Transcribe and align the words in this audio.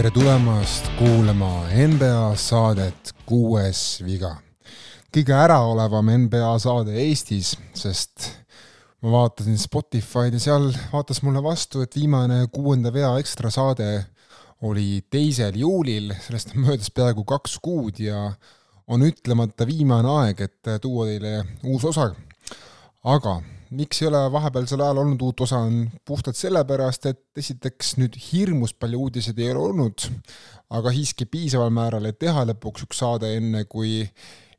tere 0.00 0.14
tulemast 0.16 0.86
kuulama 0.96 1.66
NBA 1.76 2.30
saadet 2.40 3.10
Kuues 3.28 3.98
viga. 4.00 4.30
kõige 5.12 5.34
äraolevam 5.36 6.08
NBA 6.22 6.54
saade 6.62 6.94
Eestis, 7.02 7.50
sest 7.76 8.30
ma 9.04 9.12
vaatasin 9.12 9.60
Spotify'd 9.60 10.38
ja 10.38 10.40
seal 10.40 10.70
vaatas 10.94 11.20
mulle 11.20 11.42
vastu, 11.44 11.84
et 11.84 11.98
viimane 12.00 12.46
kuuenda 12.48 12.88
vea 12.94 13.10
ekstra 13.20 13.52
saade 13.52 13.90
oli 14.64 15.02
teisel 15.12 15.60
juulil, 15.60 16.14
sellest 16.24 16.56
on 16.56 16.64
möödas 16.64 16.88
peaaegu 16.96 17.26
kaks 17.28 17.58
kuud 17.60 18.00
ja 18.00 18.30
on 18.88 19.04
ütlemata 19.04 19.68
viimane 19.68 20.16
aeg, 20.22 20.40
et 20.48 20.76
tuua 20.80 21.10
teile 21.12 21.42
uus 21.60 21.84
osa. 21.92 22.14
aga 23.04 23.42
miks 23.70 24.02
ei 24.02 24.08
ole 24.08 24.20
vahepealsel 24.32 24.82
ajal 24.82 25.00
olnud 25.04 25.22
uut 25.22 25.40
osa, 25.46 25.62
on 25.66 25.84
puhtalt 26.06 26.38
sellepärast, 26.38 27.06
et 27.10 27.42
esiteks 27.42 27.96
nüüd 28.00 28.18
hirmus 28.30 28.74
palju 28.74 29.06
uudiseid 29.06 29.38
ei 29.38 29.50
ole 29.52 29.64
olnud, 29.70 30.06
aga 30.76 30.92
siiski 30.94 31.26
piisaval 31.30 31.72
määral, 31.74 32.08
et 32.10 32.18
teha 32.18 32.44
lõpuks 32.50 32.86
üks 32.88 33.02
saade, 33.04 33.30
enne 33.38 33.64
kui 33.70 34.02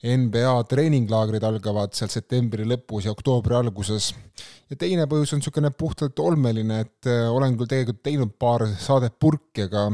NBA 0.02 0.54
treeninglaagrid 0.66 1.44
algavad 1.46 1.94
seal 1.94 2.10
septembri 2.10 2.66
lõpus 2.66 3.06
ja 3.06 3.14
oktoobri 3.14 3.54
alguses. 3.54 4.14
ja 4.70 4.76
teine 4.80 5.06
põhjus 5.06 5.36
on 5.36 5.42
niisugune 5.44 5.70
puhtalt 5.78 6.20
olmeline, 6.20 6.80
et 6.82 7.10
olen 7.30 7.58
küll 7.58 7.70
tegelikult 7.70 8.04
teinud 8.04 8.32
paar 8.40 8.66
saadet 8.82 9.20
purki, 9.20 9.68
aga 9.68 9.90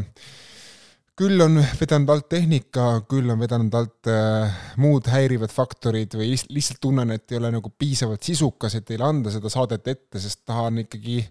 küll 1.18 1.42
on 1.42 1.58
vedanud 1.80 2.12
alt 2.14 2.28
tehnika, 2.30 2.86
küll 3.10 3.30
on 3.34 3.40
vedanud 3.42 3.74
alt 3.78 4.10
äh, 4.12 4.58
muud 4.82 5.08
häirivad 5.10 5.54
faktorid 5.54 6.14
või 6.18 6.36
lihtsalt, 6.36 6.80
tunnen, 6.84 7.14
et 7.16 7.34
ei 7.34 7.40
ole 7.40 7.52
nagu 7.56 7.72
piisavalt 7.74 8.26
sisukas, 8.28 8.78
et 8.78 8.86
teile 8.86 9.08
anda 9.08 9.34
seda 9.34 9.50
saadet 9.50 9.88
ette, 9.90 10.22
sest 10.22 10.44
tahan 10.46 10.84
ikkagi 10.86 11.24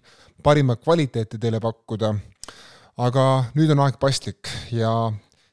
parimat 0.43 0.83
kvaliteeti 0.83 1.39
teile 1.39 1.63
pakkuda. 1.63 2.15
aga 2.97 3.23
nüüd 3.55 3.71
on 3.75 3.85
aeg 3.85 3.99
paslik 4.01 4.49
ja 4.73 4.91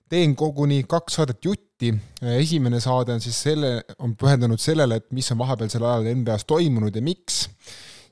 teen 0.10 0.36
koguni 0.36 0.84
kaks 0.88 1.20
saadet 1.20 1.46
jutti. 1.46 1.94
esimene 2.22 2.80
saade 2.80 3.14
on 3.14 3.22
siis 3.22 3.38
selle, 3.38 3.84
on 4.00 4.16
pühendunud 4.16 4.60
sellele, 4.60 4.96
et 4.96 5.12
mis 5.12 5.30
on 5.32 5.38
vahepealsel 5.38 5.84
ajal 5.84 6.10
NBA-s 6.16 6.46
toimunud 6.50 6.96
ja 6.96 7.02
miks 7.02 7.46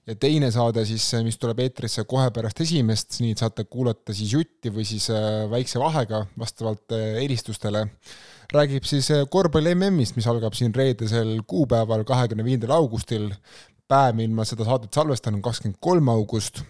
ja 0.10 0.16
teine 0.20 0.50
saade 0.54 0.84
siis, 0.90 1.06
mis 1.26 1.38
tuleb 1.42 1.62
eetrisse 1.66 2.04
kohe 2.10 2.30
pärast 2.34 2.62
esimest, 2.66 3.20
nii 3.22 3.36
et 3.36 3.44
saate 3.44 3.66
kuulata 3.70 4.16
siis 4.18 4.34
jutti 4.36 4.74
või 4.74 4.86
siis 4.88 5.08
äh, 5.14 5.46
väikse 5.52 5.82
vahega 5.82 6.24
vastavalt 6.40 6.96
äh, 6.98 7.22
eelistustele, 7.22 7.86
räägib 8.54 8.88
siis 8.90 9.12
äh, 9.14 9.26
korvpalli 9.30 9.76
MM-ist, 9.78 10.18
mis 10.18 10.28
algab 10.32 10.58
siin 10.58 10.74
reedesel 10.76 11.40
kuupäeval, 11.48 12.06
kahekümne 12.08 12.46
viiendal 12.48 12.78
augustil. 12.80 13.32
päev, 13.92 14.16
mil 14.16 14.32
ma 14.32 14.46
seda 14.48 14.64
saadet 14.64 14.94
salvestan, 14.96 15.36
on 15.36 15.42
kakskümmend 15.44 15.78
kolm 15.84 16.08
august 16.10 16.62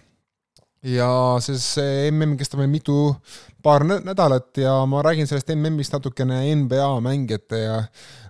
ja 0.82 1.08
see 1.42 2.10
mm 2.10 2.34
kestab 2.40 2.60
meil 2.62 2.72
mitu, 2.72 3.14
paar 3.62 3.84
nädalat 3.86 4.58
ja 4.58 4.74
ma 4.90 5.02
räägin 5.04 5.28
sellest 5.30 5.52
MM-ist 5.54 5.94
natukene 5.94 6.40
NBA 6.58 6.88
mängijate 7.04 7.60
ja 7.62 7.76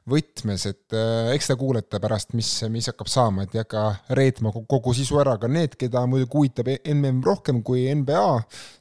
võtmes, 0.08 0.66
et 0.68 0.96
äh, 0.98 1.30
eks 1.32 1.48
te 1.48 1.56
kuulete 1.56 2.00
pärast, 2.02 2.34
mis, 2.36 2.50
mis 2.72 2.90
hakkab 2.90 3.08
saama, 3.08 3.46
et 3.46 3.56
ei 3.56 3.62
hakka 3.62 3.86
reetma 4.18 4.52
kogu 4.52 4.94
sisu 4.96 5.20
ära, 5.22 5.38
aga 5.38 5.48
need, 5.48 5.78
keda 5.80 6.04
muidugi 6.10 6.36
huvitab 6.36 6.68
MM 6.92 7.22
rohkem 7.24 7.62
kui 7.64 7.86
NBA, 8.02 8.28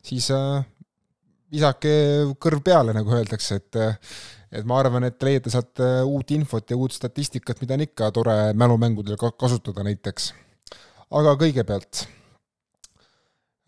siis 0.08 0.32
äh, 0.36 0.64
visake 1.54 1.96
kõrv 2.42 2.64
peale, 2.66 2.96
nagu 2.98 3.18
öeldakse, 3.18 3.62
et 3.62 3.84
et 4.52 4.66
ma 4.68 4.82
arvan, 4.82 5.06
et 5.08 5.24
leiate 5.24 5.52
sealt 5.54 5.80
äh, 5.80 6.02
uut 6.04 6.32
infot 6.36 6.68
ja 6.68 6.76
uut 6.76 6.92
statistikat, 6.92 7.62
mida 7.64 7.78
on 7.78 7.86
ikka 7.86 8.10
tore 8.12 8.34
mälumängudel 8.52 9.16
kasutada 9.16 9.86
näiteks. 9.88 10.34
aga 11.12 11.38
kõigepealt 11.40 12.04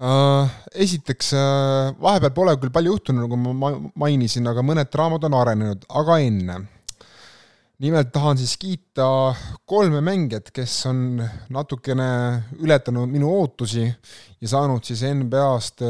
esiteks 0.04 1.34
uh, 1.38 1.94
vahepeal 2.04 2.34
pole 2.36 2.56
küll 2.60 2.74
palju 2.76 2.96
juhtunud, 2.96 3.24
nagu 3.24 3.38
ma 3.56 3.74
mainisin, 4.04 4.48
aga 4.52 4.66
mõned 4.66 4.90
draamad 4.92 5.24
on 5.30 5.38
arenenud, 5.40 5.86
aga 6.02 6.18
enne 6.26 6.58
nimelt 7.84 8.12
tahan 8.14 8.38
siis 8.40 8.54
kiita 8.60 9.06
kolme 9.68 10.00
mängijat, 10.06 10.52
kes 10.56 10.76
on 10.88 11.20
natukene 11.54 12.08
ületanud 12.64 13.12
minu 13.12 13.32
ootusi 13.34 13.84
ja 13.84 14.52
saanud 14.52 14.86
siis 14.88 15.04
NBA-st, 15.10 15.84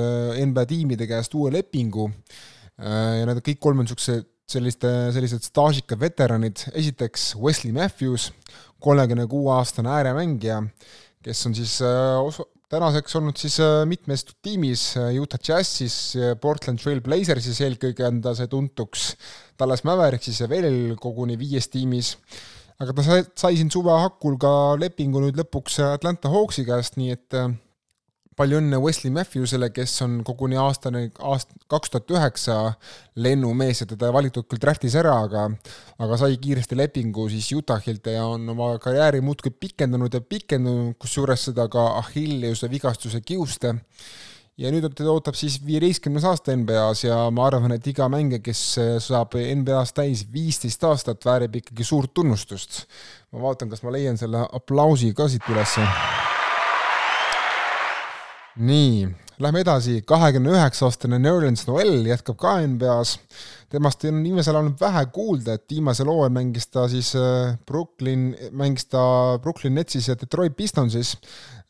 NBA 0.47 0.65
tiimide 0.69 1.07
käest 1.09 1.35
uue 1.37 1.51
lepingu. 1.53 2.09
ja 2.79 3.25
need 3.29 3.43
kõik 3.45 3.59
kolm 3.61 3.83
on 3.83 3.85
niisugused 3.85 4.25
selliste, 4.49 4.89
sellised 5.13 5.45
staažikad 5.45 5.99
veteranid, 6.01 6.65
esiteks 6.73 7.33
Wesley 7.39 7.73
Matthews, 7.75 8.31
kolmekümne 8.81 9.27
kuue 9.29 9.53
aastane 9.53 9.91
ääremängija, 9.93 10.63
kes 11.23 11.45
on 11.47 11.55
siis 11.55 11.77
osa, 11.83 12.47
tänaseks 12.73 13.15
olnud 13.19 13.37
siis 13.37 13.59
mitmes 13.89 14.25
tiimis 14.43 14.85
Utah 15.21 15.41
Jazzis, 15.47 15.97
Portland 16.41 16.81
Trail 16.81 17.01
Blazersis 17.05 17.61
eelkõige 17.61 18.07
on 18.07 18.21
ta 18.23 18.33
see 18.37 18.49
tuntuks 18.49 19.11
Dallas 19.59 19.85
Mavericks 19.87 20.41
ja 20.41 20.49
veel 20.49 20.95
koguni 21.01 21.37
viies 21.39 21.69
tiimis. 21.73 22.15
aga 22.81 22.95
ta 22.97 23.05
sai, 23.05 23.25
sai 23.37 23.57
siin 23.59 23.69
suve 23.71 23.93
hakul 23.93 24.39
ka 24.41 24.73
lepingu 24.81 25.21
nüüd 25.21 25.37
lõpuks 25.39 25.77
Atlanta 25.85 26.31
Hawksi 26.33 26.65
käest, 26.67 26.97
nii 26.97 27.13
et 27.13 27.37
äh, 27.37 27.53
palju 28.37 28.59
õnne 28.61 28.79
Wesley 28.81 29.13
Matthewsele, 29.13 29.69
kes 29.75 29.95
on 30.05 30.19
koguni 30.25 30.57
aastane, 30.59 31.05
aast-, 31.19 31.53
kaks 31.71 31.93
tuhat 31.93 32.13
üheksa 32.15 32.57
lennumees 33.15 33.83
ja 33.83 33.87
teda 33.89 34.09
ei 34.09 34.15
valitud 34.15 34.47
küll 34.49 34.61
draftis 34.61 34.97
ära, 34.99 35.15
aga 35.27 35.47
aga 36.03 36.19
sai 36.19 36.37
kiiresti 36.41 36.77
lepingu 36.77 37.27
siis 37.31 37.51
Utahilt 37.57 38.07
ja 38.09 38.25
on 38.25 38.49
oma 38.55 38.73
karjääri 38.81 39.21
muudkui 39.21 39.53
pikendanud 39.53 40.13
ja 40.13 40.21
pikendanud, 40.21 40.97
kusjuures 41.01 41.49
seda 41.49 41.67
ka 41.71 41.87
Achilleuse 42.01 42.69
vigastuse 42.71 43.21
kiuste 43.21 43.75
ja 44.57 44.71
nüüd 44.73 44.85
teda 44.93 45.13
ootab 45.13 45.37
siis 45.37 45.57
viieteistkümnes 45.65 46.25
aasta 46.29 46.55
NBA-s 46.57 47.07
ja 47.07 47.17
ma 47.33 47.47
arvan, 47.49 47.73
et 47.75 47.87
iga 47.89 48.09
mängija, 48.11 48.41
kes 48.43 48.61
saab 49.07 49.37
NBA-s 49.37 49.95
täis 49.97 50.25
viisteist 50.33 50.85
aastat, 50.89 51.25
väärib 51.25 51.61
ikkagi 51.63 51.87
suurt 51.87 52.13
tunnustust. 52.13 52.83
ma 53.33 53.47
vaatan, 53.47 53.69
kas 53.69 53.81
ma 53.83 53.93
leian 53.93 54.17
selle 54.17 54.45
aplausi 54.53 55.13
ka 55.17 55.27
siit 55.27 55.49
ülesse. 55.49 55.87
Nii, 58.55 59.07
lähme 59.41 59.63
edasi, 59.63 60.01
kahekümne 60.05 60.53
üheksa 60.53 60.85
aastane 60.87 61.19
Nerlens 61.21 61.67
Noel 61.67 62.05
jätkab 62.05 62.37
ka 62.41 62.57
NBA-s 62.61 63.17
temast 63.73 64.05
on 64.05 64.21
viimasel 64.21 64.57
ajal 64.57 64.71
vähe 64.77 65.03
kuulda, 65.15 65.57
et 65.57 65.65
viimasel 65.71 66.09
hooajal 66.11 66.33
mängis 66.35 66.67
ta 66.69 66.85
siis 66.91 67.13
äh, 67.17 67.55
Brooklyn, 67.65 68.29
mängis 68.53 68.85
ta 68.91 69.01
Brooklyn 69.41 69.73
Netsis 69.77 70.11
ja 70.11 70.15
Detroit 70.19 70.55
Pistonsis, 70.57 71.15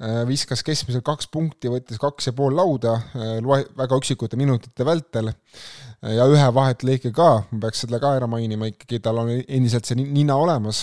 äh, 0.04 0.24
viskas 0.28 0.66
keskmiselt 0.68 1.06
kaks 1.08 1.30
punkti, 1.32 1.72
võttis 1.72 2.02
kaks 2.02 2.28
ja 2.28 2.36
pool 2.36 2.58
lauda, 2.60 2.98
äh, 3.16 3.38
väga 3.80 4.00
üksikute 4.02 4.40
minutite 4.40 4.88
vältel. 4.88 5.32
Ja 6.04 6.26
ühe 6.28 6.48
vahetlõike 6.52 7.14
ka, 7.16 7.46
ma 7.48 7.62
peaks 7.64 7.86
selle 7.86 7.96
ka 8.04 8.10
ära 8.18 8.28
mainima 8.28 8.68
ikkagi, 8.68 8.98
tal 9.00 9.22
on 9.22 9.30
endiselt 9.32 9.88
see 9.88 9.96
nina 10.02 10.36
olemas 10.36 10.82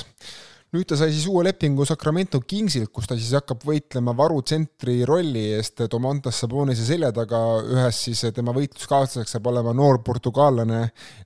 nüüd 0.74 0.86
ta 0.86 0.96
sai 0.98 1.10
siis 1.10 1.26
uue 1.30 1.42
lepingu 1.46 1.84
Sacramento 1.88 2.40
Kingsilt, 2.46 2.92
kus 2.94 3.08
ta 3.10 3.16
siis 3.18 3.32
hakkab 3.34 3.64
võitlema 3.66 4.14
varutsentri 4.16 5.00
rolli 5.08 5.48
eest 5.56 5.82
Domantas 5.90 6.38
Sabonise 6.42 6.86
selja 6.86 7.10
taga, 7.14 7.40
ühes 7.64 8.04
siis 8.06 8.22
tema 8.36 8.54
võitluskaaslaseks 8.56 9.34
saab 9.36 9.50
olema 9.50 9.74
noor 9.76 10.02
portugaallane 10.06 10.84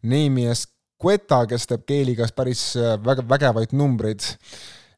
Neemias 0.09 0.66
Cueta, 1.00 1.43
kes 1.50 1.66
teeb 1.69 1.84
keeligas 1.88 2.32
päris 2.32 2.71
väga 3.05 3.27
vägevaid 3.28 3.75
numbreid 3.77 4.25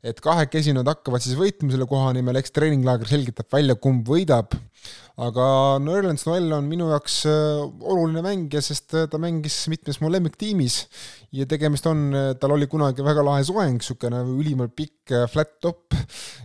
et 0.06 0.20
kahekesi 0.22 0.74
nad 0.76 0.86
hakkavad 0.88 1.24
siis 1.24 1.36
võitlema 1.38 1.74
selle 1.74 1.88
koha 1.90 2.12
nimel, 2.16 2.38
eks 2.40 2.54
treeninglaager 2.54 3.10
selgitab 3.10 3.50
välja, 3.52 3.76
kumb 3.80 4.06
võidab, 4.08 4.54
aga 5.16 5.46
Nerlens 5.80 6.26
Noel 6.28 6.50
on 6.52 6.66
minu 6.68 6.90
jaoks 6.92 7.22
äh, 7.30 7.62
oluline 7.88 8.22
mängija, 8.24 8.60
sest 8.64 8.94
äh, 8.94 9.06
ta 9.10 9.18
mängis 9.20 9.56
mitmes 9.72 9.98
mu 10.02 10.10
lemmiktiimis 10.12 10.78
ja 11.36 11.48
tegemist 11.48 11.88
on, 11.88 12.06
äh, 12.12 12.28
tal 12.40 12.54
oli 12.54 12.68
kunagi 12.70 13.04
väga 13.04 13.24
lahe 13.24 13.44
soeng, 13.48 13.80
niisugune 13.80 14.22
ülimalt 14.36 14.76
pikk 14.76 15.14
flat 15.32 15.56
top. 15.62 15.94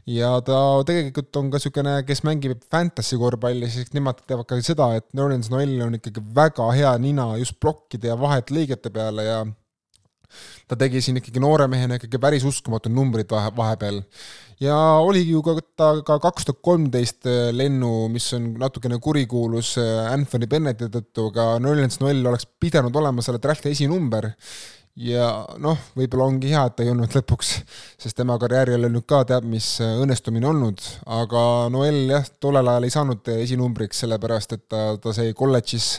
Ja 0.10 0.34
ta 0.46 0.58
tegelikult 0.88 1.36
on 1.38 1.52
ka 1.52 1.60
niisugune, 1.60 1.96
kes 2.08 2.24
mängib 2.28 2.64
fantasy 2.72 3.20
korvpalli, 3.22 3.70
siis 3.72 3.92
nemad 3.96 4.24
teevad 4.26 4.48
ka 4.50 4.60
seda, 4.66 4.94
et 4.98 5.10
Nerlens 5.18 5.52
Noel 5.54 5.76
on 5.86 6.00
ikkagi 6.00 6.24
väga 6.36 6.72
hea 6.78 6.96
nina 7.04 7.34
just 7.42 7.60
plokkide 7.62 8.14
ja 8.14 8.20
vahetlõigete 8.20 8.94
peale 8.94 9.28
ja 9.28 9.42
ta 10.68 10.78
tegi 10.80 11.02
siin 11.02 11.20
ikkagi 11.22 11.44
noore 11.44 11.68
mehena 11.72 12.00
ikkagi 12.00 12.20
päris 12.22 12.46
uskumatud 12.48 12.94
numbrid 12.94 13.30
vahe, 13.32 13.52
vahepeal. 13.58 14.02
ja 14.62 14.78
oligi 15.04 15.36
ju 15.36 15.42
ka 15.46 15.56
ta 15.78 15.90
ka 16.08 16.20
kaks 16.24 16.50
tuhat 16.50 16.62
kolmteist 16.62 17.30
äh, 17.30 17.50
lennu, 17.56 18.08
mis 18.14 18.32
on 18.38 18.54
natukene 18.62 19.00
kurikuulus 19.00 19.78
äh, 19.82 20.12
Anthony 20.12 20.48
Bennetti 20.48 20.92
tõttu, 20.92 21.30
aga 21.32 21.56
Nerlens 21.64 22.00
Noel 22.04 22.26
oleks 22.26 22.48
pidanud 22.60 22.96
olema 22.96 23.26
selle 23.26 23.42
drafti 23.44 23.74
esinumber 23.76 24.32
ja 25.00 25.28
noh, 25.62 25.78
võib-olla 25.96 26.28
ongi 26.28 26.52
hea, 26.52 26.64
et 26.68 26.76
ta 26.76 26.84
ei 26.84 26.92
olnud 26.92 27.14
lõpuks, 27.16 27.52
sest 28.02 28.18
tema 28.18 28.36
karjääri 28.42 28.74
ei 28.74 28.80
ole 28.80 28.90
nüüd 28.92 29.06
ka 29.10 29.22
teab 29.28 29.46
mis 29.48 29.68
äh, 29.84 29.94
õnnestumine 30.04 30.50
olnud, 30.50 30.82
aga 31.20 31.44
Noel 31.72 32.02
jah, 32.12 32.28
tollel 32.44 32.68
ajal 32.74 32.88
ei 32.88 32.96
saanud 32.96 33.32
esinumbriks, 33.38 34.04
sellepärast 34.04 34.58
et 34.58 34.66
ta, 34.72 34.82
ta 35.02 35.16
sai 35.16 35.32
kolledžis 35.38 35.94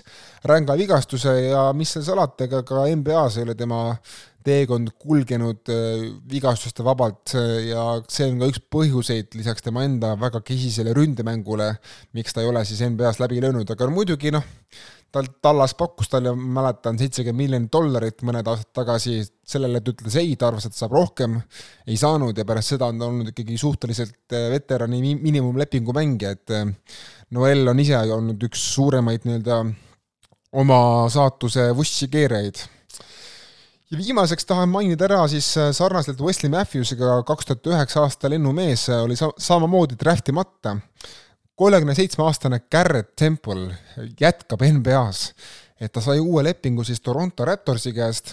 ränga 0.48 0.76
vigastuse 0.78 1.32
ja 1.48 1.70
mis 1.76 1.94
seal 1.94 2.04
salata, 2.10 2.44
ega 2.48 2.62
ka 2.68 2.84
NBA-s 2.92 3.40
ei 3.40 3.48
ole 3.48 3.56
tema 3.58 3.86
teekond 4.44 4.90
kulgenud 5.00 5.70
äh, 5.70 6.06
vigastuste 6.30 6.84
vabalt 6.84 7.34
äh, 7.38 7.68
ja 7.70 7.84
see 8.10 8.28
on 8.28 8.40
ka 8.42 8.50
üks 8.50 8.62
põhjuseid 8.74 9.36
lisaks 9.38 9.64
tema 9.64 9.86
enda 9.86 10.14
väga 10.20 10.42
kesisele 10.44 10.94
ründemängule, 10.98 11.72
miks 12.16 12.34
ta 12.34 12.42
ei 12.42 12.50
ole 12.50 12.64
siis 12.68 12.82
NBA-s 12.84 13.22
läbi 13.22 13.40
löönud, 13.42 13.70
aga 13.70 13.88
muidugi 13.92 14.34
noh, 14.34 14.44
tal, 15.12 15.28
Tallas 15.44 15.74
pakkus 15.78 16.10
talle, 16.12 16.32
mäletan, 16.34 16.98
seitsekümmend 17.00 17.42
miljonit 17.42 17.72
dollarit 17.72 18.24
mõned 18.26 18.48
aastad 18.48 18.72
tagasi, 18.82 19.20
sellele 19.54 19.82
ta 19.82 19.92
ütles 19.94 20.16
ei, 20.20 20.34
ta 20.40 20.48
arvas, 20.48 20.66
et 20.68 20.76
saab 20.76 20.96
rohkem, 20.96 21.38
ei 21.86 21.98
saanud 22.00 22.38
ja 22.38 22.46
pärast 22.48 22.74
seda 22.74 22.88
on 22.90 23.00
ta 23.00 23.08
olnud 23.10 23.32
ikkagi 23.32 23.58
suhteliselt 23.60 24.36
äh, 24.36 24.48
veterani 24.52 25.02
miinimumlepingu 25.22 25.94
mängija, 25.96 26.34
et 26.36 26.54
äh, 26.56 26.68
Noel 27.32 27.66
on 27.72 27.80
ise 27.80 27.98
olnud 28.16 28.48
üks 28.48 28.62
suuremaid 28.74 29.26
nii-öelda 29.28 29.64
oma 30.60 30.78
saatuse 31.12 31.70
vussi 31.76 32.10
keerajaid 32.12 32.60
ja 33.92 33.98
viimaseks 34.00 34.46
tahan 34.48 34.70
mainida 34.72 35.04
ära 35.08 35.22
siis 35.28 35.50
äh, 35.60 35.70
sarnaselt 35.76 36.20
Wesley 36.24 36.52
Matthewsiga 36.52 37.18
kaks 37.28 37.48
tuhat 37.48 37.72
üheksa 37.74 38.06
aasta 38.06 38.30
lennumees 38.32 38.88
oli 38.96 39.16
sa-, 39.18 39.34
samamoodi 39.36 39.98
draft 40.00 40.32
imata. 40.32 40.78
Kolmekümne 41.62 41.94
seitsme 41.94 42.24
aastane 42.26 42.60
Garrett 42.72 43.12
Temple 43.16 43.76
jätkab 44.20 44.64
NBA-s, 44.66 45.28
et 45.80 45.92
ta 45.94 46.02
sai 46.02 46.18
uue 46.18 46.42
lepingu 46.42 46.82
siis 46.86 47.00
Toronto 47.00 47.46
Raptorsi 47.46 47.92
käest 47.94 48.32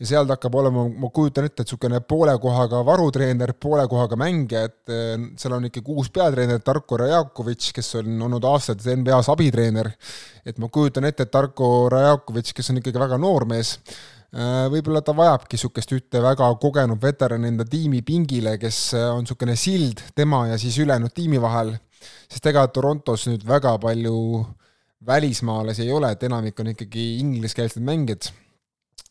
ja 0.00 0.08
seal 0.10 0.26
ta 0.26 0.34
hakkab 0.34 0.56
olema, 0.58 0.82
ma 0.90 1.10
kujutan 1.14 1.46
ette, 1.46 1.62
et 1.62 1.70
niisugune 1.70 2.00
poole 2.10 2.34
kohaga 2.42 2.82
varutreener, 2.84 3.54
poole 3.62 3.86
kohaga 3.88 4.18
mängija, 4.18 4.64
et 4.66 4.92
äh, 4.92 5.14
seal 5.38 5.54
on 5.56 5.68
ikkagi 5.70 5.94
uus 5.94 6.10
peatreener 6.10 6.58
Tarko 6.64 6.98
Rajakovitš, 7.04 7.70
kes 7.76 7.94
on 8.02 8.26
olnud 8.26 8.50
aastaid 8.50 8.82
NBA-s 8.98 9.30
abitreener, 9.32 9.92
et 10.44 10.58
ma 10.58 10.68
kujutan 10.72 11.06
ette, 11.06 11.28
et 11.28 11.32
Tarko 11.32 11.70
Rajakovitš, 11.94 12.56
kes 12.58 12.74
on 12.74 12.82
ikkagi 12.82 13.02
väga 13.06 13.20
noor 13.22 13.46
mees, 13.48 13.76
Äh, 14.36 14.66
võib-olla 14.68 15.00
ta 15.06 15.14
vajabki 15.16 15.56
niisugust 15.56 15.92
ühte 15.94 16.20
väga 16.20 16.48
kogenud 16.60 16.98
veterani 17.00 17.48
enda 17.52 17.64
tiimi 17.64 18.02
pingile, 18.04 18.56
kes 18.60 18.80
äh, 18.98 19.06
on 19.14 19.22
niisugune 19.24 19.54
sild 19.56 20.02
tema 20.18 20.42
ja 20.50 20.58
siis 20.60 20.76
ülejäänud 20.82 21.14
tiimi 21.14 21.38
vahel, 21.40 21.70
sest 22.30 22.46
ega 22.52 22.66
Torontos 22.68 23.26
nüüd 23.30 23.46
väga 23.46 23.76
palju 23.82 24.16
välismaalasi 25.06 25.86
ei 25.86 25.92
ole, 25.92 26.10
et 26.12 26.22
enamik 26.26 26.60
on 26.60 26.72
ikkagi 26.72 27.18
ingliskeelsed 27.20 27.82
mängijad. 27.84 28.30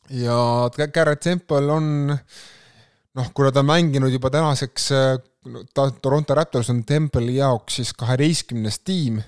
ja 0.09 0.69
Garrett 0.93 1.23
Temple 1.23 1.71
on 1.71 2.17
noh, 3.15 3.31
kuna 3.33 3.51
ta 3.51 3.63
on 3.63 3.69
mänginud 3.69 4.13
juba 4.13 4.29
tänaseks, 4.33 4.89
ta, 5.73 5.85
Toronto 6.01 6.35
Raptors 6.35 6.69
on 6.73 6.83
Temple'i 6.87 7.37
jaoks 7.37 7.79
siis 7.79 7.93
kaheteistkümnes 7.97 8.79
tiim, 8.83 9.21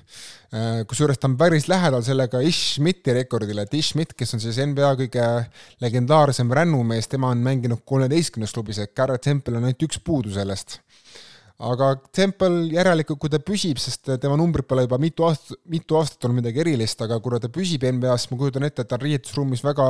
kusjuures 0.89 1.19
ta 1.21 1.29
on 1.29 1.37
päris 1.39 1.67
lähedal 1.71 2.03
sellega 2.05 2.41
Ish 2.43 2.73
Schmidti 2.75 3.15
rekordile, 3.15 3.67
et 3.67 3.77
Ish 3.77 3.93
Schmidt, 3.93 4.15
kes 4.17 4.35
on 4.35 4.43
siis 4.43 4.59
NBA 4.63 4.91
kõige 5.03 5.29
legendaarsem 5.83 6.51
rännumees, 6.59 7.09
tema 7.11 7.31
on 7.33 7.43
mänginud 7.45 7.85
kolmeteistkümnes 7.87 8.55
klubis, 8.55 8.81
et 8.83 8.95
Garrett 8.97 9.23
Temple 9.23 9.59
on 9.59 9.69
ainult 9.69 9.87
üks 9.89 10.01
puudu 10.03 10.33
sellest. 10.35 10.81
Aga 11.57 11.93
Temple 12.13 12.67
järelikult, 12.69 13.19
kui 13.21 13.31
ta 13.33 13.39
püsib, 13.41 13.79
sest 13.81 14.11
tema 14.21 14.35
numbrid 14.37 14.67
pole 14.69 14.85
juba 14.85 14.99
mitu 15.01 15.25
aastat, 15.25 15.57
mitu 15.65 15.97
aastat 15.97 16.27
olnud 16.27 16.43
midagi 16.43 16.61
erilist, 16.61 17.01
aga 17.01 17.17
kuna 17.23 17.39
ta 17.41 17.49
püsib 17.49 17.85
NBA-s, 17.87 18.29
ma 18.31 18.37
kujutan 18.37 18.67
ette, 18.67 18.85
et 18.85 18.89
ta 18.89 18.99
on 18.99 19.05
riietusruumis 19.07 19.65
väga 19.65 19.87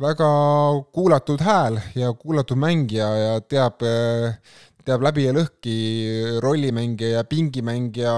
väga 0.00 0.28
kuulatud 0.94 1.42
hääl 1.44 1.80
ja 1.98 2.12
kuulatud 2.16 2.56
mängija 2.56 3.08
ja 3.18 3.32
teab, 3.40 3.82
teab 4.86 5.02
läbi 5.04 5.26
ja 5.26 5.34
lõhki 5.36 5.74
rollimängija 6.40 7.18
ja 7.18 7.24
pingimängija 7.28 8.14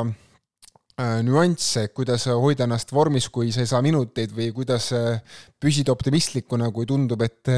nüansse, 1.25 1.87
kuidas 1.97 2.27
hoida 2.29 2.67
ennast 2.67 2.93
vormis, 2.93 3.29
kui 3.33 3.53
sa 3.53 3.63
ei 3.63 3.71
saa 3.71 3.81
minuteid 3.85 4.35
või 4.37 4.51
kuidas 4.53 4.91
äh, 4.97 5.23
püsida 5.61 5.93
optimistlikuna, 5.93 6.71
kui 6.71 6.87
tundub, 6.87 7.23
et 7.25 7.53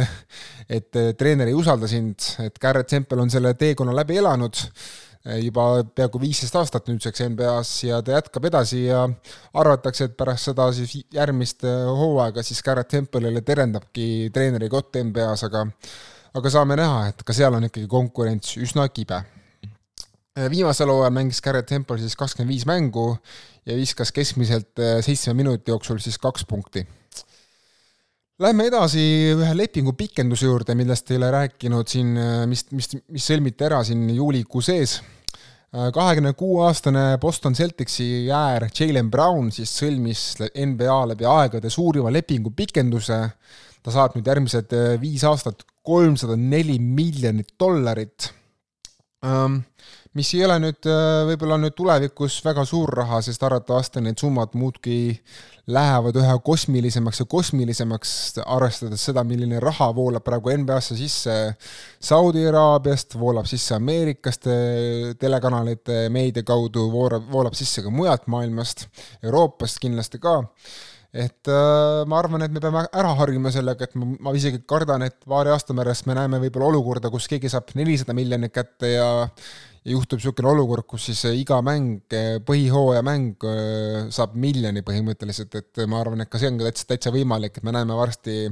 et 0.69 0.97
äh, 0.97 1.11
treener 1.19 1.51
ei 1.51 1.57
usalda 1.57 1.89
sind, 1.91 2.23
et 2.45 2.59
Garrett 2.63 2.91
Semple 2.91 3.21
on 3.21 3.31
selle 3.31 3.55
teekonna 3.59 3.95
läbi 3.95 4.21
elanud 4.23 4.63
juba 5.41 5.81
peaaegu 5.97 6.21
viisteist 6.21 6.57
aastat 6.61 6.91
nüüdseks 6.91 7.23
NBA-s 7.33 7.85
ja 7.87 8.03
ta 8.05 8.13
jätkab 8.19 8.45
edasi 8.45 8.83
ja 8.85 9.07
arvatakse, 9.57 10.11
et 10.11 10.19
pärast 10.19 10.51
seda 10.51 10.67
siis 10.77 10.99
järgmist 11.17 11.65
hooaega 11.65 12.45
siis 12.45 12.61
Garrett 12.63 12.93
Temple'ile 12.93 13.41
terendabki 13.41 14.29
treeneri 14.35 14.69
kott 14.69 15.01
NBA-s, 15.01 15.47
aga 15.49 15.65
aga 16.35 16.53
saame 16.53 16.77
näha, 16.77 17.07
et 17.09 17.25
ka 17.25 17.33
seal 17.33 17.57
on 17.57 17.71
ikkagi 17.71 17.89
konkurents 17.89 18.59
üsna 18.61 18.85
kibe. 18.93 19.23
Äh, 19.23 19.34
viimasel 20.35 20.91
hooajal 20.91 21.15
mängis 21.15 21.41
Garrett 21.43 21.69
Temple 21.71 21.99
siis 22.03 22.17
kakskümmend 22.19 22.51
viis 22.51 22.67
mängu 22.67 23.13
ja 23.67 23.77
viskas 23.79 24.11
keskmiselt 24.13 24.81
äh, 24.83 24.99
seitsme 25.05 25.35
minuti 25.39 25.71
jooksul 25.71 26.01
siis 26.03 26.19
kaks 26.19 26.47
punkti. 26.51 26.85
Lähme 28.43 28.67
edasi 28.67 29.03
ühe 29.31 29.53
lepingu 29.55 29.93
pikenduse 29.95 30.49
juurde, 30.49 30.75
millest 30.75 31.07
teile 31.07 31.29
rääkinud 31.31 31.91
siin, 31.91 32.17
äh, 32.19 32.41
mis, 32.51 32.67
mis, 32.75 32.91
mis 33.15 33.29
sõlmiti 33.31 33.67
ära 33.67 33.83
siin 33.87 34.09
juulikuu 34.11 34.63
sees. 34.65 35.03
kahekümne 35.75 36.31
kuue 36.39 36.61
aastane 36.69 37.19
Boston 37.19 37.55
Celticsi 37.55 38.27
jäär 38.29 38.69
Jalen 38.79 39.09
Brown 39.11 39.49
siis 39.51 39.73
sõlmis 39.75 40.37
NBA 40.55 40.99
läbi 41.11 41.27
aegade 41.27 41.71
suurima 41.71 42.13
lepingu 42.15 42.53
pikenduse. 42.55 43.19
ta 43.83 43.91
saab 43.91 44.15
nüüd 44.15 44.27
järgmised 44.27 44.71
viis 45.03 45.25
aastat 45.25 45.65
kolmsada 45.83 46.37
neli 46.37 46.79
miljonit 46.79 47.57
dollarit 47.59 48.31
mis 50.15 50.31
ei 50.37 50.45
ole 50.47 50.57
nüüd 50.63 50.87
äh, 50.87 51.25
võib-olla 51.29 51.59
nüüd 51.59 51.75
tulevikus 51.75 52.37
väga 52.45 52.65
suur 52.69 52.93
raha, 53.01 53.19
sest 53.25 53.43
arvatavasti 53.43 54.03
need 54.05 54.21
summad 54.21 54.55
muudkui 54.59 55.17
lähevad 55.75 56.17
üha 56.21 56.37
kosmilisemaks 56.45 57.23
ja 57.23 57.27
kosmilisemaks, 57.31 58.15
arvestades 58.45 59.07
seda, 59.09 59.25
milline 59.27 59.59
raha 59.65 59.89
voolab 59.97 60.25
praegu 60.27 60.53
NBA-sse 60.63 60.97
sisse 60.99 61.37
Saudi 61.99 62.45
Araabiast, 62.47 63.19
voolab 63.19 63.49
sisse 63.51 63.75
Ameerikast 63.79 64.51
telekanalite 65.19 66.09
meedia 66.15 66.47
kaudu, 66.47 66.87
voolab, 66.93 67.27
voolab 67.33 67.57
sisse 67.59 67.83
ka 67.83 67.93
mujalt 67.93 68.29
maailmast, 68.31 68.87
Euroopast 69.25 69.81
kindlasti 69.83 70.23
ka. 70.23 70.43
Et 71.15 71.47
äh, 71.47 72.01
ma 72.11 72.19
arvan, 72.19 72.43
et 72.43 72.51
me 72.51 72.59
peame 72.63 72.89
ära 72.91 73.13
harjuma 73.21 73.53
sellega, 73.55 73.87
et 73.87 73.93
ma, 73.99 74.09
ma 74.27 74.33
isegi 74.35 74.65
kardan, 74.67 75.05
et 75.07 75.21
paari 75.31 75.53
aasta 75.55 75.75
pärast 75.79 76.09
me 76.11 76.17
näeme 76.19 76.41
võib-olla 76.43 76.73
olukorda, 76.73 77.11
kus 77.11 77.29
keegi 77.31 77.53
saab 77.53 77.71
nelisada 77.79 78.17
miljonit 78.19 78.51
kätte 78.55 78.97
ja 78.97 79.07
juhtub 79.85 80.21
niisugune 80.21 80.49
olukord, 80.49 80.87
kus 80.89 81.11
siis 81.11 81.21
iga 81.37 81.59
mäng, 81.65 82.03
põhihooaja 82.49 83.05
mäng 83.05 83.45
äh, 83.49 84.09
saab 84.15 84.37
miljoni 84.41 84.85
põhimõtteliselt, 84.87 85.55
et 85.61 85.85
ma 85.91 86.01
arvan, 86.01 86.25
et 86.25 86.33
ka 86.33 86.41
see 86.41 86.51
on 86.53 86.61
täitsa, 86.63 86.89
täitsa 86.89 87.13
võimalik, 87.15 87.59
et 87.59 87.67
me 87.67 87.75
näeme 87.77 87.97
varsti 87.99 88.49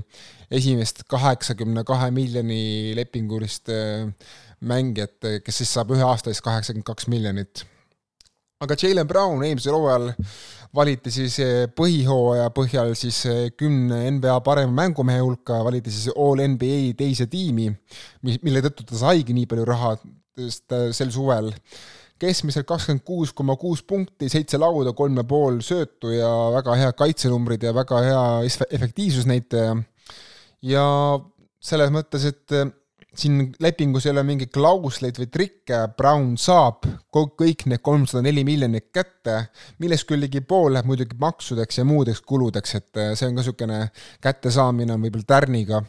esimest 0.53 1.07
kaheksakümne 1.11 1.87
kahe 1.89 2.11
miljoni 2.13 2.93
lepingulist 2.99 3.73
mängijat, 4.63 5.19
kes 5.45 5.63
siis 5.63 5.73
saab 5.75 5.95
ühe 5.97 6.05
aasta 6.07 6.31
eest 6.31 6.45
kaheksakümmend 6.45 6.87
kaks 6.87 7.09
miljonit. 7.11 7.65
aga 8.63 8.77
Jalen 8.79 9.09
Brown 9.09 9.41
eelmisel 9.43 9.75
hooajal 9.75 10.13
valiti 10.75 11.13
siis 11.13 11.37
eh, 11.43 11.67
põhihooaja 11.77 12.49
põhjal 12.57 12.95
siis 12.99 13.21
eh, 13.29 13.45
kümne 13.59 14.01
NBA 14.17 14.39
parema 14.45 14.83
mängumehe 14.83 15.21
hulka, 15.21 15.61
valiti 15.65 15.93
siis 15.93 16.13
All 16.17 16.41
NBA 16.55 16.95
teise 16.99 17.29
tiimi, 17.31 17.69
mille 18.23 18.65
tõttu 18.65 18.87
ta 18.89 19.01
saigi 19.05 19.37
nii 19.37 19.49
palju 19.51 19.67
raha 19.69 19.95
sel 20.37 21.11
suvel. 21.13 21.53
keskmiselt 22.23 22.69
kakskümmend 22.69 23.03
kuus 23.03 23.33
koma 23.35 23.57
kuus 23.59 23.81
punkti, 23.83 24.29
seitse 24.31 24.59
lauda, 24.59 24.93
kolm 24.95 25.17
ja 25.19 25.25
pool 25.27 25.59
söötu 25.61 26.13
ja 26.15 26.29
väga 26.55 26.77
head 26.79 26.95
kaitsenumbrid 26.95 27.65
ja 27.67 27.75
väga 27.75 27.99
hea 28.05 28.23
efektiivsusnäitaja. 28.71 29.77
ja 30.63 30.87
selles 31.63 31.91
mõttes, 31.95 32.27
et 32.27 32.55
eh, 32.55 32.71
siin 33.15 33.53
lepingus 33.61 34.07
ei 34.07 34.13
ole 34.15 34.25
mingeid 34.27 34.53
klausleid 34.55 35.19
või 35.21 35.29
trikke, 35.33 35.81
Brown 35.97 36.37
saab 36.41 36.87
kõik 37.13 37.67
need 37.71 37.83
kolmsada 37.85 38.23
neli 38.25 38.45
miljonit 38.47 38.89
kätte, 38.95 39.39
millest 39.83 40.09
küll 40.09 40.23
ligi 40.25 40.41
pool 40.41 40.73
läheb 40.73 40.89
muidugi 40.89 41.19
maksudeks 41.21 41.81
ja 41.81 41.87
muudeks 41.89 42.23
kuludeks, 42.27 42.77
et 42.79 43.03
äh, 43.03 43.13
see 43.19 43.29
on 43.29 43.37
ka 43.37 43.43
niisugune 43.43 43.83
kättesaamine 44.25 44.97
on 44.97 45.05
võib-olla 45.05 45.29
tärniga. 45.35 45.83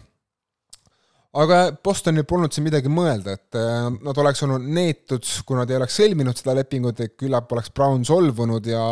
Aga 1.34 1.60
Bostonil 1.86 2.26
polnud 2.30 2.54
siin 2.54 2.68
midagi 2.68 2.92
mõelda, 2.94 3.38
et 3.38 3.58
äh, 3.58 3.88
nad 4.06 4.20
oleks 4.22 4.44
olnud 4.46 4.68
neetud, 4.76 5.26
kui 5.48 5.58
nad 5.58 5.72
ei 5.72 5.80
oleks 5.80 5.98
sõlminud 5.98 6.38
seda 6.38 6.56
lepingut, 6.60 7.02
et 7.02 7.16
küllap 7.20 7.52
oleks 7.56 7.74
Brown 7.74 8.06
solvunud 8.06 8.68
ja 8.70 8.84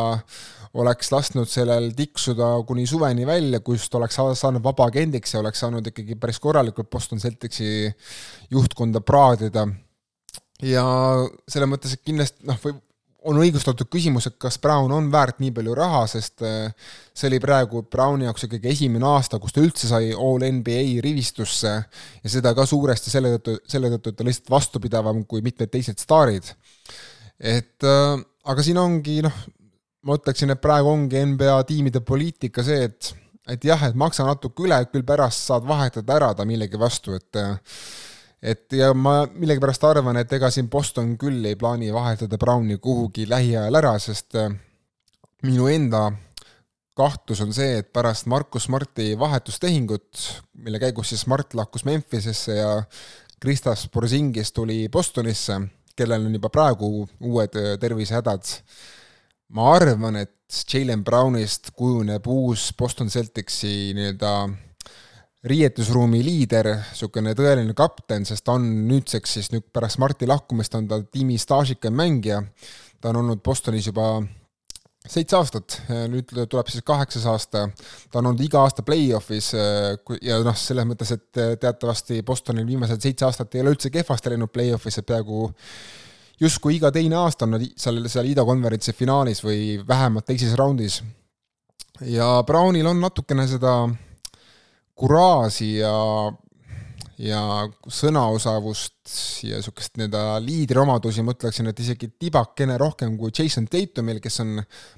oleks 0.82 1.12
lasknud 1.12 1.50
sellel 1.52 1.90
tiksuda 1.98 2.54
kuni 2.68 2.88
suveni 2.88 3.28
välja, 3.28 3.60
kust 3.66 3.94
oleks 4.00 4.18
saanud 4.40 4.64
vaba 4.64 4.88
agendiks 4.88 5.36
ja 5.36 5.42
oleks 5.42 5.62
saanud 5.62 5.88
ikkagi 5.92 6.16
päris 6.20 6.40
korralikult 6.42 6.90
Boston 6.90 7.20
Celticsi 7.20 7.92
juhtkonda 8.52 9.04
praadida. 9.04 9.68
ja 10.62 10.86
selles 11.50 11.70
mõttes, 11.70 11.94
et 11.98 12.06
kindlasti 12.06 12.48
noh, 12.48 12.58
või 12.64 12.78
on 13.30 13.38
õigustatud 13.38 13.90
küsimus, 13.92 14.26
et 14.30 14.38
kas 14.42 14.58
Brown 14.62 14.92
on 14.96 15.10
väärt 15.14 15.42
nii 15.42 15.52
palju 15.54 15.76
raha, 15.78 16.02
sest 16.10 16.42
äh, 16.46 16.72
see 17.14 17.30
oli 17.30 17.40
praegu 17.44 17.84
Browni 17.92 18.26
jaoks 18.26 18.48
ikkagi 18.48 18.72
esimene 18.72 19.06
aasta, 19.08 19.40
kus 19.42 19.54
ta 19.54 19.62
üldse 19.62 19.90
sai 19.90 20.10
All 20.16 20.42
NBA 20.42 21.02
rivistusse 21.06 21.74
ja 21.76 22.34
seda 22.34 22.56
ka 22.58 22.66
suuresti 22.70 23.14
selle 23.14 23.36
tõttu, 23.36 23.60
selle 23.70 23.92
tõttu, 23.94 24.14
et 24.14 24.20
ta 24.20 24.28
lihtsalt 24.28 24.50
vastupidavam 24.54 25.24
kui 25.30 25.46
mitmed 25.46 25.70
teised 25.74 26.02
staarid. 26.02 26.50
et 27.38 27.86
äh, 27.86 28.16
aga 28.50 28.66
siin 28.66 28.82
ongi 28.82 29.20
noh, 29.26 29.42
ma 30.08 30.18
ütleksin, 30.18 30.54
et 30.54 30.62
praegu 30.62 30.90
ongi 30.90 31.22
NBA 31.34 31.60
tiimide 31.70 32.02
poliitika 32.06 32.66
see, 32.66 32.88
et, 32.90 33.12
et 33.54 33.70
jah, 33.70 33.86
et 33.86 33.98
maksa 33.98 34.26
natuke 34.26 34.66
üle, 34.66 34.80
küll 34.90 35.06
pärast 35.06 35.46
saad 35.52 35.68
vahetada 35.70 36.18
ära 36.18 36.32
ta 36.38 36.48
millegi 36.50 36.80
vastu, 36.82 37.14
et 37.18 37.42
et 38.42 38.74
ja 38.74 38.92
ma 38.98 39.22
millegipärast 39.30 39.84
arvan, 39.86 40.18
et 40.18 40.34
ega 40.34 40.50
siin 40.54 40.70
Boston 40.70 41.14
küll 41.22 41.46
ei 41.46 41.56
plaani 41.56 41.92
vahetada 41.94 42.40
Browni 42.42 42.80
kuhugi 42.82 43.28
lähiajal 43.30 43.78
ära, 43.82 43.94
sest 44.02 44.38
minu 45.46 45.68
enda 45.70 46.08
kahtlus 46.98 47.42
on 47.44 47.54
see, 47.56 47.80
et 47.82 47.92
pärast 47.94 48.28
Markus 48.30 48.68
Smarti 48.68 49.14
vahetustehingut, 49.20 50.26
mille 50.66 50.82
käigus 50.82 51.14
siis 51.14 51.24
Smart 51.26 51.54
lahkus 51.58 51.86
Memphisesse 51.88 52.58
ja 52.58 52.72
Kristaps 53.42 53.88
Porzingis 53.94 54.52
tuli 54.54 54.84
Bostonisse, 54.92 55.60
kellel 55.96 56.26
on 56.28 56.36
juba 56.36 56.52
praegu 56.54 57.08
uued 57.20 57.56
tervisehädad, 57.80 58.52
ma 59.56 59.72
arvan, 59.76 60.20
et 60.22 60.36
Jalen 60.74 61.04
Brownist 61.04 61.72
kujuneb 61.78 62.28
uus 62.28 62.72
Boston 62.78 63.10
Celticsi 63.10 63.94
nii-öelda 63.96 64.34
riietusruumi 65.48 66.20
liider, 66.22 66.68
niisugune 66.92 67.34
tõeline 67.38 67.74
kapten, 67.78 68.28
sest 68.30 68.46
ta 68.46 68.56
on 68.60 68.68
nüüdseks 68.90 69.38
siis 69.40 69.50
nüüd 69.54 69.66
pärast 69.74 69.98
Marti 70.02 70.30
lahkumist 70.30 70.76
on 70.78 70.90
ta 70.90 71.02
tiimi 71.02 71.40
staažikam 71.42 71.96
mängija, 71.98 72.44
ta 73.02 73.10
on 73.10 73.24
olnud 73.24 73.42
Bostonis 73.42 73.88
juba 73.90 74.20
seitse 75.10 75.34
aastat, 75.34 75.80
nüüd 76.12 76.30
tuleb 76.30 76.70
siis 76.70 76.86
kaheksas 76.86 77.26
aasta, 77.32 77.64
ta 78.12 78.20
on 78.20 78.30
olnud 78.30 78.44
iga 78.46 78.62
aasta 78.62 78.86
play-off'is 78.86 79.50
ja 80.22 80.38
noh, 80.46 80.60
selles 80.62 80.86
mõttes, 80.86 81.16
et 81.16 81.42
teatavasti 81.64 82.22
Bostonil 82.26 82.68
viimased 82.68 83.02
seitse 83.02 83.26
aastat 83.26 83.58
ei 83.58 83.64
ole 83.64 83.74
üldse 83.74 83.90
kehvasti 83.94 84.36
läinud 84.36 84.54
play-off'is, 84.54 85.00
et 85.02 85.10
peaaegu 85.10 85.48
justkui 86.42 86.78
iga 86.78 86.94
teine 86.94 87.18
aasta 87.18 87.48
on 87.50 87.56
nad 87.58 87.66
seal, 87.82 87.98
seal 88.14 88.30
Ida 88.30 88.46
konverentsi 88.46 88.94
finaalis 88.94 89.42
või 89.46 89.82
vähemalt 89.88 90.30
teises 90.30 90.54
raundis. 90.60 91.02
ja 92.06 92.44
Brownil 92.46 92.86
on 92.86 93.02
natukene 93.02 93.48
seda 93.50 93.74
kuraasi 95.02 95.74
ja 95.82 95.96
ja 97.22 97.42
sõnaosavust 97.86 99.12
ja 99.46 99.60
niisugust 99.60 99.98
nii-öelda 100.00 100.40
liidriomadusi, 100.42 101.22
ma 101.22 101.36
ütleksin, 101.36 101.70
et 101.70 101.80
isegi 101.84 102.10
tibakene 102.18 102.80
rohkem 102.82 103.14
kui 103.20 103.30
Jason 103.38 103.68
Tatumil, 103.70 104.18
kes 104.24 104.42
on 104.42 104.56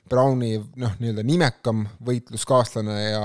Browni 0.10 0.56
noh, 0.80 0.94
nii-öelda 1.02 1.26
nimekam 1.28 1.84
võitluskaaslane 2.08 3.00
ja 3.10 3.24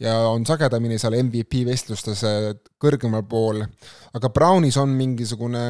ja 0.00 0.14
on 0.30 0.46
sagedamini 0.48 0.96
seal 0.96 1.18
MVP 1.18 1.64
vestlustes 1.66 2.22
kõrgemal 2.80 3.26
pool, 3.28 3.64
aga 4.16 4.30
Brownis 4.32 4.78
on 4.80 4.94
mingisugune 4.96 5.64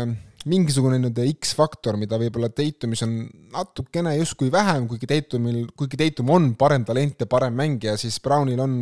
mingisugune 0.48 0.98
nii-öelda 1.00 1.26
X-faktor, 1.34 1.98
mida 2.00 2.18
võib-olla 2.20 2.48
Tatumis 2.54 3.02
on 3.04 3.16
natukene 3.52 4.14
justkui 4.16 4.48
vähem, 4.52 4.86
kuigi 4.88 5.08
Tatumil, 5.10 5.66
kuigi 5.76 5.98
Tatum 6.00 6.32
on 6.32 6.48
parem 6.60 6.86
talent 6.88 7.20
ja 7.20 7.28
parem 7.30 7.58
mängija, 7.58 7.96
siis 8.00 8.20
Brownil 8.24 8.62
on 8.64 8.78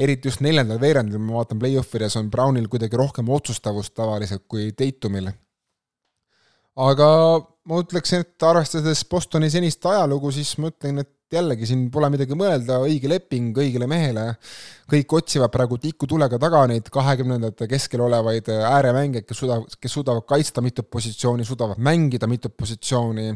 eriti 0.00 0.30
just 0.30 0.42
neljandal 0.42 0.80
veerandil, 0.82 1.20
ma 1.22 1.38
vaatan 1.38 1.60
play-off 1.60 1.94
ides, 1.98 2.16
on 2.18 2.30
Brownil 2.32 2.66
kuidagi 2.72 2.98
rohkem 2.98 3.30
otsustavust 3.30 3.94
tavaliselt 3.94 4.46
kui 4.48 4.72
Tatumil. 4.72 5.30
aga 6.80 7.08
ma 7.68 7.80
ütleksin, 7.82 8.24
et 8.24 8.46
arvestades 8.46 9.04
Bostoni 9.10 9.50
senist 9.52 9.84
ajalugu, 9.86 10.32
siis 10.34 10.56
ma 10.58 10.70
ütlen, 10.72 11.04
et 11.04 11.12
jällegi 11.32 11.68
siin 11.68 11.86
pole 11.94 12.10
midagi 12.12 12.36
mõelda, 12.38 12.80
õige 12.84 13.10
leping 13.10 13.56
õigele 13.62 13.86
mehele, 13.90 14.26
kõik 14.90 15.12
otsivad 15.20 15.52
praegu 15.54 15.78
tikutulega 15.78 16.38
taga 16.42 16.64
neid 16.70 16.90
kahekümnendate 16.92 17.68
keskel 17.70 18.02
olevaid 18.06 18.50
ääremängijaid, 18.50 19.28
kes 19.28 19.42
suudavad, 19.44 19.76
kes 19.80 19.98
suudavad 19.98 20.26
kaitsta 20.28 20.64
mitut 20.64 20.90
positsiooni, 20.90 21.46
suudavad 21.46 21.78
mängida 21.78 22.26
mitut 22.30 22.56
positsiooni, 22.58 23.28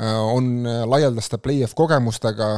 on 0.00 0.64
laialdaste 0.86 1.38
play-off 1.42 1.74
kogemustega, 1.76 2.48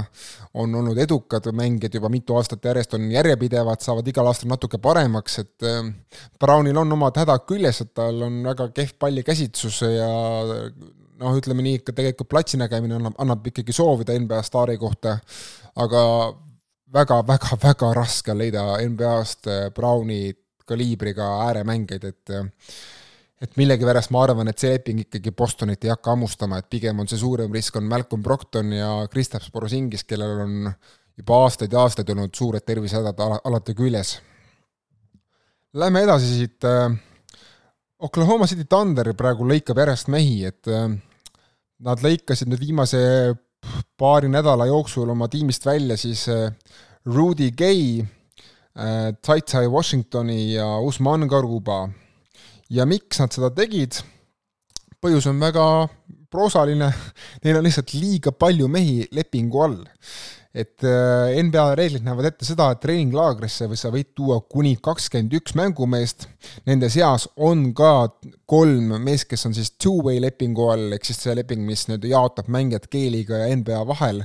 on 0.55 0.75
olnud 0.75 0.99
edukad 0.99 1.49
mängijad 1.57 1.97
juba 1.97 2.11
mitu 2.13 2.37
aastat 2.37 2.65
järjest, 2.65 2.95
on 2.95 3.11
järjepidevad, 3.11 3.81
saavad 3.83 4.09
igal 4.09 4.29
aastal 4.31 4.53
natuke 4.53 4.79
paremaks, 4.79 5.39
et 5.43 5.67
äh, 5.67 5.89
Brownil 6.41 6.77
on 6.79 6.93
omad 6.93 7.19
hädad 7.19 7.47
küljes, 7.49 7.83
et 7.83 7.95
tal 7.99 8.23
on 8.29 8.43
väga 8.47 8.69
kehv 8.77 8.95
pallikäsitsus 9.01 9.83
ja 9.83 10.11
noh, 11.23 11.37
ütleme 11.39 11.65
nii, 11.65 11.81
ikka 11.81 11.95
tegelikult 11.97 12.31
platsi 12.31 12.61
nägemine 12.61 12.99
annab, 12.99 13.19
annab 13.23 13.47
ikkagi 13.51 13.75
soovida 13.77 14.17
NBA 14.19 14.41
staari 14.47 14.79
kohta, 14.81 15.17
aga 15.83 16.03
väga-väga-väga 16.93 17.93
raske 17.97 18.35
leida 18.37 18.65
NBA-st 18.85 19.71
Browni 19.75 20.33
kaliibriga 20.69 21.29
ääremängijaid, 21.49 22.11
et 22.11 22.37
et 23.43 23.57
millegipärast 23.59 24.13
ma 24.15 24.21
arvan, 24.23 24.47
et 24.47 24.61
see 24.63 24.71
leping 24.71 25.01
ikkagi 25.03 25.33
Bostonit 25.35 25.83
ei 25.83 25.91
hakka 25.91 26.13
hammustama, 26.15 26.61
et 26.61 26.69
pigem 26.71 27.01
on 27.03 27.09
see 27.11 27.19
suurem 27.19 27.51
risk, 27.51 27.75
on 27.75 27.89
Malcolm 27.91 28.23
Brockton 28.23 28.71
ja 28.77 28.91
Kristaps 29.11 29.51
Porosingis, 29.51 30.05
kellel 30.07 30.45
on 30.45 30.69
juba 31.19 31.41
aastaid 31.43 31.75
ja 31.75 31.83
aastaid 31.83 32.13
olnud 32.15 32.35
suured 32.39 32.63
tervisehädad 32.63 33.19
alati 33.43 33.75
küljes. 33.75 34.21
Lähme 35.75 36.05
edasi 36.07 36.29
siit, 36.37 36.69
äh, 36.69 36.95
Oklahoma 37.99 38.47
City 38.47 38.69
Thunder 38.69 39.11
praegu 39.19 39.47
lõikab 39.49 39.81
järjest 39.83 40.13
mehi, 40.13 40.45
et 40.47 40.71
äh, 40.71 40.87
nad 41.83 42.03
lõikasid 42.05 42.51
nüüd 42.51 42.63
viimase 42.63 43.01
paari 43.99 44.31
nädala 44.31 44.67
jooksul 44.71 45.11
oma 45.13 45.29
tiimist 45.31 45.67
välja 45.67 45.97
siis 45.99 46.27
äh, 46.31 46.51
Rudy 47.07 47.51
Gay, 47.51 48.05
Tai-Tai 48.73 49.67
Washingtoni 49.69 50.55
ja 50.55 50.65
Usman 50.81 51.27
Garuba 51.29 51.89
ja 52.73 52.87
miks 52.89 53.21
nad 53.21 53.35
seda 53.35 53.51
tegid, 53.53 53.99
põhjus 55.03 55.27
on 55.29 55.41
väga 55.43 55.65
proosaline, 56.33 56.89
neil 57.45 57.59
on 57.59 57.67
lihtsalt 57.67 57.93
liiga 57.99 58.33
palju 58.33 58.69
mehi 58.73 59.03
lepingu 59.13 59.65
all. 59.67 59.81
Et 60.53 60.85
äh, 60.85 61.39
NBA 61.41 61.65
reeglid 61.79 62.05
näevad 62.05 62.29
ette 62.29 62.45
seda, 62.45 62.69
et 62.73 62.83
treeninglaagrisse 62.83 63.71
või 63.71 63.81
sa 63.81 63.93
võid 63.95 64.11
tuua 64.17 64.41
kuni 64.45 64.75
kakskümmend 64.77 65.33
üks 65.41 65.57
mängumeest, 65.57 66.29
nende 66.69 66.91
seas 66.93 67.25
on 67.37 67.71
ka 67.77 68.11
kolm 68.45 68.93
meest, 69.01 69.31
kes 69.31 69.49
on 69.49 69.57
siis 69.57 69.73
two-way 69.81 70.21
lepingu 70.21 70.69
all, 70.75 70.93
ehk 70.93 71.09
siis 71.09 71.23
see 71.25 71.37
leping, 71.39 71.65
mis 71.65 71.87
nüüd 71.89 72.05
jaotab 72.11 72.53
mängijad 72.53 72.91
G-liiga 72.93 73.45
ja 73.45 73.57
NBA 73.57 73.81
vahel 73.89 74.25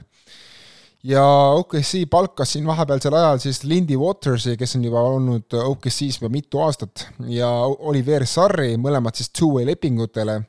ja 1.07 1.24
OKC 1.55 2.03
palkas 2.10 2.51
siin 2.55 2.67
vahepealsel 2.67 3.15
ajal 3.15 3.39
siis 3.41 3.63
Lindy 3.63 3.96
Watersi, 4.00 4.57
kes 4.57 4.75
on 4.77 4.86
juba 4.88 5.03
olnud 5.07 5.53
OKC-s 5.63 6.19
juba 6.19 6.31
mitu 6.34 6.62
aastat, 6.63 7.07
ja 7.31 7.50
Oliver 7.89 8.25
Sarri, 8.27 8.75
mõlemad 8.81 9.15
siis 9.17 9.31
two-way 9.31 9.67
lepingutele. 9.67 10.41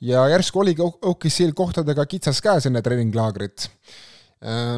ja 0.00 0.28
järsku 0.30 0.60
oligi 0.60 0.82
OKC-l 0.82 1.56
kohtadega 1.58 2.06
kitsas 2.06 2.40
käes 2.40 2.66
enne 2.66 2.82
treeninglaagrit. 2.82 3.70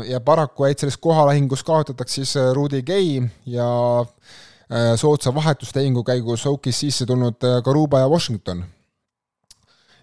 Ja 0.09 0.21
paraku 0.25 0.65
jäid 0.65 0.81
selles 0.81 0.97
kohalahingus 0.97 1.61
kaotataks 1.69 2.15
siis 2.15 2.35
Rudy 2.57 2.81
Gay 2.83 3.27
ja 3.47 3.67
äh, 4.01 4.95
soodsa 4.97 5.35
vahetustehingu 5.35 6.05
käigus 6.05 6.47
OKC-sse 6.47 7.07
tulnud 7.07 7.45
Garuba 7.65 8.01
ja 8.01 8.09
Washington 8.09 8.65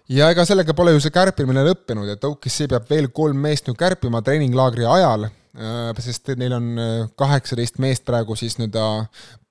ja 0.08 0.30
ega 0.32 0.44
sellega 0.48 0.74
pole 0.76 0.94
ju 0.94 1.02
see 1.02 1.12
kärpimine 1.14 1.64
lõppenud, 1.66 2.08
et 2.12 2.24
OKC 2.24 2.68
peab 2.72 2.88
veel 2.90 3.10
kolm 3.14 3.40
meest 3.44 3.68
nüüd 3.68 3.78
kärpima 3.80 4.22
treeninglaagri 4.24 4.86
ajal, 4.88 5.28
äh, 5.28 6.00
sest 6.04 6.32
neil 6.40 6.56
on 6.56 6.70
äh, 6.80 6.94
kaheksateist 7.18 7.80
meest 7.82 8.06
praegu 8.08 8.36
siis 8.38 8.58
nii-öelda 8.60 8.86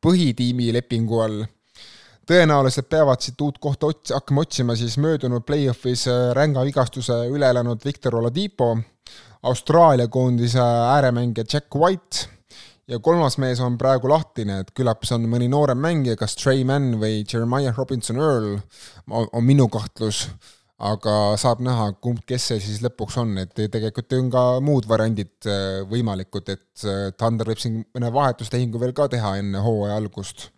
põhitiimi 0.04 0.72
lepingu 0.76 1.22
all. 1.24 1.46
tõenäoliselt 2.28 2.90
peavad 2.92 3.22
siit 3.24 3.40
uut 3.42 3.56
kohta 3.64 3.88
ots-, 3.88 4.12
hakkama 4.12 4.44
otsima 4.44 4.76
siis 4.76 4.98
möödunud 5.00 5.46
play-off'is 5.48 6.08
äh, 6.12 6.32
ränga 6.36 6.66
vigastuse 6.68 7.22
üle 7.32 7.50
elanud 7.54 7.86
Victor 7.86 8.18
Oladipo, 8.20 8.74
Austraalia 9.44 10.08
koondise 10.08 10.60
ääremängija 10.62 11.46
Jack 11.54 11.76
White 11.76 12.28
ja 12.88 13.00
kolmas 13.04 13.38
mees 13.42 13.60
on 13.64 13.78
praegu 13.80 14.10
lahtine, 14.10 14.62
et 14.64 14.72
küllap 14.76 15.06
see 15.06 15.18
on 15.18 15.28
mõni 15.30 15.50
noorem 15.52 15.80
mängija, 15.84 16.18
kas 16.20 16.38
Trey 16.40 16.64
Mann 16.68 16.98
või 17.02 17.22
Jeremiah 17.22 17.76
Robinson 17.76 18.20
Earl, 18.22 18.56
on 19.12 19.44
minu 19.46 19.68
kahtlus, 19.72 20.26
aga 20.78 21.36
saab 21.42 21.62
näha, 21.66 21.90
kumb, 22.02 22.22
kes 22.30 22.52
see 22.52 22.62
siis 22.62 22.82
lõpuks 22.86 23.18
on, 23.22 23.34
et 23.42 23.54
tegelikult 23.58 24.14
on 24.20 24.30
ka 24.34 24.44
muud 24.64 24.88
variandid 24.90 25.50
äh, 25.50 25.82
võimalikud, 25.90 26.52
et 26.54 26.86
äh, 26.86 27.08
Thunder 27.18 27.50
võib 27.50 27.62
siin 27.62 27.82
mõne 27.96 28.12
vahetustehingu 28.14 28.82
veel 28.82 28.94
ka 28.98 29.10
teha 29.12 29.38
enne 29.42 29.64
hooaja 29.66 29.98
algust. 29.98 30.52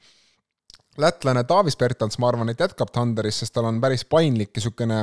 lätlane 1.00 1.46
Davis 1.48 1.80
Bertans, 1.80 2.20
ma 2.20 2.28
arvan, 2.28 2.52
et 2.52 2.60
jätkab 2.60 2.92
Thunderis, 2.92 3.40
sest 3.40 3.56
tal 3.56 3.70
on 3.70 3.80
päris 3.82 4.04
paindlik 4.04 4.52
ja 4.52 4.60
niisugune 4.60 5.00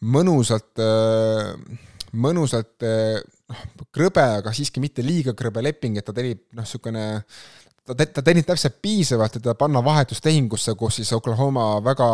mõnusalt, 0.00 0.76
äh, 0.84 1.88
mõnusalt 2.12 2.86
noh, 2.86 3.64
krõbe, 3.94 4.24
aga 4.40 4.54
siiski 4.56 4.82
mitte 4.82 5.04
liiga 5.06 5.34
krõbe 5.38 5.62
leping, 5.64 5.98
et 5.98 6.06
ta 6.06 6.14
teenib 6.16 6.42
noh, 6.52 6.64
niisugune 6.64 7.04
ta, 7.84 7.94
ta 7.94 8.24
teenib 8.24 8.48
täpselt 8.48 8.80
piisavalt, 8.82 9.38
et 9.38 9.46
ta 9.46 9.54
panna 9.58 9.82
vahetustehingusse, 9.84 10.74
kus 10.78 11.00
siis 11.00 11.12
Oklahoma 11.16 11.72
väga 11.84 12.10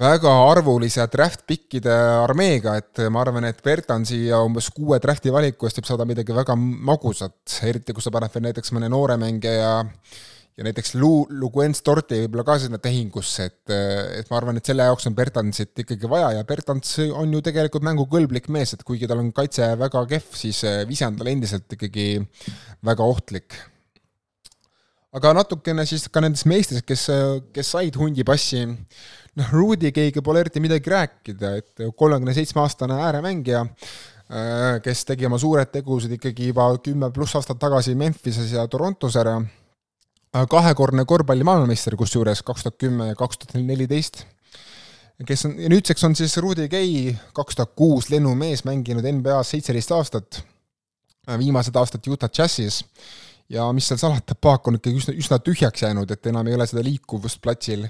väga 0.00 0.30
arvulise 0.50 1.06
draft-pikkide 1.10 1.94
armeega, 2.24 2.74
et 2.80 3.02
ma 3.14 3.22
arvan, 3.22 3.46
et 3.46 3.60
Bertansi 3.62 4.24
ja 4.26 4.40
umbes 4.42 4.70
kuue 4.74 4.98
drafti 5.02 5.30
valiku 5.32 5.68
eest 5.68 5.78
võib 5.78 5.90
saada 5.90 6.06
midagi 6.08 6.34
väga 6.34 6.56
magusat, 6.58 7.60
eriti 7.68 7.94
kui 7.94 8.02
sa 8.02 8.10
paned 8.14 8.32
veel 8.34 8.48
näiteks 8.48 8.74
mõne 8.74 8.90
noore 8.90 9.16
mängija 9.20 9.84
ja 10.54 10.64
näiteks 10.66 10.94
Lu-, 10.94 11.26
Luguen 11.34 11.74
Storti 11.74 12.20
võib-olla 12.24 12.44
ka 12.46 12.56
sinna 12.62 12.78
tehingusse, 12.82 13.48
et, 13.50 13.74
et 14.20 14.30
ma 14.30 14.38
arvan, 14.38 14.58
et 14.58 14.70
selle 14.70 14.86
jaoks 14.86 15.08
on 15.10 15.16
Bertansit 15.18 15.84
ikkagi 15.84 16.10
vaja 16.10 16.30
ja 16.36 16.46
Bertans 16.46 16.96
on 17.10 17.32
ju 17.34 17.42
tegelikult 17.44 17.86
mängukõlblik 17.86 18.48
mees, 18.54 18.74
et 18.76 18.84
kuigi 18.86 19.10
tal 19.10 19.22
on 19.24 19.32
kaitse 19.34 19.72
väga 19.80 20.04
kehv, 20.14 20.28
siis 20.38 20.62
vise 20.88 21.08
on 21.08 21.18
tal 21.18 21.30
endiselt 21.32 21.78
ikkagi 21.78 22.08
väga 22.86 23.06
ohtlik. 23.14 23.58
aga 25.14 25.30
natukene 25.34 25.84
siis 25.86 26.08
ka 26.10 26.22
nendest 26.22 26.46
meestest, 26.50 26.86
kes, 26.86 27.04
kes 27.54 27.68
said 27.70 27.98
hundipassi, 27.98 28.64
noh, 29.38 29.52
Rudy 29.54 29.92
Keiga 29.94 30.22
pole 30.26 30.42
eriti 30.42 30.62
midagi 30.62 30.90
rääkida, 30.90 31.52
et 31.60 31.84
kolmekümne 31.98 32.34
seitsme 32.34 32.62
aastane 32.62 32.98
ääremängija, 33.08 33.60
äh, 33.62 34.80
kes 34.82 35.04
tegi 35.10 35.26
oma 35.26 35.38
suured 35.38 35.70
tegused 35.74 36.14
ikkagi 36.18 36.50
juba 36.50 36.66
kümme 36.82 37.10
pluss 37.14 37.38
aastat 37.38 37.62
tagasi 37.62 37.94
Memphises 37.98 38.54
ja 38.54 38.66
Torontos 38.70 39.18
ära, 39.18 39.38
kahekordne 40.50 41.04
korvpalli 41.06 41.44
maailmameister 41.46 41.96
kusjuures, 41.96 42.42
kaks 42.42 42.64
tuhat 42.64 42.78
kümme 42.78 43.12
ja 43.12 43.18
kaks 43.18 43.38
tuhat 43.38 43.60
neliteist, 43.62 44.24
kes 45.26 45.46
on, 45.46 45.54
ja 45.62 45.70
nüüdseks 45.70 46.04
on 46.04 46.16
siis 46.18 46.36
Rudi 46.42 46.66
Gay, 46.68 47.14
kaks 47.36 47.58
tuhat 47.60 47.74
kuus 47.78 48.10
lennumees, 48.10 48.64
mänginud 48.66 49.06
NBA-s 49.06 49.54
seitseteist 49.54 49.94
aastat, 49.94 50.40
viimased 51.38 51.76
aastad 51.78 52.10
Utah 52.10 52.32
Jazzis 52.38 52.82
ja 53.48 53.68
mis 53.76 53.86
seal 53.88 54.00
salata, 54.00 54.34
paak 54.34 54.68
on 54.68 54.80
ikkagi 54.80 54.98
üsna, 54.98 55.14
üsna 55.20 55.38
tühjaks 55.44 55.86
jäänud, 55.86 56.10
et 56.10 56.26
enam 56.26 56.50
ei 56.50 56.58
ole 56.58 56.66
seda 56.66 56.82
liikuvust 56.84 57.40
platsil. 57.42 57.86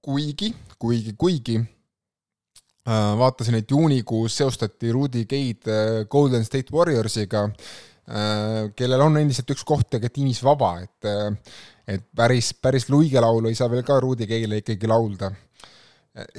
kuigi, 0.00 0.54
kuigi, 0.78 1.12
kuigi 1.18 1.58
äh, 1.60 3.18
vaatasin, 3.18 3.58
et 3.58 3.70
juunikuus 3.70 4.36
seostati 4.36 4.92
Rudy 4.92 5.24
Gay'd 5.24 5.68
äh, 5.68 6.06
Golden 6.08 6.44
State 6.44 6.72
Warriorsiga, 6.72 7.44
äh, 7.44 7.89
kellel 8.76 9.02
on 9.04 9.18
endiselt 9.20 9.50
üks 9.54 9.62
koht 9.66 9.86
tegelikult 9.90 10.16
tiimis 10.16 10.40
vaba, 10.42 10.72
et 10.82 11.08
et 11.90 12.04
päris, 12.16 12.52
päris 12.54 12.88
luigelaulu 12.90 13.50
ei 13.50 13.58
saa 13.58 13.70
veel 13.70 13.82
ka 13.86 13.98
Rudy 14.00 14.26
Gay'le 14.26 14.60
ikkagi 14.62 14.88
laulda. 14.90 15.30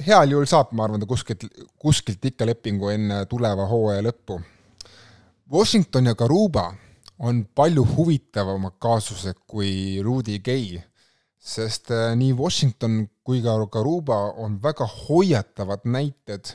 heal 0.06 0.30
juhul 0.30 0.46
saab, 0.46 0.72
ma 0.76 0.84
arvan, 0.84 1.00
ta 1.00 1.08
kuskilt, 1.08 1.46
kuskilt 1.80 2.24
ikka 2.24 2.46
lepingu 2.46 2.90
enne 2.92 3.24
tuleva 3.26 3.66
hooaja 3.70 4.04
lõppu. 4.04 4.36
Washington 5.52 6.06
ja 6.06 6.14
Garuba 6.14 6.70
on 7.18 7.44
palju 7.54 7.84
huvitavamad 7.96 8.78
kaasused 8.80 9.42
kui 9.46 10.00
Rudy 10.02 10.38
Gay, 10.44 10.80
sest 11.38 11.90
äh, 11.90 12.12
nii 12.16 12.32
Washington 12.38 13.06
kui 13.24 13.42
ka 13.42 13.56
Garuba 13.66 14.18
on 14.40 14.58
väga 14.62 14.86
hoiatavad 14.86 15.84
näited 15.84 16.54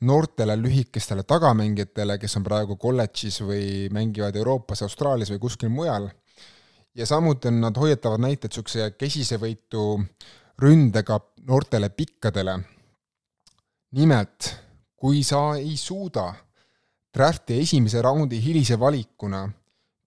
noortele 0.00 0.56
lühikestele 0.56 1.22
tagamängijatele, 1.22 2.18
kes 2.18 2.36
on 2.36 2.44
praegu 2.44 2.76
kolledžis 2.76 3.40
või 3.42 3.88
mängivad 3.94 4.36
Euroopas, 4.36 4.82
Austraalias 4.82 5.32
või 5.34 5.42
kuskil 5.46 5.68
mujal. 5.68 6.10
ja 6.94 7.06
samuti 7.06 7.48
on 7.48 7.60
nad 7.60 7.76
hoiatavad 7.76 8.20
näited 8.20 8.50
niisuguse 8.50 8.90
kesisevõitu 8.90 10.04
ründega 10.58 11.20
noortele 11.46 11.88
pikkadele. 11.88 12.58
nimelt, 13.92 14.54
kui 14.96 15.22
sa 15.22 15.56
ei 15.56 15.76
suuda 15.76 16.34
drafti 17.14 17.60
esimese 17.60 18.02
raundi 18.02 18.40
hilise 18.42 18.78
valikuna 18.80 19.48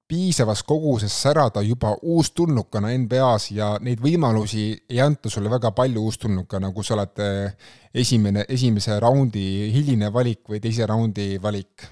piisavas 0.08 0.64
koguses 0.64 1.22
särada 1.22 1.62
juba 1.62 1.96
uustulnukana 2.02 2.94
NBA-s 2.98 3.52
ja 3.52 3.74
neid 3.84 4.00
võimalusi 4.00 4.70
ei 4.90 5.02
anta 5.04 5.30
sulle 5.30 5.52
väga 5.52 5.72
palju 5.76 6.04
uustulnukana, 6.08 6.72
kui 6.72 6.86
sa 6.88 6.96
oled 6.96 7.24
eh, 7.24 7.68
esimene, 7.94 8.46
esimese 8.50 9.00
raundi 9.04 9.44
hiline 9.74 10.12
valik 10.14 10.48
või 10.48 10.62
teise 10.64 10.88
raundi 10.88 11.36
valik. 11.44 11.88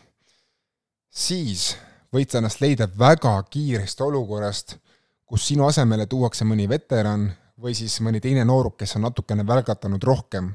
siis 1.10 1.76
võid 2.14 2.32
sa 2.32 2.40
ennast 2.40 2.62
leida 2.62 2.88
väga 2.88 3.36
kiirest 3.52 4.02
olukorrast, 4.02 4.78
kus 5.26 5.48
sinu 5.48 5.68
asemele 5.68 6.06
tuuakse 6.08 6.46
mõni 6.48 6.70
veteran 6.70 7.28
või 7.60 7.76
siis 7.76 8.00
mõni 8.04 8.22
teine 8.24 8.46
nooruk, 8.46 8.78
kes 8.78 8.96
on 8.96 9.08
natukene 9.10 9.48
välgatanud 9.48 10.04
rohkem. 10.04 10.54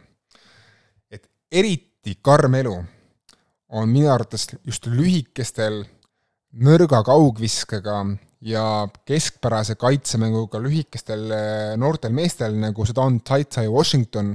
et 1.10 1.28
eriti 1.52 2.16
karm 2.22 2.54
elu 2.54 2.76
on 3.68 3.88
minu 3.88 4.08
arvates 4.10 4.48
just 4.64 4.86
lühikestel 4.86 5.84
nõrga 6.59 7.02
kaugviskega 7.07 7.97
ja 8.42 8.64
keskpärase 9.07 9.76
kaitsemänguga 9.78 10.61
lühikestel 10.62 11.26
eh, 11.35 11.73
noortel 11.78 12.14
meestel, 12.16 12.57
nagu 12.59 12.87
seda 12.88 13.04
on 13.07 13.21
Taitai 13.21 13.69
Washington, 13.69 14.35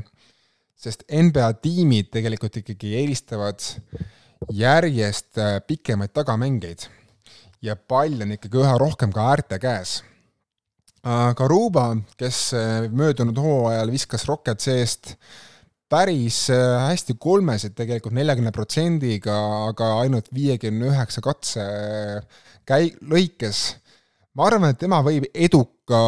sest 0.75 1.05
NBA 1.09 1.49
tiimid 1.63 2.11
tegelikult 2.13 2.61
ikkagi 2.61 2.93
eelistavad 3.01 3.63
järjest 4.53 5.41
eh, 5.41 5.57
pikemaid 5.67 6.13
tagamängeid 6.15 6.87
ja 7.65 7.75
pall 7.75 8.21
on 8.21 8.35
ikkagi 8.37 8.61
üha 8.61 8.75
rohkem 8.79 9.13
ka 9.15 9.31
äärte 9.31 9.59
käes. 9.59 10.01
Garuba, 11.05 11.91
kes 12.17 12.37
eh, 12.57 12.87
möödunud 12.89 13.37
hooajal 13.37 13.91
viskas 13.93 14.25
Rocket 14.29 14.63
seest 14.63 15.15
päris 15.91 16.47
äh, 16.53 16.87
hästi 16.89 17.15
kolmesed 17.21 17.75
tegelikult 17.77 18.15
neljakümne 18.17 18.51
protsendiga, 18.55 19.35
aga 19.69 19.91
ainult 20.01 20.31
viiekümne 20.33 20.89
üheksa 20.91 21.23
katse 21.25 21.65
äh, 21.65 22.45
käi-, 22.67 22.93
lõikes. 23.05 23.65
ma 24.35 24.49
arvan, 24.49 24.71
et 24.73 24.79
tema 24.81 25.01
võib 25.05 25.27
eduka 25.31 25.99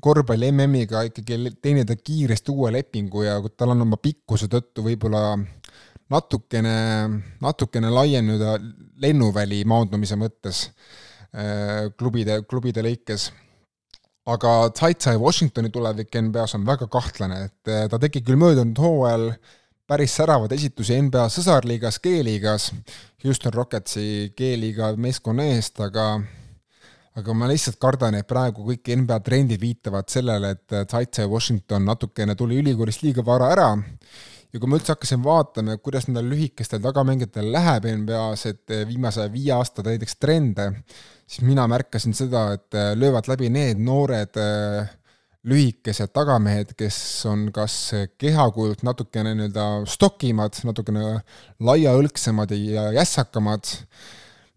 korvpalli 0.00 0.52
MM-iga 0.52 1.02
ikkagi 1.08 1.56
teenida 1.60 1.96
kiiresti 1.98 2.54
uue 2.54 2.70
lepingu 2.78 3.26
ja 3.26 3.40
tal 3.56 3.74
on 3.74 3.84
oma 3.84 3.98
pikkuse 4.00 4.48
tõttu 4.52 4.86
võib-olla 4.86 5.34
natukene, 6.12 6.76
natukene 7.42 7.90
laienuda 7.90 8.56
lennuväli 9.02 9.64
maandumise 9.68 10.16
mõttes 10.20 10.68
äh, 11.34 11.90
klubide, 11.98 12.44
klubide 12.46 12.86
lõikes 12.86 13.32
aga 14.26 14.54
Tsai-Tsai 14.74 15.16
Washingtoni 15.22 15.70
tulevik 15.70 16.16
NBA-s 16.18 16.56
on 16.58 16.66
väga 16.66 16.88
kahtlane, 16.90 17.44
et 17.46 17.70
eh, 17.70 17.84
ta 17.90 18.00
tegi 18.02 18.24
küll 18.26 18.38
möödunud 18.40 18.78
hooajal 18.82 19.28
päris 19.86 20.16
säravad 20.18 20.50
esitusi 20.56 20.98
NBA 21.06 21.28
sõsarliigas, 21.30 22.00
G-liigas, 22.02 22.72
Houston 23.22 23.54
Rocketsi 23.54 24.32
G-liiga 24.36 24.90
meeskonna 24.98 25.46
eest, 25.52 25.78
aga 25.84 26.16
aga 27.16 27.32
ma 27.32 27.48
lihtsalt 27.48 27.78
kardan, 27.80 28.18
et 28.18 28.28
praegu 28.28 28.66
kõik 28.66 28.90
NBA 29.00 29.20
trendid 29.24 29.62
viitavad 29.62 30.10
sellele, 30.12 30.52
et 30.56 30.74
Tsai-Tsai 30.90 31.24
Washington 31.30 31.86
natukene 31.88 32.34
tuli 32.36 32.58
ülikoolist 32.60 33.06
liiga 33.06 33.24
vara 33.24 33.48
ära. 33.54 33.70
Ja 34.52 34.60
kui 34.60 34.68
ma 34.68 34.76
üldse 34.76 34.92
hakkasin 34.92 35.22
vaatama, 35.24 35.78
kuidas 35.80 36.10
nendel 36.10 36.28
lühikestel 36.34 36.82
tagamängijatel 36.84 37.48
läheb 37.54 37.88
NBA-s, 38.02 38.50
et 38.52 38.74
viimase 38.88 39.24
viie 39.32 39.54
aasta 39.56 39.84
näiteks 39.86 40.18
trende, 40.20 40.68
siis 41.26 41.42
mina 41.46 41.66
märkasin 41.68 42.14
seda, 42.14 42.52
et 42.56 42.74
äh, 42.74 42.92
löövad 42.98 43.28
läbi 43.28 43.50
need 43.50 43.82
noored 43.82 44.38
äh, 44.40 44.88
lühikesed 45.46 46.10
tagamehed, 46.14 46.74
kes 46.78 46.98
on 47.30 47.48
kas 47.54 47.74
kehakujult 48.18 48.82
natukene 48.86 49.34
nii-öelda 49.36 49.66
stokimad, 49.90 50.58
natukene 50.66 51.20
laiaõlgsemad 51.62 52.54
ja 52.58 52.88
jässakamad, 52.96 53.70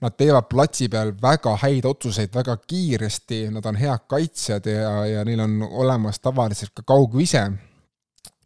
nad 0.02 0.16
teevad 0.18 0.48
platsi 0.50 0.88
peal 0.90 1.12
väga 1.22 1.54
häid 1.62 1.86
otsuseid 1.86 2.34
väga 2.34 2.56
kiiresti, 2.64 3.44
nad 3.54 3.66
on 3.70 3.78
head 3.78 4.08
kaitsjad 4.10 4.70
ja, 4.72 4.94
ja 5.06 5.26
neil 5.28 5.44
on 5.46 5.60
olemas 5.68 6.22
tavaliselt 6.24 6.74
ka 6.74 6.86
kaugvise. 6.88 7.52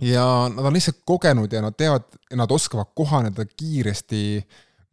ja 0.02 0.26
nad 0.52 0.66
on 0.66 0.74
lihtsalt 0.74 1.04
kogenud 1.06 1.54
ja 1.54 1.62
nad 1.62 1.78
teavad, 1.78 2.10
nad 2.34 2.52
oskavad 2.52 2.92
kohaneda 2.96 3.46
kiiresti 3.46 4.44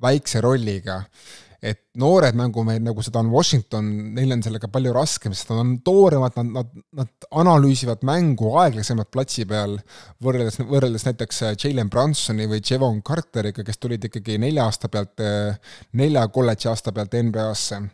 väikse 0.03 0.41
rolliga 0.41 1.03
et 1.61 1.81
noored 2.01 2.37
mängumehed, 2.41 2.83
nagu 2.87 3.03
seda 3.05 3.21
on 3.21 3.29
Washington, 3.33 3.89
neil 4.17 4.33
on 4.33 4.43
sellega 4.45 4.71
palju 4.73 4.95
raskem, 4.97 5.35
sest 5.37 5.51
nad 5.53 5.61
on 5.61 5.75
tooremad, 5.85 6.39
nad, 6.39 6.55
nad, 6.57 6.73
nad 6.97 7.29
analüüsivad 7.43 8.05
mängu 8.09 8.55
aeglasemalt 8.63 9.11
platsi 9.13 9.45
peal, 9.49 9.77
võrreldes, 10.25 10.63
võrreldes 10.71 11.05
näiteks 11.11 11.43
äh, 11.45 11.55
Jalen 11.61 11.93
Brunsoni 11.93 12.49
või 12.49 12.63
Jevon 12.65 13.03
Carteriga, 13.05 13.65
kes 13.67 13.81
tulid 13.83 14.09
ikkagi 14.09 14.41
nelja 14.41 14.65
aasta 14.71 14.89
pealt, 14.93 15.21
äh, 15.21 15.77
nelja 16.01 16.27
kolledži 16.33 16.73
aasta 16.73 16.97
pealt 16.97 17.19
NBA-sse 17.29 17.85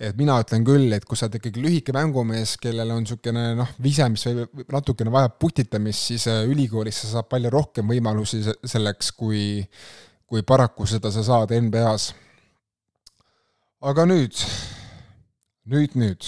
et 0.00 0.16
mina 0.16 0.38
ütlen 0.40 0.62
küll, 0.64 0.88
et 0.96 1.04
kui 1.04 1.18
sa 1.18 1.26
oled 1.26 1.36
ikkagi 1.36 1.60
lühike 1.60 1.92
mängumees, 1.92 2.54
kellel 2.60 2.88
on 2.94 3.02
niisugune 3.04 3.50
noh, 3.58 3.74
vise, 3.84 4.06
mis 4.12 4.24
või 4.28 4.46
natukene 4.72 5.12
vajab 5.12 5.36
putitamist, 5.40 6.06
siis 6.12 6.28
äh, 6.28 6.44
ülikoolis 6.48 7.02
sa 7.02 7.16
saad 7.16 7.28
palju 7.32 7.52
rohkem 7.52 7.88
võimalusi 7.88 8.44
selleks, 8.44 9.12
kui 9.16 9.44
kui 10.30 10.44
paraku 10.46 10.86
seda 10.86 11.10
sa 11.10 11.24
saad 11.26 11.50
NBA-s 11.56 12.12
aga 13.80 14.04
nüüd, 14.04 14.36
nüüd, 15.64 15.94
nüüd. 15.96 16.26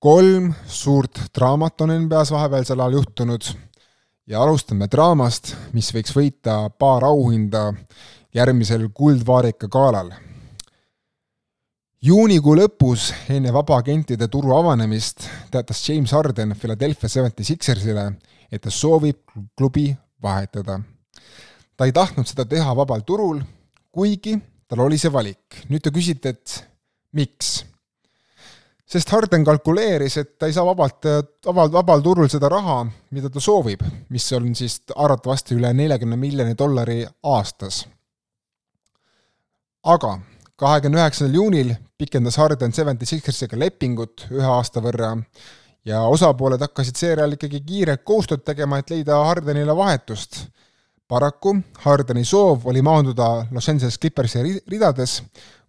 kolm 0.00 0.54
suurt 0.68 1.18
draamat 1.36 1.82
on 1.84 1.90
NBA-s 2.04 2.32
vahepealsel 2.32 2.80
ajal 2.80 2.96
juhtunud 2.96 3.48
ja 4.32 4.40
alustame 4.40 4.88
draamast, 4.88 5.52
mis 5.76 5.90
võiks 5.92 6.14
võita 6.16 6.54
paar 6.80 7.04
auhinda 7.04 7.66
järgmisel 8.32 8.86
Kuldvaarika 8.88 9.68
galal. 9.68 10.14
juunikuu 12.00 12.56
lõpus, 12.56 13.10
enne 13.28 13.52
vabaagentide 13.52 14.28
turu 14.28 14.56
avanemist, 14.56 15.28
teatas 15.52 15.84
James 15.88 16.12
Harden 16.12 16.56
Philadelphia 16.56 17.08
Seventy 17.08 17.44
Sixersile, 17.44 18.12
et 18.50 18.62
ta 18.62 18.70
soovib 18.70 19.20
klubi 19.56 19.94
vahetada. 20.22 20.80
ta 21.76 21.84
ei 21.84 21.92
tahtnud 21.92 22.26
seda 22.26 22.48
teha 22.48 22.76
vabal 22.76 23.04
turul, 23.04 23.42
kuigi 23.92 24.40
tal 24.68 24.84
oli 24.86 24.98
see 25.00 25.12
valik. 25.12 25.64
nüüd 25.68 25.84
te 25.84 25.92
küsite, 25.94 26.34
et 26.34 26.58
miks? 27.12 27.64
sest 28.94 29.10
Harden 29.10 29.44
kalkuleeris, 29.44 30.18
et 30.20 30.34
ta 30.38 30.46
ei 30.46 30.54
saa 30.54 30.66
vabalt, 30.66 31.06
vabal, 31.46 31.72
vabal 31.72 32.02
turul 32.04 32.28
seda 32.30 32.50
raha, 32.52 32.84
mida 33.16 33.30
ta 33.32 33.40
soovib, 33.42 33.80
mis 34.12 34.26
on 34.36 34.52
siis 34.54 34.82
arvatavasti 34.94 35.56
üle 35.56 35.72
neljakümne 35.74 36.18
miljoni 36.20 36.54
dollari 36.58 37.00
aastas. 37.34 37.84
aga 39.84 40.18
kahekümne 40.56 41.00
üheksandal 41.00 41.34
juunil 41.34 41.74
pikendas 41.98 42.38
Harden 42.40 42.72
Seventy 42.72 43.06
Sixersiga 43.06 43.58
lepingut 43.58 44.26
ühe 44.30 44.46
aasta 44.46 44.80
võrra 44.84 45.10
ja 45.84 46.04
osapooled 46.08 46.62
hakkasid 46.64 46.96
seejärel 46.96 47.36
ikkagi 47.36 47.60
kiiret 47.66 48.04
koostööd 48.04 48.44
tegema, 48.44 48.78
et 48.78 48.90
leida 48.90 49.18
Hardenile 49.26 49.76
vahetust 49.76 50.44
paraku 51.08 51.56
Hardeni 51.84 52.24
soov 52.24 52.66
oli 52.70 52.82
maanduda 52.82 53.46
Los 53.50 53.68
Angeles 53.68 53.98
Clippersi 54.00 54.42
ridades, 54.70 55.22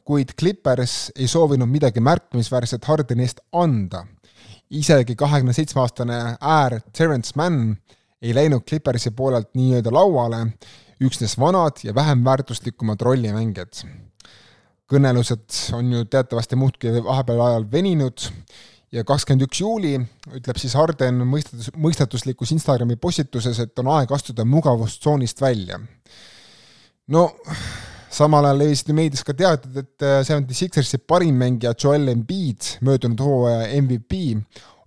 kuid 0.05 0.35
Clippers 0.39 1.11
ei 1.15 1.27
soovinud 1.27 1.69
midagi 1.69 1.99
märkimisväärset 1.99 2.85
Hardeni 2.85 3.25
eest 3.25 3.41
anda. 3.51 4.05
isegi 4.69 5.15
kahekümne 5.15 5.53
seitsme 5.53 5.81
aastane 5.81 6.15
äär 6.41 6.79
Terence 6.97 7.31
Mann 7.35 7.75
ei 8.21 8.33
läinud 8.35 8.63
Clippersi 8.69 9.11
poolelt 9.11 9.51
nii-öelda 9.53 9.91
lauale, 9.93 10.47
üksnes 11.01 11.37
vanad 11.39 11.83
ja 11.83 11.95
vähem 11.95 12.23
väärtuslikumad 12.25 13.01
rollimängijad. 13.01 13.85
kõnelused 14.91 15.73
on 15.73 15.91
ju 15.91 16.05
teatavasti 16.05 16.55
muudkui 16.55 17.03
vahepeal 17.03 17.41
ajal 17.41 17.71
veninud 17.71 18.29
ja 18.95 19.03
kakskümmend 19.07 19.45
üks 19.47 19.59
juuli 19.61 19.95
ütleb 20.37 20.59
siis 20.61 20.75
Harden 20.77 21.23
mõistatus, 21.27 21.71
mõistatuslikus 21.75 22.53
Instagrami 22.55 22.97
postituses, 23.01 23.59
et 23.59 23.83
on 23.83 23.91
aeg 23.97 24.11
astuda 24.15 24.45
mugavustsoonist 24.47 25.41
välja. 25.43 25.79
no 27.11 27.27
samal 28.15 28.47
ajal 28.47 28.61
levisid 28.63 28.93
meedias 28.95 29.25
ka 29.27 29.35
teated, 29.35 29.75
et 29.83 30.05
äh, 30.05 30.21
Seventy 30.23 30.55
Sixersi 30.55 31.01
parim 31.03 31.35
mängija 31.39 31.75
Joel 31.75 32.07
Embiid, 32.13 32.77
möödunud 32.85 33.19
hooaja 33.19 33.67
MVP, 33.81 34.21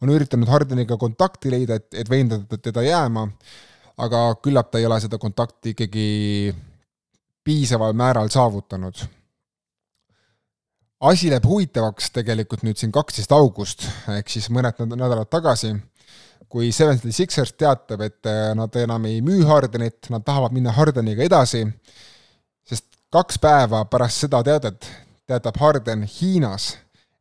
on 0.00 0.14
üritanud 0.14 0.48
Hardeniga 0.48 0.96
kontakti 0.96 1.52
leida, 1.52 1.76
et, 1.76 1.90
et 1.92 2.10
veendada 2.10 2.58
teda 2.62 2.84
jääma, 2.86 3.26
aga 3.98 4.24
küllap 4.42 4.70
ta 4.70 4.80
ei 4.80 4.86
ole 4.88 5.00
seda 5.02 5.18
kontakti 5.20 5.74
ikkagi 5.74 6.08
piisaval 7.44 7.96
määral 7.98 8.30
saavutanud 8.32 9.04
asi 11.00 11.30
läheb 11.30 11.46
huvitavaks 11.46 12.10
tegelikult 12.14 12.64
nüüd 12.66 12.78
siin 12.80 12.92
kaksteist 12.94 13.32
august, 13.34 13.86
ehk 14.10 14.30
siis 14.32 14.48
mõned 14.54 14.80
nädalad 14.90 15.30
tagasi, 15.30 15.74
kui 16.48 16.72
Seventy 16.72 17.12
Sixers 17.12 17.52
teatab, 17.58 18.02
et 18.06 18.26
äh, 18.26 18.52
nad 18.56 18.74
enam 18.80 19.04
ei 19.06 19.20
müü 19.22 19.44
Hardenit, 19.46 20.08
nad 20.10 20.24
tahavad 20.26 20.54
minna 20.56 20.72
Hardeniga 20.74 21.22
edasi, 21.24 21.64
sest 22.66 22.86
kaks 23.12 23.38
päeva 23.42 23.84
pärast 23.90 24.24
seda 24.24 24.42
teadet 24.46 24.88
teatab 25.28 25.60
Harden 25.60 26.06
Hiinas, 26.08 26.72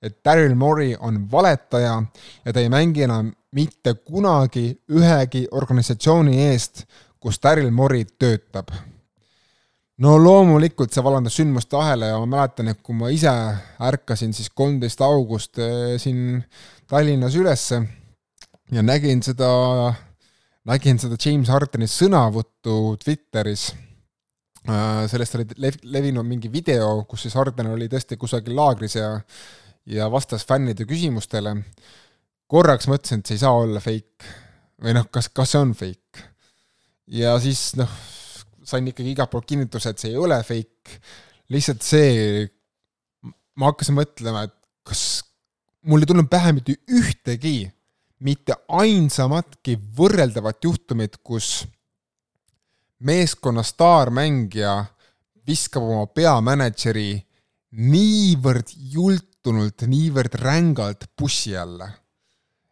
et 0.01 0.19
Daryl 0.25 0.55
Morey 0.55 0.95
on 0.99 1.25
valetaja 1.31 1.97
ja 2.45 2.53
ta 2.53 2.61
ei 2.61 2.69
mängi 2.69 3.03
enam 3.03 3.33
mitte 3.51 3.93
kunagi 4.05 4.69
ühegi 4.93 5.47
organisatsiooni 5.51 6.37
eest, 6.47 6.85
kus 7.19 7.41
Daryl 7.43 7.71
Morey 7.73 8.05
töötab 8.19 8.71
no 10.03 10.17
loomulikult 10.21 10.93
see 10.93 11.03
vallandas 11.05 11.38
sündmuste 11.39 11.77
ahela 11.79 12.12
ja 12.12 12.19
ma 12.21 12.29
mäletan, 12.38 12.69
et 12.71 12.81
kui 12.86 12.97
ma 12.97 13.10
ise 13.13 13.31
ärkasin 13.89 14.36
siis 14.36 14.51
kolmteist 14.53 15.01
august 15.05 15.57
eh, 15.62 15.95
siin 16.01 16.43
Tallinnas 16.88 17.36
ülesse 17.36 17.81
ja 18.71 18.83
nägin 18.83 19.23
seda, 19.25 19.49
nägin 20.67 20.99
seda 21.01 21.17
James 21.23 21.49
Hardeni 21.51 21.88
sõnavõttu 21.91 22.97
Twitteris, 23.03 23.69
äh, 24.67 25.05
sellest 25.12 25.38
oli 25.39 25.47
lev-, 25.63 25.79
levinud 25.83 26.27
mingi 26.27 26.51
video, 26.51 27.03
kus 27.10 27.25
siis 27.25 27.38
Harden 27.39 27.71
oli 27.73 27.89
tõesti 27.91 28.19
kusagil 28.19 28.55
laagris 28.57 28.99
ja 28.99 29.15
ja 29.88 30.10
vastas 30.12 30.43
fännide 30.43 30.83
küsimustele, 30.83 31.53
korraks 32.51 32.89
mõtlesin, 32.91 33.21
et 33.21 33.29
see 33.29 33.38
ei 33.38 33.43
saa 33.45 33.53
olla 33.55 33.79
fake. 33.79 34.33
või 34.83 34.93
noh, 34.93 35.07
kas, 35.10 35.29
kas 35.31 35.53
see 35.53 35.62
on 35.63 35.71
fake? 35.73 36.25
ja 37.07 37.38
siis 37.39 37.69
noh, 37.79 37.91
sain 38.67 38.88
ikkagi 38.89 39.13
igalt 39.13 39.32
poolt 39.32 39.47
kinnituse, 39.47 39.93
et 39.93 40.03
see 40.03 40.12
ei 40.12 40.19
ole 40.19 40.38
fake, 40.43 40.99
lihtsalt 41.53 41.86
see, 41.86 42.43
ma 43.58 43.71
hakkasin 43.71 43.97
mõtlema, 43.97 44.45
et 44.47 44.56
kas 44.88 45.03
mul 45.88 46.03
ei 46.03 46.10
tulnud 46.10 46.30
pähe 46.32 46.53
mitte 46.56 46.75
ühtegi, 46.91 47.60
mitte 48.27 48.58
ainsamatki 48.67 49.77
võrreldavat 49.97 50.63
juhtumit, 50.65 51.19
kus 51.23 51.67
meeskonna 53.06 53.63
staarmängija 53.63 54.73
viskab 55.47 55.86
oma 55.86 56.08
peamänedžeri 56.10 57.12
niivõrd 57.77 58.73
jultunult, 58.93 59.86
niivõrd 59.88 60.36
rängalt 60.41 61.08
bussi 61.17 61.56
alla. 61.58 61.89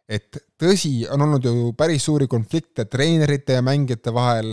et 0.06 0.36
tõsi, 0.54 1.02
on 1.10 1.22
olnud 1.24 1.42
ju 1.42 1.72
päris 1.74 2.04
suuri 2.06 2.28
konflikte 2.30 2.84
treenerite 2.86 3.56
ja 3.56 3.62
mängijate 3.62 4.12
vahel 4.14 4.52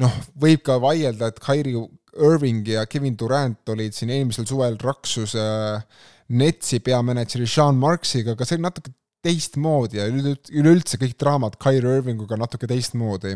noh, 0.00 0.14
võib 0.40 0.62
ka 0.66 0.78
vaielda, 0.82 1.30
et 1.30 1.40
Kyrie 1.42 1.82
Irving 2.20 2.66
ja 2.68 2.86
Kevin 2.90 3.16
Durant 3.18 3.72
olid 3.72 3.94
siin 3.94 4.12
eelmisel 4.14 4.46
suvel 4.48 4.78
raksus 4.82 5.36
äh, 5.38 5.82
Netsi 6.30 6.78
peamänedžeri 6.86 7.46
Sean 7.50 7.78
Marksiga, 7.78 8.36
aga 8.36 8.46
see 8.46 8.58
oli 8.58 8.66
natuke 8.68 8.94
teistmoodi 9.24 9.98
ja 9.98 10.06
üleüldse 10.08 10.98
kõik 11.00 11.16
draamad 11.20 11.58
Kyrie 11.60 11.98
Irvinguga 11.98 12.38
natuke 12.40 12.68
teistmoodi 12.70 13.34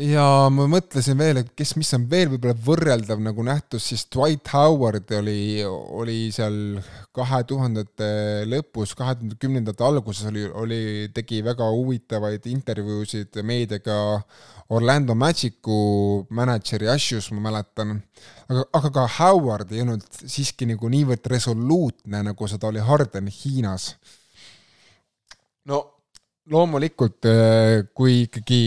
ja 0.00 0.24
ma 0.50 0.64
mõtlesin 0.70 1.18
veel, 1.18 1.38
et 1.42 1.50
kes, 1.54 1.74
mis 1.78 1.92
on 1.94 2.06
veel 2.10 2.32
võib-olla 2.32 2.56
võrreldav 2.66 3.20
nagu 3.22 3.44
nähtus, 3.46 3.86
siis 3.90 4.02
Dwight 4.10 4.50
Howard 4.50 5.12
oli, 5.20 5.62
oli 5.64 6.16
seal 6.34 6.80
kahe 7.14 7.42
tuhandete 7.46 8.08
lõpus, 8.50 8.96
kahe 8.98 9.14
tuhande 9.14 9.38
kümnendate 9.38 9.86
alguses 9.86 10.26
oli, 10.32 10.48
oli, 10.50 10.80
tegi 11.14 11.44
väga 11.46 11.70
huvitavaid 11.70 12.50
intervjuusid 12.50 13.38
meediaga 13.46 13.96
Orlando 14.74 15.14
Magicu 15.14 15.78
mänedžeri 16.34 16.88
asjus, 16.90 17.30
ma 17.36 17.50
mäletan. 17.50 18.00
aga, 18.48 18.66
aga 18.74 18.92
ka 18.98 19.08
Howard 19.20 19.72
ei 19.72 19.84
olnud 19.84 20.02
siiski 20.24 20.66
nagu 20.66 20.90
niivõrd 20.90 21.26
resoluutne, 21.30 22.24
nagu 22.32 22.50
seda 22.50 22.72
oli 22.72 22.82
Harden 22.82 23.30
Hiinas. 23.30 23.92
no 25.70 25.84
loomulikult, 26.50 27.24
kui 27.94 28.24
ikkagi 28.26 28.64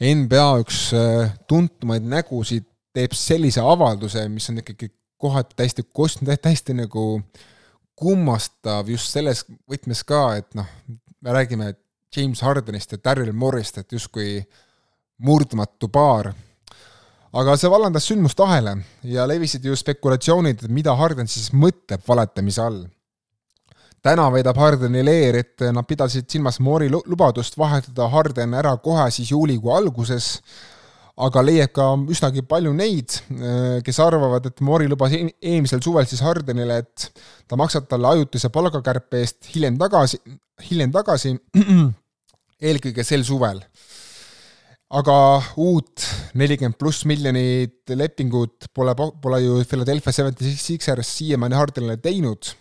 NBA 0.00 0.46
üks 0.60 0.90
äh, 0.96 1.32
tuntumaid 1.48 2.04
nägusid 2.04 2.66
teeb 2.96 3.14
sellise 3.16 3.62
avalduse, 3.64 4.26
mis 4.32 4.48
on 4.52 4.60
ikkagi 4.60 4.90
kohati 5.20 5.56
täiesti 5.56 5.84
kostnud, 5.92 6.32
täiesti 6.42 6.76
nagu 6.76 7.20
kummastav 7.96 8.90
just 8.92 9.12
selles 9.12 9.44
võtmes 9.68 10.02
ka, 10.04 10.22
et 10.40 10.48
noh, 10.56 10.68
me 11.24 11.36
räägime 11.36 11.72
James 12.16 12.42
Hardenist 12.44 12.92
ja 12.92 13.00
Daryl 13.04 13.32
Morrist, 13.32 13.78
et 13.80 13.92
justkui 13.92 14.40
murdmatu 15.24 15.88
paar. 15.88 16.32
aga 17.36 17.56
see 17.56 17.68
vallandas 17.68 18.06
sündmuste 18.08 18.44
ahela 18.44 18.76
ja 19.04 19.26
levisid 19.28 19.64
ju 19.64 19.76
spekulatsioonid, 19.76 20.68
mida 20.72 20.94
Harden 20.96 21.28
siis 21.28 21.50
mõtleb 21.52 22.04
valetamise 22.08 22.62
all 22.62 22.84
täna 24.06 24.28
väidab 24.30 24.58
Hardeni 24.60 25.02
leer, 25.04 25.40
et 25.42 25.66
nad 25.74 25.86
pidasid 25.88 26.28
silmas 26.30 26.60
Moori 26.62 26.88
lubadust 26.92 27.58
vahetada 27.58 28.08
Harden 28.12 28.54
ära 28.58 28.76
kohe 28.82 29.08
siis 29.14 29.32
juulikuu 29.32 29.72
alguses, 29.74 30.36
aga 31.26 31.42
leiab 31.42 31.72
ka 31.74 31.86
üsnagi 32.12 32.44
palju 32.46 32.74
neid, 32.76 33.18
kes 33.84 34.00
arvavad, 34.04 34.46
et 34.50 34.62
Moori 34.64 34.88
lubas 34.90 35.14
eelmisel 35.16 35.82
suvel 35.84 36.06
siis 36.08 36.22
Hardenile, 36.24 36.82
et 36.84 37.08
ta 37.48 37.58
maksab 37.58 37.88
talle 37.90 38.12
ajutise 38.12 38.50
palgakärpe 38.54 39.22
eest 39.24 39.50
hiljem 39.54 39.78
tagasi, 39.80 40.20
hiljem 40.68 40.92
tagasi, 40.94 41.34
eelkõige 42.70 43.04
sel 43.04 43.24
suvel. 43.26 43.62
aga 44.96 45.14
uut 45.58 46.04
nelikümmend 46.38 46.76
pluss 46.78 47.02
miljonit 47.10 47.90
lepingut 47.90 48.68
pole, 48.72 48.94
pole 48.94 49.40
ju 49.42 49.64
Philadelphia 49.66 50.12
Seventy 50.12 50.52
Sixers 50.54 51.10
siiamaani 51.16 51.58
Hardenile 51.58 51.96
teinud 51.98 52.52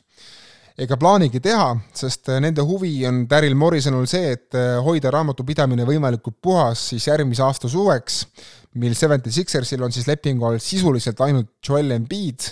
ega 0.75 0.97
plaanigi 0.99 1.39
teha, 1.39 1.69
sest 1.95 2.27
äh, 2.33 2.41
nende 2.43 2.63
huvi 2.67 2.97
on 3.07 3.23
Daryl 3.31 3.55
Mori 3.55 3.79
sõnul 3.83 4.09
see, 4.11 4.33
et 4.35 4.57
äh, 4.59 4.75
hoida 4.83 5.11
raamatupidamine 5.13 5.87
võimalikult 5.87 6.37
puhas 6.43 6.89
siis 6.91 7.07
järgmise 7.07 7.45
aasta 7.45 7.71
suveks, 7.71 8.25
mil 8.83 8.95
Seventy 8.99 9.31
Sixersil 9.31 9.85
on 9.87 9.95
siis 9.95 10.09
lepingu 10.09 10.49
all 10.49 10.59
sisuliselt 10.59 11.21
ainult 11.23 11.53
Joel 11.63 11.95
Embiid 11.95 12.49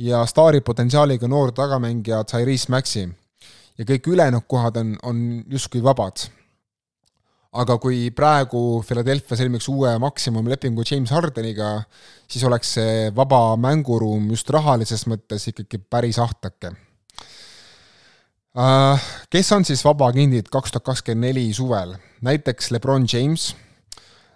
ja 0.00 0.24
staari 0.24 0.64
potentsiaaliga 0.64 1.28
noor 1.28 1.52
tagamängija 1.52 2.24
Tyrese 2.32 2.72
Maxi. 2.72 3.08
ja 3.76 3.84
kõik 3.84 4.08
ülejäänud 4.08 4.48
kohad 4.48 4.76
on, 4.80 4.96
on 5.02 5.24
justkui 5.48 5.84
vabad. 5.84 6.30
aga 7.52 7.76
kui 7.82 8.10
praegu 8.10 8.80
Philadelphia 8.86 9.36
sõlmiks 9.36 9.68
uue 9.68 9.98
maksimumlepingu 9.98 10.84
James 10.86 11.10
Hardeniga, 11.10 11.82
siis 12.30 12.44
oleks 12.44 12.76
see 12.78 13.10
vaba 13.12 13.56
mänguruum 13.56 14.30
just 14.30 14.48
rahalises 14.48 15.04
mõttes 15.10 15.50
ikkagi 15.50 15.82
päris 15.90 16.18
ahtake 16.18 16.72
kes 19.30 19.52
on 19.52 19.64
siis 19.64 19.84
vabakindid 19.86 20.48
kaks 20.50 20.72
tuhat 20.74 20.84
kakskümmend 20.84 21.28
neli 21.28 21.52
suvel? 21.54 21.94
näiteks 22.20 22.70
Lebron 22.70 23.06
James, 23.12 23.56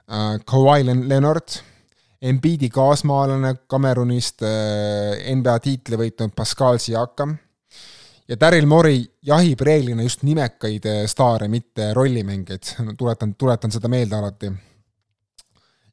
äh, 0.09 0.39
Kawhi 0.47 0.85
Leonard, 1.09 1.61
Embiidi 2.23 2.71
kaasmaalane 2.71 3.55
Cameronist 3.69 4.43
äh, 4.43 5.35
NBA 5.35 5.59
tiitli 5.61 5.99
võitnud 6.01 6.33
Pascal 6.37 6.79
Siakam 6.79 7.35
ja 8.29 8.39
Daryl 8.41 8.67
Morey 8.67 9.03
jahib 9.23 9.61
reeglina 9.61 10.03
just 10.03 10.23
nimekaid 10.23 10.87
staare, 11.07 11.49
mitte 11.49 11.91
rollimängijaid, 11.93 12.95
tuletan, 12.97 13.35
tuletan 13.35 13.75
seda 13.75 13.89
meelde 13.89 14.17
alati. 14.17 14.53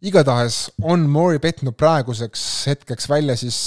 igatahes 0.01 0.71
on 0.81 1.09
Morey 1.09 1.39
petnud 1.39 1.75
praeguseks 1.75 2.67
hetkeks 2.67 3.09
välja 3.09 3.35
siis 3.35 3.57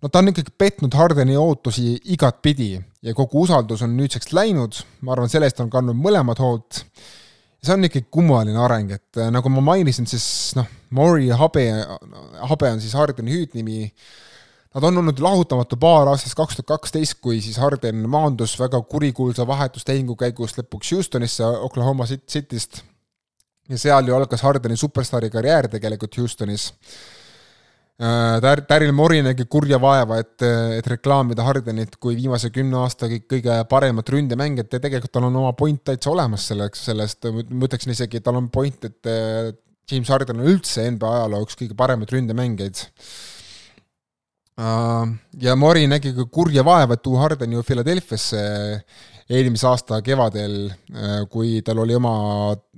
no 0.00 0.08
ta 0.08 0.22
on 0.22 0.32
ikkagi 0.32 0.54
petnud 0.58 0.94
Hardeni 0.96 1.36
ootusi 1.36 1.96
igatpidi 2.14 2.72
ja 3.02 3.14
kogu 3.16 3.44
usaldus 3.46 3.82
on 3.86 3.96
nüüdseks 3.98 4.32
läinud, 4.36 4.80
ma 5.04 5.16
arvan, 5.16 5.32
selle 5.32 5.50
eest 5.50 5.60
on 5.62 5.70
kandnud 5.72 5.98
mõlemad 5.98 6.40
hoolt, 6.40 6.82
see 7.60 7.76
on 7.76 7.84
ikkagi 7.88 8.08
kummaline 8.12 8.60
areng, 8.60 8.94
et 8.96 9.20
äh, 9.20 9.30
nagu 9.34 9.52
ma 9.52 9.64
mainisin, 9.72 10.08
siis 10.10 10.56
noh, 10.58 10.68
Mori 10.96 11.28
ja 11.28 11.38
Habe, 11.40 11.68
Habe 12.50 12.72
on 12.74 12.82
siis 12.82 12.96
Hardeni 12.98 13.36
hüüdnimi, 13.36 13.92
Nad 14.70 14.84
on 14.86 14.98
olnud 15.00 15.18
lahutamatu 15.18 15.74
paar 15.82 16.06
aastast 16.12 16.36
kaks 16.38 16.60
tuhat 16.60 16.68
kaksteist, 16.68 17.16
kui 17.18 17.40
siis 17.42 17.56
Harden 17.58 18.04
maandus 18.10 18.52
väga 18.58 18.78
kurikuulsa 18.86 19.42
vahetustehingu 19.46 20.14
käigus 20.16 20.54
lõpuks 20.54 20.92
Houstonisse 20.94 21.46
Oklahoma 21.66 22.06
Cityst. 22.06 22.84
ja 23.68 23.78
seal 23.78 24.06
ju 24.06 24.14
algas 24.14 24.42
Hardeni 24.46 24.76
superstaari 24.76 25.30
karjäär 25.30 25.68
tegelikult 25.68 26.18
Houstonis 26.18 26.68
Dar-, 28.00 28.62
Daryl 28.64 28.94
Mori 28.96 29.18
nägi 29.20 29.44
kurja 29.50 29.76
vaeva, 29.80 30.20
et, 30.22 30.40
et 30.78 30.86
reklaamida 30.88 31.44
Hardenit 31.44 31.98
kui 32.00 32.14
viimase 32.16 32.48
kümne 32.54 32.78
aasta 32.80 33.10
kõige 33.10 33.58
paremat 33.68 34.12
ründemängijat 34.14 34.72
ja 34.72 34.80
tegelikult 34.80 35.12
tal 35.12 35.26
on 35.28 35.36
oma 35.42 35.52
point 35.58 35.82
täitsa 35.84 36.12
olemas 36.14 36.46
selleks, 36.48 36.86
sellest, 36.88 37.28
ma 37.28 37.68
ütleksin 37.68 37.92
isegi, 37.92 38.22
tal 38.24 38.40
on 38.40 38.48
point, 38.52 38.88
et 38.88 39.10
James 39.90 40.08
Harden 40.08 40.40
on 40.40 40.48
üldse 40.48 40.86
NBA 40.94 41.12
ajaloo 41.18 41.44
üks 41.44 41.58
kõige 41.60 41.76
paremaid 41.76 42.12
ründemängijaid. 42.14 42.82
Ja 45.40 45.56
Mori 45.56 45.86
nägi 45.88 46.14
ka 46.16 46.26
kurja 46.32 46.64
vaeva, 46.64 46.96
et 46.96 47.04
tuua 47.04 47.26
Harden 47.26 47.52
ju 47.52 47.64
Philadelphiasse 47.66 48.42
eelmise 49.30 49.68
aasta 49.70 50.00
kevadel, 50.02 50.56
kui 51.30 51.60
tal 51.66 51.82
oli 51.84 51.94
oma 51.94 52.14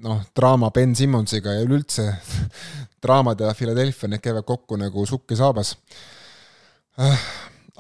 noh, 0.04 0.18
draama 0.36 0.68
Ben 0.74 0.92
Simmonsiga 0.96 1.56
ja 1.56 1.64
üleüldse 1.64 2.08
draamad 3.02 3.40
ja 3.40 3.54
Philadelphia, 3.56 4.10
need 4.12 4.22
käivad 4.24 4.46
kokku 4.48 4.76
nagu 4.80 5.06
sukk 5.08 5.32
ja 5.32 5.40
saabas. 5.42 5.74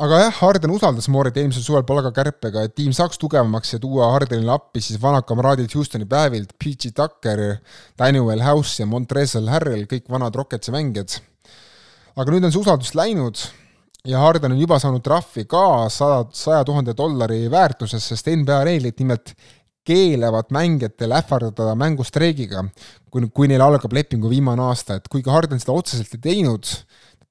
aga 0.02 0.20
jah, 0.24 0.38
Harden 0.40 0.72
usaldas 0.72 1.08
Moorit 1.12 1.36
eelmisel 1.36 1.64
suvel 1.66 1.84
palgakärpega, 1.88 2.64
et 2.64 2.76
tiim 2.78 2.94
saaks 2.96 3.20
tugevamaks 3.20 3.74
ja 3.74 3.82
tuua 3.82 4.08
Hardenile 4.14 4.54
appi 4.56 4.80
siis 4.80 5.00
vanad 5.02 5.28
kamraadid 5.28 5.74
Houstoni 5.76 6.08
päevilt, 6.08 6.56
PG 6.56 6.94
Tucker, 6.96 7.44
Daniel 7.98 8.44
House 8.46 8.80
ja 8.82 8.88
Montrezl 8.88 9.52
Harrell, 9.52 9.84
kõik 9.90 10.08
vanad 10.10 10.34
Rocketsi 10.38 10.72
mängijad. 10.72 11.20
aga 12.16 12.32
nüüd 12.32 12.44
on 12.44 12.52
see 12.52 12.60
usaldus 12.60 12.96
läinud 12.96 13.40
ja 14.08 14.18
Harden 14.18 14.54
on 14.54 14.60
juba 14.60 14.78
saanud 14.82 15.02
trahvi 15.04 15.44
ka 15.50 15.88
sada, 15.92 16.24
saja 16.34 16.64
tuhande 16.66 16.94
dollari 16.98 17.44
väärtuses, 17.50 18.08
sest 18.12 18.30
NBA 18.34 18.62
reeglid 18.66 18.98
nimelt 18.98 19.34
keelavad 19.86 20.50
mängijatel 20.54 21.14
ähvardada 21.16 21.74
mängustreigiga, 21.78 22.64
kui, 23.10 23.26
kui 23.34 23.48
neil 23.50 23.62
algab 23.64 23.94
lepingu 23.94 24.30
viimane 24.30 24.62
aasta, 24.62 24.98
et 24.98 25.08
kuigi 25.10 25.30
Harden 25.30 25.62
seda 25.62 25.74
otseselt 25.74 26.14
ei 26.14 26.22
teinud, 26.22 26.68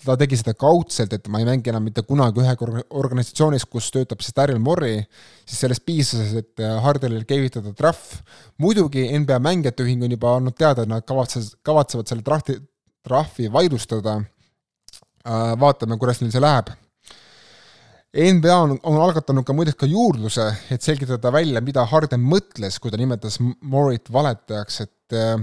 ta 0.01 0.17
tegi 0.19 0.39
seda 0.39 0.53
kaudselt, 0.57 1.13
et 1.13 1.27
ma 1.31 1.39
ei 1.39 1.47
mängi 1.47 1.71
enam 1.71 1.85
mitte 1.85 2.03
kunagi 2.07 2.41
ühe 2.41 2.55
organisatsioonis, 3.03 3.67
kus 3.69 3.91
töötab 3.93 4.23
siis 4.23 4.35
Daryl 4.35 4.59
Morey, 4.63 5.03
siis 5.45 5.61
sellest 5.63 5.85
piisas, 5.85 6.33
et 6.41 6.63
Hardenil 6.83 7.23
keevitada 7.29 7.71
trahv. 7.77 8.19
muidugi 8.57 9.05
NBA 9.19 9.39
mängijate 9.39 9.85
ühing 9.85 10.03
on 10.03 10.11
juba 10.11 10.35
andnud 10.39 10.57
teada, 10.57 10.83
et 10.83 10.91
nad 10.91 11.05
kavatsevad, 11.07 11.55
kavatsevad 11.63 12.11
selle 12.11 12.25
trahvi, 12.25 12.57
trahvi 13.07 13.51
vaidlustada. 13.53 14.21
Äh, 15.21 15.51
vaatame, 15.59 15.99
kuidas 16.01 16.21
neil 16.21 16.33
see 16.33 16.41
läheb 16.41 16.71
NBA 18.11 18.55
on, 18.57 18.75
on 18.83 18.97
algatanud 18.99 19.45
ka 19.47 19.53
muideks 19.55 19.77
ka 19.79 19.87
juurdluse, 19.87 20.49
et 20.73 20.83
selgitada 20.83 21.31
välja, 21.31 21.61
mida 21.63 21.85
Harden 21.87 22.19
mõtles, 22.27 22.75
kui 22.81 22.91
ta 22.91 22.99
nimetas 22.99 23.37
Morit 23.39 24.11
valetajaks, 24.11 24.81
et 24.83 25.15
äh, 25.15 25.37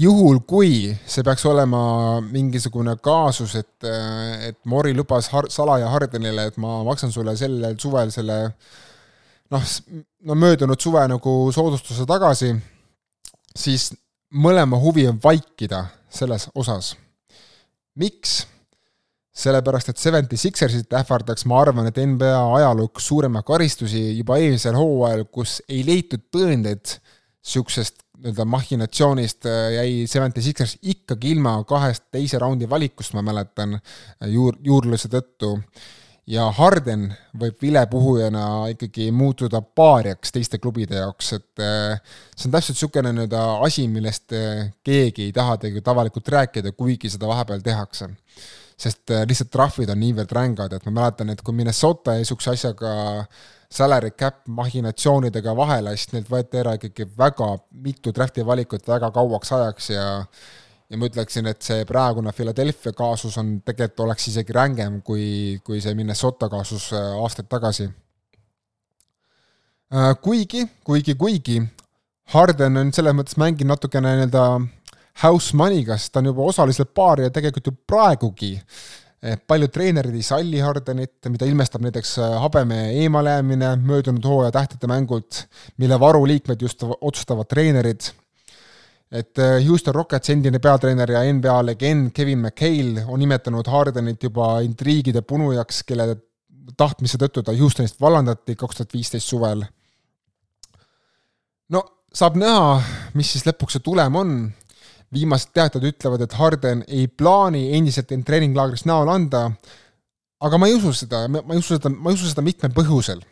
juhul, 0.00 0.40
kui 0.48 0.94
see 1.04 1.26
peaks 1.26 1.44
olema 1.50 1.82
mingisugune 2.24 2.94
kaasus, 3.04 3.56
et, 3.60 3.84
äh, 3.84 4.48
et 4.48 4.58
Mori 4.64 4.94
lubas 4.96 5.28
har-, 5.34 5.50
salaja 5.52 5.90
Hardenile, 5.92 6.48
et 6.48 6.56
ma 6.56 6.80
maksan 6.86 7.12
sulle 7.12 7.36
sellel 7.36 7.76
suvel 7.82 8.14
selle 8.14 8.40
noh, 9.50 9.68
no 10.24 10.38
möödunud 10.38 10.80
suve 10.80 11.04
nagu 11.10 11.36
soodustuse 11.52 12.08
tagasi, 12.08 12.54
siis 13.56 13.90
mõlema 14.30 14.78
huvi 14.80 15.08
on 15.10 15.20
vaikida 15.22 15.84
selles 16.08 16.48
osas. 16.54 16.94
Miks? 17.98 18.42
sellepärast, 19.40 19.88
et 19.92 20.00
Seventy 20.00 20.36
Sixersit 20.36 20.92
ähvardaks, 20.98 21.46
ma 21.48 21.60
arvan, 21.62 21.86
et 21.88 21.96
NBA 21.96 22.32
ajaloo 22.58 22.88
üks 22.90 23.06
suuremaid 23.08 23.46
karistusi 23.46 24.02
juba 24.18 24.36
eelmisel 24.40 24.76
hooajal, 24.76 25.24
kus 25.32 25.60
ei 25.70 25.84
leitud 25.86 26.26
tõendeid 26.34 26.96
niisugusest 26.98 28.02
nii-öelda 28.20 28.44
mahhinatsioonist, 28.44 29.46
äh, 29.48 29.70
jäi 29.78 30.06
Seventy 30.10 30.42
Sixers 30.44 30.76
ikkagi 30.82 31.32
ilma 31.36 31.54
kahest 31.64 32.10
teise 32.12 32.38
raundi 32.42 32.68
valikust, 32.68 33.14
ma 33.16 33.22
mäletan, 33.24 33.78
juur, 34.28 34.58
juurluse 34.64 35.08
tõttu. 35.08 35.54
Ja 36.30 36.46
Harden 36.54 37.08
võib 37.40 37.58
vilepuhujana 37.62 38.44
ikkagi 38.74 39.10
muutuda 39.14 39.60
paariaks 39.62 40.32
teiste 40.34 40.60
klubide 40.62 41.00
jaoks, 41.00 41.32
et 41.38 41.62
äh, 41.64 42.16
see 42.36 42.48
on 42.48 42.54
täpselt 42.54 42.76
niisugune 42.76 43.12
nii-öelda 43.16 43.42
asi, 43.66 43.86
millest 43.90 44.34
äh, 44.36 44.70
keegi 44.86 45.28
ei 45.28 45.36
taha 45.36 45.58
tegelikult 45.58 45.92
avalikult 45.94 46.32
rääkida, 46.36 46.74
kuigi 46.78 47.10
seda 47.10 47.30
vahepeal 47.30 47.62
tehakse. 47.66 48.12
Sest 48.80 49.12
äh, 49.12 49.24
lihtsalt 49.28 49.50
trahvid 49.54 49.90
on 49.92 50.00
niivõrd 50.00 50.34
rängad, 50.36 50.76
et 50.76 50.86
ma 50.88 50.96
mäletan, 51.02 51.32
et 51.34 51.42
kui 51.44 51.56
Minnesota 51.56 52.14
jäi 52.14 52.24
niisuguse 52.24 52.54
asjaga 52.54 52.94
salary 53.70 54.10
cap 54.18 54.40
mahhinatsioonidega 54.50 55.54
vahele, 55.56 55.94
siis 55.96 56.14
neilt 56.14 56.30
võeti 56.30 56.58
ära 56.62 56.74
ikkagi 56.78 57.06
väga 57.18 57.52
mitu 57.84 58.14
drafti 58.14 58.46
valikut 58.46 58.88
väga 58.88 59.12
kauaks 59.14 59.52
ajaks 59.58 59.92
ja 59.94 60.06
ja 60.90 60.98
ma 60.98 61.06
ütleksin, 61.06 61.46
et 61.46 61.62
see 61.62 61.84
praegune 61.86 62.32
Philadelphia 62.34 62.92
kaasus 62.96 63.38
on, 63.38 63.60
tegelikult 63.66 64.06
oleks 64.06 64.28
isegi 64.32 64.54
rängem 64.56 65.00
kui, 65.06 65.60
kui 65.64 65.80
see 65.80 65.94
Minnesota 65.94 66.50
kaasus 66.50 66.90
äh, 66.96 67.12
aastaid 67.22 67.50
tagasi. 67.50 67.88
Äh, 69.90 70.14
kuigi, 70.22 70.66
kuigi, 70.84 71.14
kuigi 71.18 71.60
Harden 72.30 72.78
on 72.78 72.92
selles 72.94 73.14
mõttes 73.18 73.38
mänginud 73.40 73.74
natukene 73.74 74.12
nii-öelda 74.18 74.44
house 75.24 75.56
money'ga, 75.56 75.96
sest 75.98 76.14
ta 76.14 76.22
on 76.22 76.30
juba 76.30 76.46
osaliselt 76.46 76.92
baar 76.96 77.24
ja 77.24 77.32
tegelikult 77.34 77.66
ju 77.66 77.74
praegugi 77.90 78.52
eh, 78.56 79.36
paljud 79.50 79.72
treenerid 79.74 80.14
ei 80.16 80.24
salli 80.24 80.62
Hardenit, 80.62 81.18
mida 81.32 81.48
ilmestab 81.48 81.84
näiteks 81.84 82.16
eh, 82.22 82.36
Habemee 82.44 82.86
eemalejäämine 83.02 83.74
möödunud 83.82 84.26
hooaja 84.30 84.54
tähtede 84.54 84.90
mängult, 84.90 85.44
mille 85.82 86.00
varuliikmed 86.00 86.62
just 86.62 86.86
otsustavad 87.00 87.50
treenerid. 87.50 88.12
Et 89.10 89.38
eh, 89.42 89.58
Houston 89.66 89.94
Rockets 89.94 90.30
endine 90.30 90.60
peatreener 90.62 91.10
ja 91.10 91.22
NBA 91.32 91.56
legend 91.66 92.12
Kevin 92.14 92.44
McHale 92.44 93.04
on 93.08 93.18
nimetanud 93.18 93.66
Hardenit 93.66 94.22
juba 94.22 94.60
intriigide 94.62 95.22
punujaks, 95.26 95.82
kelle 95.88 96.14
tahtmise 96.78 97.18
tõttu 97.18 97.42
ta 97.42 97.54
Houstonist 97.58 97.98
vallandati 98.00 98.54
kaks 98.56 98.78
tuhat 98.78 98.94
viisteist 98.94 99.26
suvel. 99.26 99.64
no 101.74 101.82
saab 102.14 102.38
näha, 102.38 102.80
mis 103.14 103.32
siis 103.34 103.46
lõpuks 103.46 103.78
see 103.78 103.86
tulem 103.86 104.16
on 104.18 104.34
viimased 105.14 105.50
teated 105.54 105.84
ütlevad, 105.90 106.22
et 106.22 106.38
Harden 106.38 106.84
ei 106.86 107.08
plaani 107.08 107.70
endiselt 107.76 108.12
end 108.14 108.26
treeninglaagrist 108.26 108.86
näole 108.86 109.10
anda, 109.10 109.48
aga 110.40 110.58
ma 110.58 110.68
ei 110.70 110.76
usu 110.78 110.92
seda, 110.94 111.24
ma 111.28 111.42
ei 111.50 111.58
usu 111.58 111.76
seda, 111.76 111.90
ma 111.90 112.12
ei 112.12 112.18
usu 112.18 112.30
seda 112.30 112.44
mitmel 112.46 112.74
põhjusel. 112.76 113.22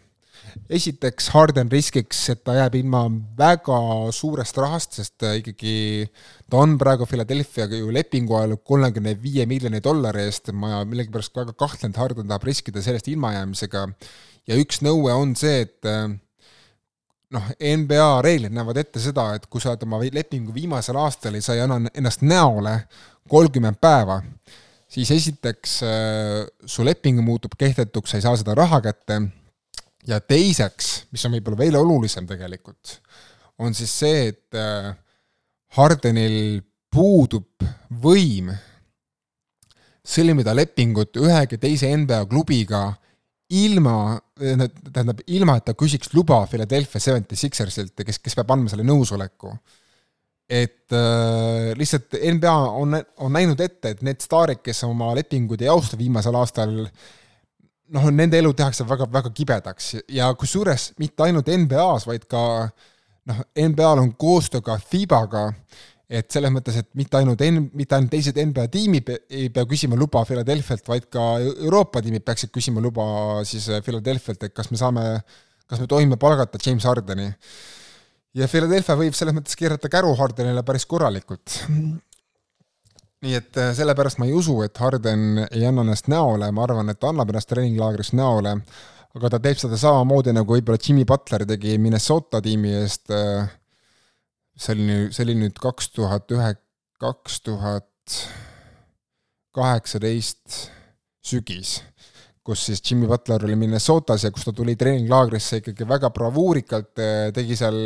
Esiteks, 0.71 1.31
Harden 1.35 1.71
riskiks, 1.73 2.21
et 2.33 2.43
ta 2.47 2.55
jääb 2.57 2.79
ilma 2.81 3.05
väga 3.39 3.79
suurest 4.15 4.59
rahast, 4.61 4.99
sest 5.01 5.27
ikkagi 5.41 6.07
ta 6.51 6.63
on 6.63 6.77
praegu 6.81 7.07
Philadelphiaga 7.09 7.81
ju 7.81 7.91
lepingu 7.95 8.39
ajal 8.39 8.57
kolmekümne 8.61 9.17
viie 9.23 9.47
miljoni 9.51 9.83
dollari 9.85 10.27
eest, 10.29 10.53
ma 10.53 10.85
millegipärast 10.89 11.37
väga 11.37 11.57
kahtlen, 11.59 11.95
et 11.95 12.01
Harden 12.01 12.31
tahab 12.31 12.47
riskida 12.49 12.83
sellest 12.85 13.11
ilmajäämisega. 13.13 13.85
ja 14.49 14.57
üks 14.57 14.81
nõue 14.85 15.13
on 15.13 15.37
see, 15.37 15.67
et 15.67 15.93
noh, 17.35 17.51
NBA 17.61 18.09
reeglid 18.25 18.55
näevad 18.55 18.81
ette 18.81 19.03
seda, 19.03 19.31
et 19.37 19.47
kui 19.51 19.61
sa 19.63 19.73
oled 19.73 19.85
oma 19.87 20.01
lepingu 20.13 20.55
viimasel 20.55 20.97
aastal 21.01 21.37
ja 21.37 21.45
sa 21.45 21.57
ei 21.57 21.65
anna 21.65 21.93
ennast 21.93 22.25
näole 22.25 22.75
kolmkümmend 23.29 23.81
päeva, 23.81 24.23
siis 24.89 25.11
esiteks 25.13 25.81
äh, 25.85 26.47
su 26.67 26.87
leping 26.87 27.21
muutub 27.25 27.57
kehtetuks, 27.61 28.13
sa 28.13 28.21
ei 28.21 28.25
saa 28.25 28.39
seda 28.41 28.57
raha 28.59 28.81
kätte, 28.85 29.21
ja 30.07 30.21
teiseks, 30.21 31.09
mis 31.13 31.25
on 31.27 31.35
võib-olla 31.37 31.59
veel 31.59 31.77
olulisem 31.81 32.27
tegelikult, 32.29 32.99
on 33.59 33.75
siis 33.75 33.93
see, 34.05 34.29
et 34.33 34.59
äh, 34.59 34.93
Hardenil 35.77 36.63
puudub 36.93 37.67
võim 38.03 38.53
sõlmida 40.09 40.55
lepingut 40.57 41.19
ühegi 41.21 41.59
teise 41.61 41.91
NBA 41.93 42.23
klubiga 42.31 42.87
ilma, 43.49 44.19
tähendab, 44.37 45.21
ilma, 45.33 45.57
et 45.57 45.67
ta 45.69 45.75
küsiks 45.77 46.13
luba 46.17 46.43
Philadelphia 46.51 47.01
Seventy 47.01 47.37
Sixersilt, 47.37 47.95
kes, 48.05 48.21
kes 48.21 48.37
peab 48.37 48.51
andma 48.53 48.73
selle 48.73 48.85
nõusoleku. 48.89 49.55
et 50.49 50.95
äh, 50.97 51.75
lihtsalt 51.77 52.15
NBA 52.17 52.53
on, 52.81 52.97
on 53.21 53.33
näinud 53.37 53.61
ette, 53.61 53.91
et 53.93 53.99
need 54.05 54.23
staarid, 54.25 54.63
kes 54.65 54.81
oma 54.87 55.11
lepinguid 55.19 55.61
ei 55.61 55.69
austa 55.69 55.99
viimasel 56.01 56.39
aastal, 56.41 56.87
noh, 57.95 58.09
nende 58.15 58.39
elu 58.39 58.53
tehakse 58.57 58.87
väga, 58.89 59.09
väga 59.13 59.33
kibedaks 59.35 59.93
ja 60.15 60.31
kusjuures 60.39 60.93
mitte 60.99 61.27
ainult 61.27 61.49
NBA-s, 61.49 62.09
vaid 62.09 62.27
ka 62.31 62.43
noh, 63.29 63.45
NBA-l 63.55 64.03
on 64.03 64.13
koostöö 64.19 64.65
ka 64.65 64.79
FIBA-ga 64.91 65.47
et 66.09 66.29
selles 66.33 66.53
mõttes, 66.53 66.79
et 66.81 66.89
mitte 66.97 67.19
ainult 67.21 67.43
N-, 67.45 67.69
mitte 67.77 67.97
ainult 67.97 68.13
teised 68.15 68.39
NBA 68.41 68.67
tiimid 68.73 69.13
ei 69.13 69.51
pea 69.53 69.67
küsima 69.69 69.99
luba 70.01 70.25
Philadelphialt, 70.29 70.87
vaid 70.89 71.09
ka 71.13 71.25
Euroopa 71.43 72.03
tiimid 72.05 72.25
peaksid 72.25 72.53
küsima 72.55 72.83
luba 72.85 73.05
siis 73.49 73.69
Philadelphialt, 73.85 74.49
et 74.49 74.57
kas 74.57 74.73
me 74.73 74.81
saame, 74.81 75.05
kas 75.69 75.83
me 75.83 75.89
tohime 75.91 76.17
palgata 76.21 76.61
James 76.65 76.87
Hardeni. 76.89 77.29
ja 78.39 78.49
Philadelphia 78.49 78.97
võib 78.97 79.17
selles 79.17 79.37
mõttes 79.37 79.57
keerata 79.59 79.91
käru 79.93 80.15
Hardenile 80.17 80.65
päris 80.65 80.89
korralikult. 80.89 81.61
Nii 83.25 83.35
et 83.39 83.59
äh, 83.59 83.73
sellepärast 83.77 84.21
ma 84.21 84.29
ei 84.29 84.37
usu, 84.37 84.61
et 84.67 84.79
Harden 84.79 85.45
ei 85.49 85.65
anna 85.67 85.85
ennast 85.87 86.11
näole, 86.13 86.51
ma 86.55 86.65
arvan, 86.67 86.93
et 86.93 87.01
ta 87.01 87.11
annab 87.13 87.33
ennast 87.33 87.51
treeninglaagris 87.51 88.13
näole, 88.19 88.55
aga 89.19 89.33
ta 89.35 89.43
teeb 89.43 89.59
seda 89.61 89.79
samamoodi, 89.81 90.35
nagu 90.37 90.55
võib-olla 90.55 90.81
Jimmy 90.83 91.07
Butler 91.09 91.47
tegi 91.49 91.79
Minnesota 91.83 92.43
tiimi 92.45 92.77
eest, 92.79 93.11
äh, 93.15 93.51
see 94.59 94.77
oli, 94.77 94.99
see 95.13 95.27
oli 95.27 95.39
nüüd 95.43 95.59
kaks 95.63 95.93
tuhat 95.97 96.31
ühe, 96.35 96.55
kaks 97.03 97.43
tuhat 97.47 98.19
kaheksateist 99.59 100.63
sügis 101.27 101.79
kus 102.49 102.65
siis 102.71 102.81
Jimmy 102.81 103.09
Butler 103.09 103.45
oli 103.45 103.59
Minnesotas 103.61 104.25
ja 104.25 104.33
kus 104.33 104.47
ta 104.47 104.55
tuli 104.57 104.73
treeninglaagrisse 104.81 105.61
ikkagi 105.61 105.85
väga 105.89 106.09
bravuurikalt, 106.17 106.95
eh, 107.05 107.29
tegi 107.37 107.59
seal 107.61 107.77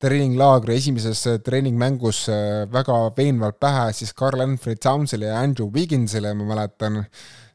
treeninglaagri 0.00 0.76
esimeses 0.80 1.20
eh, 1.28 1.38
treeningmängus 1.44 2.24
eh, 2.32 2.64
väga 2.72 2.96
veenvalt 3.16 3.58
pähe 3.60 3.90
siis 3.96 4.14
Carl 4.16 4.40
Anthony 4.44 4.78
Townsile 4.80 5.28
ja 5.28 5.40
Andrew 5.44 5.68
Wigginsile, 5.74 6.32
ma 6.36 6.48
mäletan, 6.48 7.02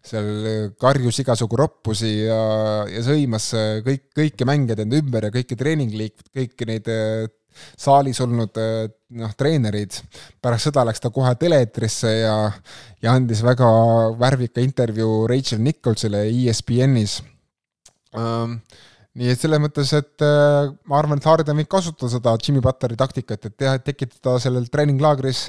seal 0.05 0.69
karjus 0.77 1.17
igasugu 1.23 1.57
roppusi 1.57 2.11
ja, 2.27 2.37
ja 2.85 3.01
sõimas 3.01 3.49
kõik, 3.85 4.11
kõiki 4.13 4.45
mängijaid 4.45 4.83
enda 4.83 4.99
ümber 5.01 5.25
ja 5.25 5.33
kõiki 5.33 5.57
treeningliik-, 5.57 6.27
kõiki 6.29 6.67
neid 6.69 6.91
saalis 7.79 8.19
olnud 8.21 8.53
noh, 8.53 9.33
treenerid, 9.39 9.97
pärast 10.43 10.69
seda 10.69 10.83
läks 10.85 11.01
ta 11.01 11.09
kohe 11.15 11.31
tele-eetrisse 11.41 12.11
ja, 12.19 12.35
ja 13.01 13.15
andis 13.17 13.41
väga 13.47 13.69
värvika 14.19 14.61
intervjuu 14.61 15.23
Rachel 15.31 15.63
Nicholsile 15.65 16.27
ESPN-is 16.29 17.23
ähm,. 18.13 18.59
Nii 19.15 19.31
et 19.31 19.39
selles 19.39 19.61
mõttes, 19.63 19.93
et 19.95 20.25
äh, 20.25 20.71
ma 20.91 20.99
arvan, 20.99 21.21
et 21.21 21.27
Harden 21.29 21.57
võib 21.61 21.71
kasutada 21.71 22.11
seda 22.11 22.35
Jimmy 22.41 22.63
Butleri 22.63 22.97
taktikat, 22.99 23.47
et 23.47 23.57
teha, 23.57 23.77
tekitada 23.79 24.37
sellel 24.43 24.67
treeninglaagris 24.71 25.47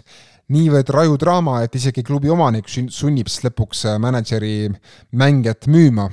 niivõrd 0.54 0.92
raju 0.94 1.18
draama, 1.18 1.58
et 1.66 1.74
isegi 1.74 2.04
klubi 2.06 2.30
omanik 2.30 2.70
sunnib 2.70 3.30
siis 3.32 3.48
lõpuks 3.48 3.86
äh, 3.90 3.98
mänedžeri 4.02 4.54
mängijat 5.18 5.66
müüma 5.66 6.06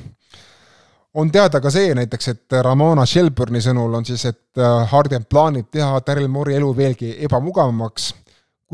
on 1.13 1.29
teada 1.31 1.61
ka 1.61 1.71
see 1.73 1.93
näiteks, 1.97 2.27
et 2.31 2.55
Ramona 2.65 3.05
Shelburni 3.09 3.61
sõnul 3.61 3.99
on 3.99 4.05
siis, 4.07 4.25
et 4.29 4.61
äh, 4.61 4.81
Harden 4.89 5.27
plaanib 5.29 5.69
teha 5.73 6.01
Daryl 6.05 6.29
Moore'i 6.31 6.57
elu 6.57 6.71
veelgi 6.77 7.13
ebamugavamaks. 7.27 8.13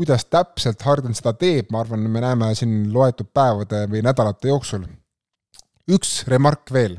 kuidas 0.00 0.24
täpselt 0.24 0.80
Harden 0.82 1.12
seda 1.14 1.34
teeb, 1.36 1.66
ma 1.70 1.82
arvan, 1.82 2.06
me 2.08 2.20
näeme 2.24 2.54
siin 2.56 2.88
loetud 2.92 3.28
päevade 3.34 3.84
või 3.90 4.00
nädalate 4.02 4.48
jooksul. 4.48 4.86
üks 5.90 6.24
remark 6.26 6.72
veel. 6.72 6.98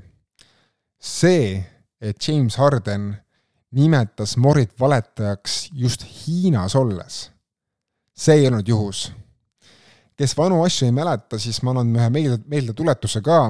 see, 1.00 1.66
et 2.02 2.28
James 2.28 2.56
Harden 2.58 3.12
nimetas 3.72 4.38
Morit 4.38 4.74
valetajaks 4.80 5.70
just 5.74 6.04
Hiinas 6.04 6.76
olles, 6.76 7.30
see 8.18 8.42
ei 8.42 8.48
olnud 8.48 8.68
juhus. 8.68 9.12
kes 10.18 10.36
vanu 10.38 10.60
asju 10.64 10.86
ei 10.86 10.94
mäleta, 10.94 11.40
siis 11.40 11.62
ma 11.64 11.72
annan 11.72 11.96
ühe 11.96 12.10
meelde, 12.14 12.44
meeldetuletuse 12.52 13.22
ka 13.26 13.46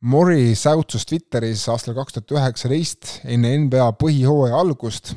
Mori 0.00 0.54
säutsus 0.54 1.06
Twitteris 1.06 1.64
aastal 1.72 1.96
kaks 1.96 2.14
tuhat 2.14 2.34
üheksateist 2.36 3.16
enne 3.26 3.50
NBA 3.64 3.88
põhihooaja 3.98 4.60
algust, 4.60 5.10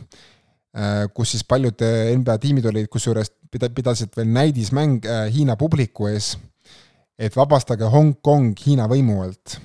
äh, 0.73 1.05
kus 1.13 1.35
siis 1.35 1.45
paljud 1.45 1.83
äh, 1.85 2.09
NBA 2.17 2.37
tiimid 2.41 2.65
olid, 2.65 2.87
kusjuures 2.89 3.29
pida-, 3.53 3.69
pidasid 3.69 4.15
veel 4.17 4.31
näidismäng 4.33 5.05
äh, 5.05 5.27
Hiina 5.35 5.53
publiku 5.59 6.09
ees, 6.09 6.33
et 7.13 7.37
vabastage 7.37 7.91
Hongkong 7.93 8.55
Hiina 8.65 8.89
võimu 8.89 9.19
alt. 9.21 9.59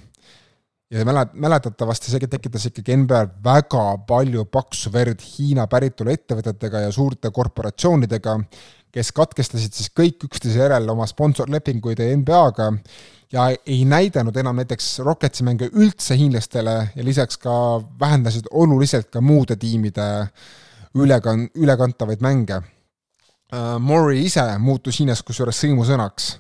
Ja 0.90 1.04
mälet-, 1.04 1.34
mäletatavasti 1.34 2.10
see 2.12 2.30
tekitas 2.30 2.68
ikkagi 2.70 2.96
NBA-l 3.02 3.32
väga 3.44 3.84
palju 4.06 4.44
paksu 4.52 4.92
verd 4.94 5.22
Hiina 5.24 5.66
päritolu 5.70 6.14
ettevõtetega 6.14 6.86
ja 6.86 6.92
suurte 6.94 7.30
korporatsioonidega, 7.34 8.38
kes 8.94 9.12
katkestasid 9.12 9.74
siis 9.74 9.90
kõik 9.90 10.28
üksteise 10.28 10.62
järel 10.62 10.88
oma 10.92 11.08
sponsorlepinguid 11.10 12.00
NBA-ga 12.22 12.70
ja 13.32 13.48
ei 13.66 13.84
näidanud 13.84 14.36
enam 14.36 14.62
näiteks 14.62 14.98
Rocketsi 15.04 15.44
mänge 15.44 15.68
üldse 15.72 16.16
hiinlastele 16.16 16.76
ja 16.94 17.04
lisaks 17.04 17.38
ka 17.42 17.82
vähendasid 18.00 18.46
oluliselt 18.50 19.10
ka 19.10 19.20
muude 19.20 19.56
tiimide 19.56 20.06
ülekan-, 20.96 21.48
ülekantavaid 21.54 22.22
mänge. 22.24 22.62
Äh, 23.52 23.78
Murray 23.78 24.24
ise 24.26 24.46
muutus 24.58 25.00
Hiinas 25.00 25.22
kusjuures 25.22 25.58
sõimusõnaks. 25.64 26.36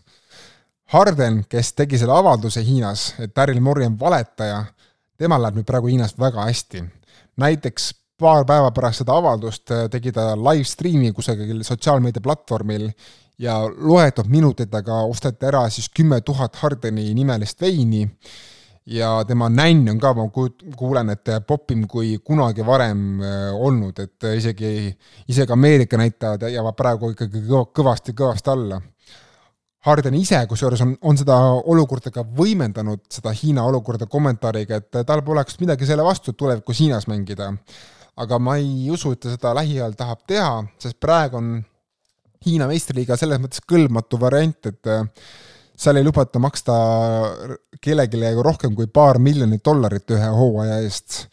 Harden, 0.94 1.42
kes 1.50 1.72
tegi 1.74 1.98
selle 1.98 2.14
avalduse 2.14 2.62
Hiinas, 2.62 3.14
et 3.18 3.32
Daryl 3.36 3.60
Murray 3.60 3.88
on 3.90 3.96
valetaja, 3.98 4.60
temal 5.18 5.42
läheb 5.42 5.58
nüüd 5.58 5.66
praegu 5.66 5.90
Hiinas 5.90 6.14
väga 6.18 6.44
hästi. 6.46 6.84
näiteks 7.36 7.92
paar 8.18 8.44
päeva 8.48 8.70
pärast 8.72 9.02
seda 9.02 9.16
avaldust 9.18 9.70
äh, 9.70 9.86
tegi 9.92 10.12
ta 10.12 10.34
live 10.36 10.64
stream'i 10.64 11.12
kusagil 11.12 11.62
sotsiaalmeedia 11.64 12.22
platvormil 12.24 12.88
ja 13.38 13.58
loetud 13.66 14.30
minutitega 14.32 15.02
osteti 15.10 15.46
ära 15.46 15.66
siis 15.68 15.90
kümme 15.92 16.20
tuhat 16.24 16.56
Hardeni 16.56 17.10
nimelist 17.14 17.60
veini 17.60 18.06
ja 18.86 19.10
tema 19.28 19.48
nänn 19.52 19.90
on 19.90 20.00
ka, 20.00 20.14
ma 20.14 20.28
kuulen, 20.30 21.10
et 21.10 21.28
popim 21.46 21.84
kui 21.90 22.16
kunagi 22.24 22.64
varem 22.66 23.20
äh, 23.20 23.52
olnud, 23.52 23.98
et 23.98 24.28
isegi, 24.36 24.92
isegi 25.28 25.52
Ameerika 25.52 25.98
näitajad 26.00 26.46
jäävad 26.52 26.78
praegu 26.78 27.10
ikkagi 27.12 27.42
kõvasti-kõvasti 27.50 28.52
alla. 28.54 28.80
Harden 29.86 30.16
ise, 30.18 30.40
kusjuures 30.50 30.80
on, 30.82 30.96
on 31.06 31.18
seda 31.18 31.36
olukorda 31.70 32.10
ka 32.10 32.24
võimendanud, 32.36 33.04
seda 33.12 33.30
Hiina 33.36 33.62
olukorda 33.68 34.08
kommentaariga, 34.10 34.80
et 34.80 35.00
tal 35.06 35.22
poleks 35.26 35.60
midagi 35.60 35.86
selle 35.86 36.02
vastu, 36.06 36.32
et 36.32 36.40
tulevikus 36.40 36.80
Hiinas 36.82 37.06
mängida. 37.10 37.52
aga 38.16 38.38
ma 38.40 38.56
ei 38.56 38.88
usu, 38.90 39.12
et 39.12 39.20
ta 39.20 39.30
seda 39.30 39.52
lähiajal 39.58 39.92
tahab 39.94 40.22
teha, 40.26 40.64
sest 40.80 40.98
praegu 41.00 41.36
on 41.38 41.50
Hiina 42.46 42.66
meistriliiga 42.70 43.16
selles 43.18 43.38
mõttes 43.42 43.62
kõlbmatu 43.68 44.18
variant, 44.20 44.68
et 44.70 44.90
äh, 44.90 45.04
seal 45.76 46.00
ei 46.00 46.04
lubata 46.06 46.40
maksta 46.42 46.74
kellelegi 47.82 48.42
rohkem 48.42 48.74
kui 48.74 48.88
paar 48.88 49.20
miljonit 49.22 49.64
dollarit 49.64 50.10
ühe 50.16 50.30
hooaja 50.38 50.80
eest, 50.84 51.26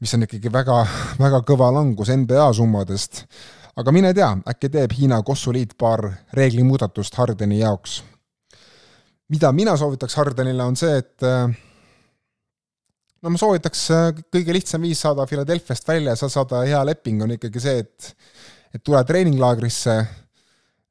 mis 0.00 0.14
on 0.16 0.26
ikkagi 0.26 0.52
väga, 0.52 0.80
väga 1.20 1.42
kõva 1.46 1.70
langus 1.74 2.10
NBA 2.12 2.48
summadest. 2.56 3.24
Aga 3.76 3.92
mine 3.92 4.14
tea, 4.14 4.30
äkki 4.50 4.70
teeb 4.72 4.92
Hiina 4.98 5.22
kossuliit 5.22 5.76
paar 5.78 6.06
reeglimuudatust 6.32 7.14
Hardeni 7.18 7.58
jaoks. 7.58 8.02
mida 9.28 9.52
mina 9.52 9.76
soovitaks 9.76 10.14
Hardenile, 10.14 10.62
on 10.64 10.76
see, 10.76 10.98
et 10.98 11.22
no 13.22 13.30
ma 13.30 13.38
soovitaks 13.40 13.86
äh, 13.90 14.10
kõige 14.32 14.52
lihtsam 14.52 14.82
viis 14.82 15.00
saada 15.00 15.26
Philadelphiast 15.26 15.88
välja, 15.88 16.16
sa 16.16 16.28
saada 16.28 16.62
hea 16.66 16.84
leping, 16.84 17.22
on 17.22 17.30
ikkagi 17.38 17.60
see, 17.60 17.78
et 17.86 18.16
et 18.74 18.82
tule 18.82 18.98
treeninglaagrisse 19.06 20.00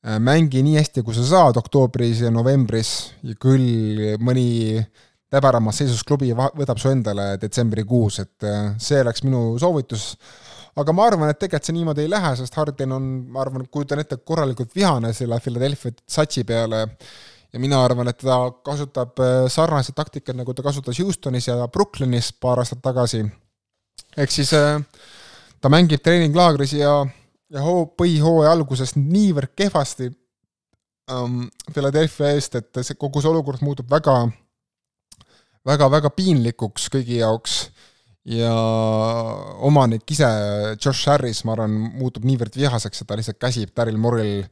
Äh, 0.04 0.18
mängi 0.20 0.60
nii 0.66 0.76
hästi, 0.76 1.00
kui 1.00 1.16
sa 1.16 1.24
saad 1.24 1.56
oktoobris 1.56 2.26
ja 2.26 2.30
novembris 2.34 2.90
ja 3.24 3.38
küll 3.40 4.18
mõni 4.20 4.82
täbaramas 5.32 5.78
seisus 5.80 6.02
klubi 6.04 6.34
võtab 6.36 6.82
su 6.82 6.92
endale 6.92 7.38
detsembrikuus, 7.40 8.18
et 8.20 8.44
äh, 8.44 8.74
see 8.84 9.00
oleks 9.00 9.24
minu 9.24 9.54
soovitus. 9.62 10.10
Aga 10.80 10.96
ma 10.96 11.06
arvan, 11.10 11.30
et 11.30 11.40
tegelikult 11.40 11.70
see 11.70 11.78
niimoodi 11.78 12.06
ei 12.06 12.12
lähe, 12.12 12.34
sest 12.40 12.56
Harden 12.58 12.96
on, 12.96 13.12
ma 13.34 13.44
arvan, 13.44 13.68
kujutan 13.72 14.02
ette, 14.02 14.18
korralikult 14.26 14.74
vihane 14.76 15.14
selle 15.14 15.40
Philadelphia 15.44 15.96
satsi 16.10 16.44
peale 16.48 16.84
ja 17.54 17.62
mina 17.62 17.84
arvan, 17.86 18.10
et 18.10 18.22
ta 18.22 18.40
kasutab 18.66 19.20
äh, 19.22 19.40
sarnaseid 19.54 19.98
taktikaid, 19.98 20.38
nagu 20.40 20.54
ta 20.54 20.66
kasutas 20.66 21.00
Houstonis 21.00 21.50
ja 21.52 21.68
Brooklynis 21.68 22.34
paar 22.42 22.64
aastat 22.64 22.82
tagasi. 22.82 23.26
ehk 24.18 24.32
siis 24.32 24.54
ta 25.62 25.70
mängib 25.70 26.02
treeninglaagris 26.04 26.74
ja 26.78 27.04
ja 27.54 27.64
hoo, 27.64 27.86
põhihooaja 28.00 28.54
alguses 28.56 28.96
niivõrd 28.98 29.54
kehvasti 29.58 30.10
um, 31.12 31.44
Philadelphia 31.74 32.34
eest, 32.34 32.58
et 32.60 32.82
see, 32.82 32.98
kogu 33.00 33.22
see 33.22 33.32
olukord 33.32 33.64
muutub 33.66 33.90
väga, 33.92 34.16
väga, 35.68 35.90
väga 35.94 36.14
piinlikuks 36.16 36.90
kõigi 36.94 37.20
jaoks 37.22 37.60
ja 38.26 38.54
omanik 39.68 40.08
ise, 40.16 40.30
Josh 40.78 41.10
Harris, 41.10 41.44
ma 41.44 41.58
arvan, 41.58 41.76
muutub 42.00 42.24
niivõrd 42.28 42.56
vihaseks, 42.56 43.04
et 43.04 43.10
ta 43.10 43.20
lihtsalt 43.20 43.42
käsib 43.42 43.74
Daryl 43.76 44.00
Morril 44.00 44.46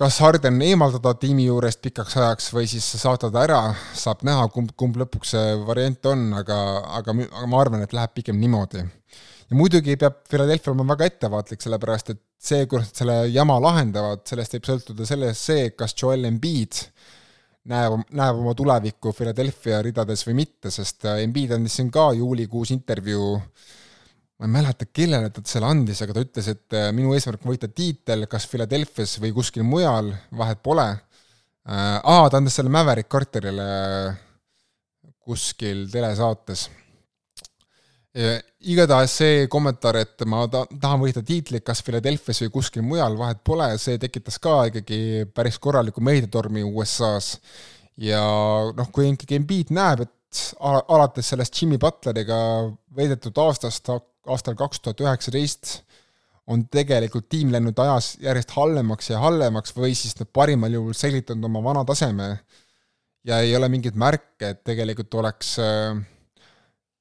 kas 0.00 0.16
Harden 0.24 0.56
eemaldada 0.64 1.12
tiimi 1.20 1.44
juurest 1.44 1.82
pikaks 1.84 2.16
ajaks 2.16 2.46
või 2.56 2.68
siis 2.70 2.86
saata 3.02 3.28
ta 3.32 3.42
ära, 3.44 3.58
saab 3.96 4.24
näha, 4.24 4.46
kumb, 4.54 4.72
kumb 4.78 4.96
lõpuks 4.96 5.34
see 5.34 5.58
variant 5.66 6.08
on, 6.08 6.30
aga, 6.38 6.56
aga, 7.00 7.14
aga 7.28 7.48
ma 7.50 7.60
arvan, 7.60 7.84
et 7.84 7.92
läheb 7.96 8.14
pigem 8.16 8.40
niimoodi. 8.40 8.86
Ja 9.50 9.58
muidugi 9.58 9.98
peab 10.00 10.22
Philadelphia 10.30 10.72
olema 10.72 10.94
väga 10.94 11.10
ettevaatlik, 11.10 11.60
sellepärast 11.60 12.14
et 12.14 12.20
see, 12.40 12.64
kuidas 12.70 12.88
nad 12.88 13.02
selle 13.02 13.16
jama 13.34 13.58
lahendavad, 13.60 14.24
sellest 14.30 14.56
võib 14.56 14.70
sõltuda 14.70 15.08
sellest 15.10 15.50
see, 15.50 15.68
kas 15.76 15.92
Joel 15.98 16.24
Embiid 16.30 16.80
näeb, 17.68 17.98
näeb 18.16 18.40
oma 18.40 18.54
tulevikku 18.56 19.12
Philadelphia 19.16 19.82
ridades 19.84 20.24
või 20.26 20.40
mitte, 20.42 20.72
sest 20.72 21.04
äh, 21.08 21.20
Embiid 21.26 21.52
andis 21.56 21.76
siin 21.78 21.90
ka 21.92 22.10
juulikuus 22.16 22.72
intervjuu, 22.74 23.34
ma 24.40 24.48
ei 24.48 24.54
mäleta, 24.54 24.88
kellele 24.88 25.30
ta 25.34 25.44
selle 25.44 25.68
andis, 25.68 26.00
aga 26.04 26.16
ta 26.16 26.24
ütles, 26.24 26.50
et 26.54 26.78
äh, 26.78 26.88
minu 26.96 27.14
eesmärk 27.16 27.44
on 27.44 27.52
võita 27.52 27.68
tiitel 27.68 28.26
kas 28.30 28.48
Philadelphia's 28.50 29.18
või 29.20 29.34
kuskil 29.36 29.66
mujal, 29.66 30.12
vahet 30.36 30.62
pole. 30.64 30.88
Äh, 31.68 31.96
aa, 32.00 32.28
ta 32.30 32.40
andis 32.40 32.56
selle 32.56 32.72
Maverick 32.72 33.10
Carterile 33.12 33.70
kuskil 35.20 35.84
telesaates 35.92 36.70
igatahes 38.14 39.12
see 39.20 39.42
kommentaar, 39.50 40.00
et 40.02 40.24
ma 40.26 40.42
ta-, 40.50 40.66
tahan 40.82 41.02
võita 41.02 41.22
tiitlit 41.26 41.64
kas 41.66 41.82
Philadelphia's 41.86 42.42
või 42.42 42.54
kuskil 42.56 42.82
mujal, 42.82 43.14
vahet 43.18 43.42
pole, 43.46 43.68
see 43.78 44.00
tekitas 44.02 44.40
ka 44.42 44.64
ikkagi 44.70 45.28
päris 45.34 45.60
korraliku 45.62 46.02
meediatormi 46.02 46.64
USA-s. 46.66 47.38
ja 48.00 48.22
noh, 48.74 48.90
kui 48.90 49.06
ikkagi 49.12 49.38
Embiid 49.38 49.70
näeb, 49.76 50.06
et 50.08 50.42
alates 50.88 51.30
sellest 51.30 51.54
Jimmy 51.60 51.78
Butleriga 51.78 52.40
veedetud 52.96 53.38
aastast, 53.38 53.88
aastal 54.26 54.58
kaks 54.58 54.82
tuhat 54.82 55.00
üheksateist, 55.06 55.80
on 56.50 56.64
tegelikult 56.66 57.28
tiim 57.30 57.52
läinud 57.54 57.78
ajas 57.78 58.16
järjest 58.22 58.56
halvemaks 58.56 59.12
ja 59.12 59.20
halvemaks 59.22 59.74
või 59.76 59.94
siis 59.94 60.16
nad 60.18 60.30
parimal 60.34 60.72
juhul 60.74 60.96
säilitanud 60.98 61.46
oma 61.46 61.62
vana 61.62 61.84
taseme 61.86 62.30
ja 63.26 63.38
ei 63.38 63.54
ole 63.54 63.68
mingeid 63.70 63.94
märke, 63.94 64.48
et 64.48 64.64
tegelikult 64.66 65.14
oleks 65.20 65.52
äh, 65.62 66.00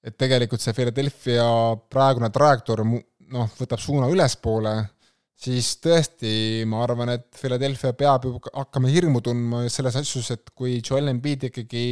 et 0.03 0.15
tegelikult 0.17 0.63
see 0.63 0.75
Philadelphia 0.77 1.45
praegune 1.91 2.29
trajektoor 2.31 2.85
noh, 2.85 3.51
võtab 3.59 3.81
suuna 3.83 4.07
ülespoole, 4.11 4.73
siis 5.39 5.75
tõesti, 5.83 6.31
ma 6.69 6.83
arvan, 6.83 7.13
et 7.15 7.27
Philadelphia 7.39 7.93
peab 7.97 8.25
ju 8.27 8.39
hakkama 8.47 8.91
hirmu 8.91 9.21
tundma 9.23 9.65
selles 9.71 9.99
asjus, 9.99 10.31
et 10.35 10.51
kui 10.55 10.79
Joel 10.79 11.11
Embiid 11.13 11.49
ikkagi 11.49 11.85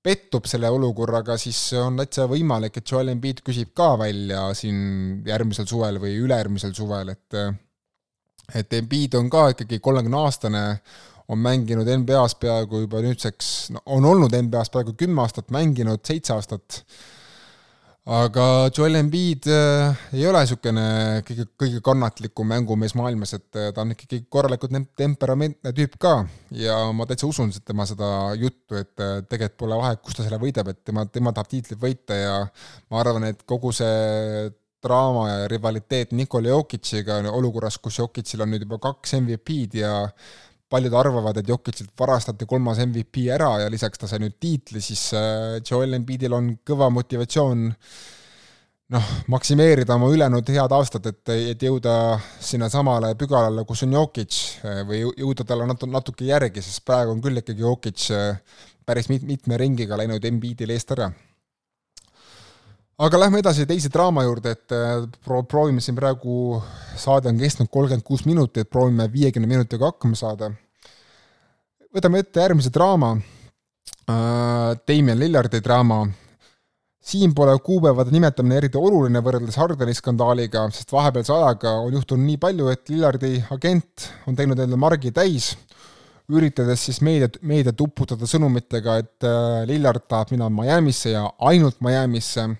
pettub 0.00 0.46
selle 0.48 0.70
olukorraga, 0.72 1.36
siis 1.40 1.58
on 1.76 1.98
täitsa 2.00 2.24
võimalik, 2.30 2.78
et 2.78 2.92
Joel 2.92 3.12
Embiid 3.12 3.42
küsib 3.44 3.74
ka 3.76 3.92
välja 4.00 4.46
siin 4.56 5.20
järgmisel 5.28 5.68
suvel 5.68 6.00
või 6.00 6.16
ülejärgmisel 6.22 6.72
suvel, 6.76 7.12
et 7.16 7.42
et 8.56 8.72
Embiid 8.74 9.14
on 9.14 9.28
ka 9.30 9.50
ikkagi 9.52 9.78
kolmekümne 9.78 10.18
aastane, 10.24 10.62
on 11.30 11.38
mänginud 11.38 11.88
NBA-s 12.02 12.36
peaaegu 12.42 12.84
juba 12.84 13.04
nüüdseks, 13.04 13.70
no 13.74 13.84
on 13.94 14.06
olnud 14.08 14.34
NBA-s 14.34 14.72
peaaegu 14.74 14.96
kümme 14.98 15.22
aastat, 15.22 15.50
mänginud 15.54 16.02
seitse 16.06 16.34
aastat, 16.34 16.80
aga 18.10 18.44
Joel 18.74 18.98
Embiid 18.98 19.46
äh, 19.52 20.00
ei 20.16 20.24
ole 20.26 20.40
niisugune 20.42 20.84
kõige, 21.28 21.46
kõige 21.60 21.82
kannatlikum 21.86 22.48
mängumees 22.50 22.96
maailmas, 22.98 23.36
et 23.36 23.60
äh, 23.60 23.68
ta 23.76 23.84
on 23.84 23.94
ikkagi 23.94 24.24
korralikult 24.32 24.74
temperamentne 24.98 25.74
tüüp 25.76 25.94
ka. 26.02 26.16
ja 26.56 26.80
ma 26.96 27.06
täitsa 27.06 27.28
usun 27.30 27.52
tema 27.60 27.86
seda 27.86 28.32
juttu, 28.40 28.80
et 28.80 29.04
äh, 29.04 29.20
tegelikult 29.28 29.60
pole 29.62 29.78
vahet, 29.84 30.02
kus 30.02 30.18
ta 30.18 30.26
selle 30.26 30.40
võidab, 30.42 30.72
et 30.72 30.82
tema, 30.82 31.06
tema 31.06 31.34
tahab 31.36 31.52
tiitlit 31.52 31.78
võita 31.82 32.18
ja 32.18 32.34
ma 32.90 33.04
arvan, 33.04 33.30
et 33.30 33.46
kogu 33.46 33.70
see 33.76 34.50
draama 34.80 35.26
ja 35.28 35.48
rivaliteet 35.52 36.14
Nikola 36.16 36.54
Jokic'iga 36.54 37.20
olukorras, 37.30 37.76
kus 37.78 38.00
Jokicil 38.00 38.40
on 38.40 38.54
nüüd 38.54 38.64
juba 38.64 38.80
kaks 38.80 39.18
MVP-d 39.20 39.82
ja 39.82 39.92
paljud 40.70 40.94
arvavad, 40.94 41.40
et 41.40 41.48
Jokicilt 41.50 41.92
varastati 41.98 42.46
kolmas 42.46 42.78
MVP 42.84 43.26
ära 43.34 43.50
ja 43.64 43.70
lisaks 43.72 44.00
ta 44.00 44.08
sai 44.10 44.22
nüüd 44.22 44.38
tiitli, 44.40 44.82
siis 44.84 45.10
äh, 45.18 45.58
Joel 45.66 45.98
Embiidil 45.98 46.34
on 46.36 46.52
kõva 46.66 46.90
motivatsioon 46.94 47.64
noh, 48.94 49.08
maksimeerida 49.30 49.96
oma 49.98 50.10
ülejäänud 50.14 50.52
head 50.54 50.74
aastat, 50.76 51.10
et, 51.10 51.34
et 51.54 51.64
jõuda 51.66 51.94
sinnasamale 52.42 53.14
pügalale, 53.18 53.64
kus 53.68 53.84
on 53.86 53.98
Jokic 53.98 54.38
äh, 54.64 54.82
või 54.88 55.02
jõuda 55.04 55.46
talle 55.46 55.66
natu-, 55.70 55.90
natuke 55.90 56.28
järgi, 56.28 56.62
sest 56.64 56.84
praegu 56.86 57.16
on 57.16 57.24
küll 57.24 57.42
ikkagi 57.42 57.66
Jokic 57.66 58.06
äh, 58.14 58.62
päris 58.86 59.10
mit-, 59.12 59.26
mitme 59.26 59.58
ringiga 59.60 59.98
läinud 59.98 60.24
Embiidil 60.30 60.74
eest 60.76 60.94
ära 60.96 61.10
aga 63.00 63.20
lähme 63.20 63.40
edasi 63.40 63.64
teise 63.68 63.88
draama 63.92 64.26
juurde, 64.26 64.52
et 64.56 64.72
pro-, 65.24 65.42
proovime 65.48 65.80
siin 65.80 65.96
praegu, 65.96 66.60
saade 67.00 67.30
on 67.30 67.38
kestnud 67.40 67.70
kolmkümmend 67.72 68.04
kuus 68.04 68.26
minutit, 68.28 68.68
proovime 68.68 69.06
viiekümne 69.12 69.48
minutiga 69.48 69.88
hakkama 69.88 70.18
saada. 70.18 70.50
võtame 71.90 72.20
ette 72.20 72.42
järgmise 72.44 72.72
draama, 72.74 73.14
Damien 74.88 75.18
Lillardi 75.18 75.62
draama, 75.64 76.02
siin 77.00 77.32
pole 77.34 77.54
kuupäevade 77.64 78.12
nimetamine 78.12 78.58
eriti 78.60 78.78
oluline 78.78 79.22
võrreldes 79.24 79.56
Hardeni 79.56 79.94
skandaaliga, 79.96 80.66
sest 80.74 80.92
vahepealse 80.92 81.32
ajaga 81.32 81.78
on 81.80 81.96
juhtunud 81.96 82.26
nii 82.26 82.38
palju, 82.42 82.68
et 82.68 82.92
Lillardi 82.92 83.36
agent 83.56 84.10
on 84.28 84.36
teinud 84.36 84.58
endale 84.58 84.80
margi 84.80 85.14
täis, 85.14 85.54
üritades 86.30 86.84
siis 86.84 87.00
meediat, 87.02 87.40
meediat 87.42 87.80
uputada 87.80 88.28
sõnumitega, 88.28 88.98
et 89.00 89.30
Lillard 89.70 90.04
tahab 90.06 90.34
minna 90.34 90.50
Miami'sse 90.52 91.16
ja 91.16 91.24
ainult 91.48 91.80
Miami'sse 91.82 92.50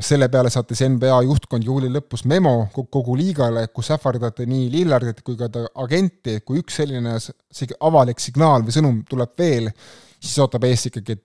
selle 0.00 0.28
peale 0.32 0.50
saatis 0.50 0.80
NBA 0.88 1.18
juhtkond 1.26 1.66
juuli 1.66 1.90
lõpus 1.92 2.24
memo 2.30 2.54
kogu 2.72 3.16
liigale, 3.18 3.66
kus 3.74 3.90
ähvardati 3.92 4.46
nii 4.48 4.70
Lillardit 4.72 5.20
kui 5.24 5.36
ka 5.36 5.50
ta 5.52 5.66
agenti, 5.84 6.38
et 6.38 6.46
kui 6.48 6.62
üks 6.62 6.80
selline 6.80 7.18
avalik 7.80 8.22
signaal 8.22 8.64
või 8.64 8.76
sõnum 8.76 9.02
tuleb 9.08 9.36
veel, 9.38 9.68
siis 10.16 10.38
ootab 10.40 10.64
ees 10.64 10.88
ikkagi 10.88 11.18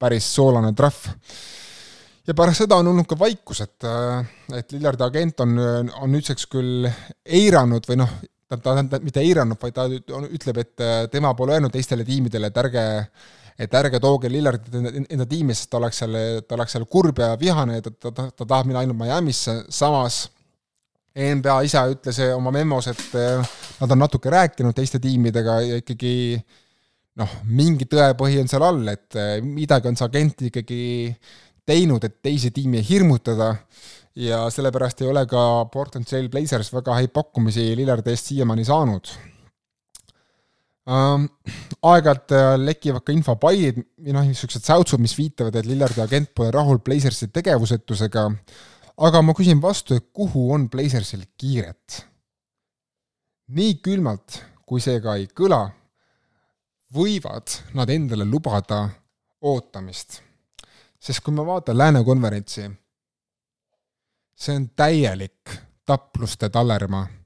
päris 0.00 0.28
soolane 0.34 0.74
trahv. 0.76 1.00
ja 2.26 2.36
pärast 2.36 2.62
seda 2.62 2.76
on 2.80 2.92
olnud 2.92 3.08
ka 3.08 3.18
vaikus, 3.18 3.62
et, 3.64 3.88
et 4.56 4.76
Lillardi 4.76 5.06
agent 5.06 5.40
on, 5.46 5.56
on 6.02 6.12
nüüdseks 6.12 6.46
küll 6.52 6.88
eiranud 7.24 7.88
või 7.88 8.02
noh, 8.02 8.14
ta, 8.48 8.60
ta, 8.60 8.76
ta 8.84 9.00
mitte 9.00 9.24
eiranud, 9.24 9.56
vaid 9.62 9.76
ta 9.76 9.88
ütleb, 9.88 10.60
et 10.60 10.86
tema 11.12 11.32
pole 11.38 11.56
öelnud 11.56 11.72
teistele 11.72 12.04
tiimidele, 12.04 12.52
et 12.52 12.64
ärge 12.64 12.84
et 13.60 13.74
ärge 13.76 14.00
tooge 14.00 14.30
Lillardit 14.32 14.74
enda, 14.78 14.92
enda 15.04 15.26
tiimi, 15.28 15.54
sest 15.56 15.70
ta 15.72 15.80
oleks 15.80 16.00
seal, 16.02 16.16
ta 16.48 16.56
oleks 16.56 16.76
seal 16.76 16.86
kurb 16.90 17.20
ja 17.20 17.34
vihane 17.40 17.78
ja 17.78 17.84
ta, 17.84 17.92
ta, 17.92 18.12
ta, 18.16 18.28
ta 18.32 18.46
tahab 18.46 18.70
minna 18.70 18.84
ainult 18.84 18.98
Miami'sse, 19.00 19.56
samas 19.74 20.24
NBA 21.20 21.56
ise 21.66 21.82
ütles 21.92 22.20
oma 22.36 22.52
memos, 22.54 22.86
et 22.88 23.14
eh, 23.18 23.52
nad 23.82 23.92
on 23.92 24.00
natuke 24.00 24.30
rääkinud 24.32 24.76
teiste 24.76 25.00
tiimidega 25.02 25.56
ja 25.66 25.80
ikkagi 25.82 26.14
noh, 27.20 27.32
mingi 27.50 27.88
tõepõhi 27.90 28.40
on 28.40 28.50
seal 28.50 28.64
all, 28.64 28.84
et 28.92 29.18
eh, 29.18 29.38
midagi 29.44 29.90
on 29.90 29.98
see 29.98 30.06
agent 30.08 30.46
ikkagi 30.48 30.82
teinud, 31.68 32.04
et 32.06 32.20
teisi 32.22 32.52
tiimi 32.54 32.82
hirmutada. 32.86 33.54
Ja 34.20 34.42
sellepärast 34.50 35.04
ei 35.04 35.08
ole 35.08 35.22
ka 35.30 35.42
Portland 35.70 36.08
Trail 36.08 36.26
Blazers 36.32 36.72
väga 36.74 36.96
häid 36.96 37.12
pakkumisi 37.14 37.68
Lillardi 37.78 38.10
eest 38.10 38.32
siiamaani 38.32 38.64
saanud 38.66 39.12
ähm,. 40.88 41.26
aeg-ajalt 41.80 42.32
äh, 42.36 42.54
lekivad 42.60 43.04
ka 43.04 43.12
infopailid 43.12 43.80
või 43.80 44.14
noh, 44.16 44.26
niisugused 44.28 44.64
säutsud, 44.66 45.00
mis 45.00 45.16
viitavad, 45.16 45.56
et 45.56 45.68
Lillardi 45.68 46.02
agent 46.04 46.32
pole 46.36 46.50
rahul 46.52 46.80
Blazersi 46.84 47.30
tegevusetusega, 47.32 48.26
aga 49.00 49.22
ma 49.24 49.34
küsin 49.36 49.62
vastu, 49.62 49.96
et 49.96 50.10
kuhu 50.12 50.50
on 50.54 50.68
Blazersil 50.70 51.24
kiiret? 51.40 52.06
nii 53.50 53.80
külmalt, 53.82 54.36
kui 54.62 54.78
see 54.78 55.00
ka 55.02 55.16
ei 55.18 55.24
kõla, 55.26 55.64
võivad 56.94 57.50
nad 57.74 57.90
endale 57.90 58.24
lubada 58.24 58.84
ootamist. 59.42 60.20
sest 61.00 61.24
kui 61.24 61.34
ma 61.34 61.42
vaatan 61.46 61.78
Lääne 61.78 62.04
konverentsi, 62.04 62.68
see 64.36 64.56
on 64.56 64.68
täielik 64.76 65.56
tapluste 65.86 66.48
tallermaa 66.48 67.19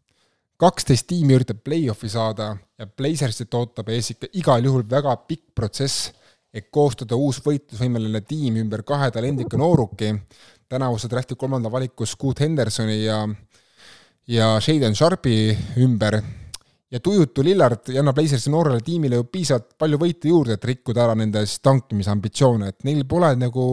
kaksteist 0.65 1.09
tiimi 1.11 1.37
üritab 1.37 1.61
play-off'i 1.65 2.09
saada 2.09 2.55
ja 2.79 2.87
Blazersit 2.89 3.53
ootab 3.55 3.91
ees 3.93 4.15
ikka 4.15 4.31
igal 4.41 4.65
juhul 4.65 4.85
väga 4.89 5.13
pikk 5.29 5.51
protsess, 5.57 6.11
et 6.55 6.71
koostada 6.73 7.19
uus 7.19 7.41
võitlusvõimeline 7.45 8.23
tiim 8.25 8.57
ümber 8.63 8.85
kahe 8.87 9.11
talendika 9.13 9.59
nooruki, 9.61 10.13
tänavuse 10.71 11.11
drafti 11.11 11.37
kolmanda 11.37 11.73
valiku 11.73 12.07
Scoot 12.07 12.41
Hendersoni 12.41 13.03
ja 13.03 13.25
ja 14.31 14.55
Shaden 14.61 14.95
Sharpi 14.97 15.53
ümber. 15.85 16.17
Ja 16.91 17.01
tujutu 17.01 17.43
Lillard 17.45 17.91
ei 17.91 17.99
anna 18.01 18.15
Blazersi 18.17 18.53
noorele 18.53 18.81
tiimile 18.85 19.19
ju 19.19 19.27
piisavalt 19.29 19.75
palju 19.79 19.99
võite 20.01 20.31
juurde, 20.31 20.57
et 20.57 20.65
rikkuda 20.65 21.05
ära 21.05 21.17
nende 21.19 21.43
siis 21.45 21.61
tankimise 21.61 22.13
ambitsioone, 22.13 22.71
et 22.71 22.87
neil 22.87 23.03
pole 23.11 23.35
nagu 23.37 23.67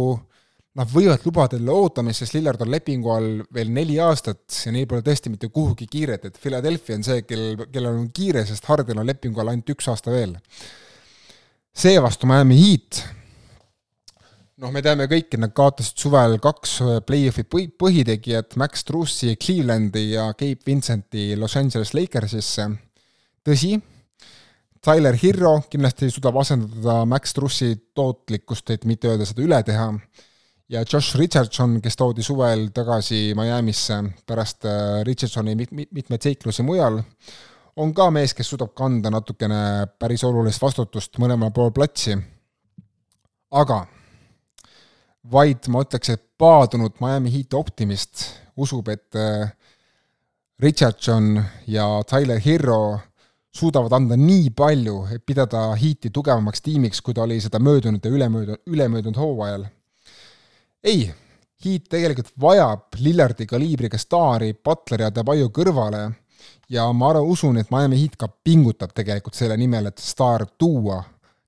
nad 0.80 0.88
võivad 0.88 1.26
lubada 1.28 1.58
endale 1.58 1.76
ootamist, 1.76 2.24
sest 2.24 2.38
Lillard 2.38 2.62
on 2.64 2.72
lepingu 2.72 3.12
all 3.12 3.42
veel 3.54 3.72
neli 3.76 3.98
aastat 4.00 4.56
ja 4.66 4.72
neil 4.72 4.88
pole 4.88 5.04
tõesti 5.04 5.32
mitte 5.32 5.50
kuhugi 5.52 5.88
kiiret, 5.92 6.30
et 6.30 6.38
Philadelphia 6.40 6.96
on 6.96 7.04
see, 7.04 7.26
kel, 7.28 7.66
kellel 7.66 7.98
on 7.98 8.06
kiire, 8.16 8.46
sest 8.48 8.70
Harden 8.72 9.02
on 9.02 9.10
lepingu 9.10 9.44
all 9.44 9.52
ainult 9.52 9.74
üks 9.76 9.90
aasta 9.92 10.14
veel. 10.14 10.38
seevastu 11.76 12.28
Miami 12.28 12.56
Heat, 12.62 13.02
noh, 14.64 14.72
me 14.72 14.84
teame 14.86 15.10
kõik, 15.12 15.28
et 15.34 15.44
nad 15.44 15.52
kaotasid 15.56 16.00
suvel 16.06 16.38
kaks 16.44 16.78
play-off'i 17.08 17.44
põhitegijat, 17.52 18.56
Max 18.62 18.88
Trussi 18.88 19.36
Clevelandi 19.36 20.08
ja 20.14 20.30
Gabe 20.32 20.64
Vincenti 20.68 21.34
Los 21.36 21.58
Angeles 21.60 21.92
Lakersisse, 21.98 22.70
tõsi, 23.44 23.76
Tyler 24.82 25.20
Hirro 25.20 25.58
kindlasti 25.70 26.08
suudab 26.10 26.40
asendada 26.42 27.04
Max 27.06 27.36
Trussi 27.36 27.76
tootlikkust, 27.94 28.72
et 28.72 28.88
mitte 28.88 29.12
öelda 29.12 29.28
seda 29.28 29.44
üle 29.44 29.60
teha 29.68 29.92
ja 30.72 30.84
Josh 30.94 31.16
Richardson, 31.20 31.80
kes 31.84 31.98
toodi 32.00 32.24
suvel 32.24 32.70
tagasi 32.74 33.34
Miami'sse 33.36 34.00
pärast 34.28 34.66
äh, 34.66 35.02
Richardsoni 35.08 35.56
mit-, 35.56 35.72
mit-, 35.76 35.92
mitmeid 35.92 36.24
seiklusi 36.24 36.64
mujal, 36.64 37.02
on 37.82 37.94
ka 37.96 38.08
mees, 38.14 38.34
kes 38.36 38.52
suudab 38.54 38.72
kanda 38.78 39.12
natukene 39.12 39.88
päris 40.00 40.24
olulist 40.28 40.62
vastutust 40.64 41.20
mõlemal 41.20 41.52
pool 41.56 41.74
platsi. 41.76 42.16
aga 43.52 43.84
vaid 45.32 45.68
ma 45.68 45.84
ütleks, 45.84 46.10
et 46.10 46.24
paadunud 46.40 46.96
Miami 47.04 47.32
Heat 47.34 47.54
optimist 47.54 48.30
usub, 48.56 48.88
et 48.88 49.16
äh, 49.20 49.52
Richardson 50.62 51.36
ja 51.68 51.88
Tyler 52.08 52.40
Hero 52.40 53.00
suudavad 53.52 53.92
anda 53.98 54.16
nii 54.16 54.54
palju, 54.56 55.04
et 55.12 55.26
pidada 55.26 55.74
Heati 55.76 56.14
tugevamaks 56.16 56.64
tiimiks, 56.64 57.02
kui 57.04 57.14
ta 57.14 57.26
oli 57.26 57.42
seda 57.44 57.60
möödunud 57.60 58.06
ja 58.06 58.12
ülemöödunud, 58.12 58.64
ülemöödunud 58.72 59.20
hooajal 59.20 59.68
ei, 60.84 61.12
Heat 61.62 61.92
tegelikult 61.94 62.32
vajab 62.42 62.96
Lillardi 62.98 63.46
kaliibriga 63.46 63.98
staari 64.02 64.56
Butleri 64.58 65.06
ja 65.06 65.12
Debaio 65.14 65.52
kõrvale 65.54 66.08
ja 66.74 66.88
ma 66.94 67.12
arvan, 67.12 67.28
usun, 67.30 67.60
et 67.62 67.70
Miami 67.72 68.00
Heat 68.00 68.16
ka 68.18 68.30
pingutab 68.32 68.96
tegelikult 68.98 69.38
selle 69.38 69.58
nimel, 69.60 69.92
et 69.92 70.02
staar 70.02 70.48
tuua 70.58 71.02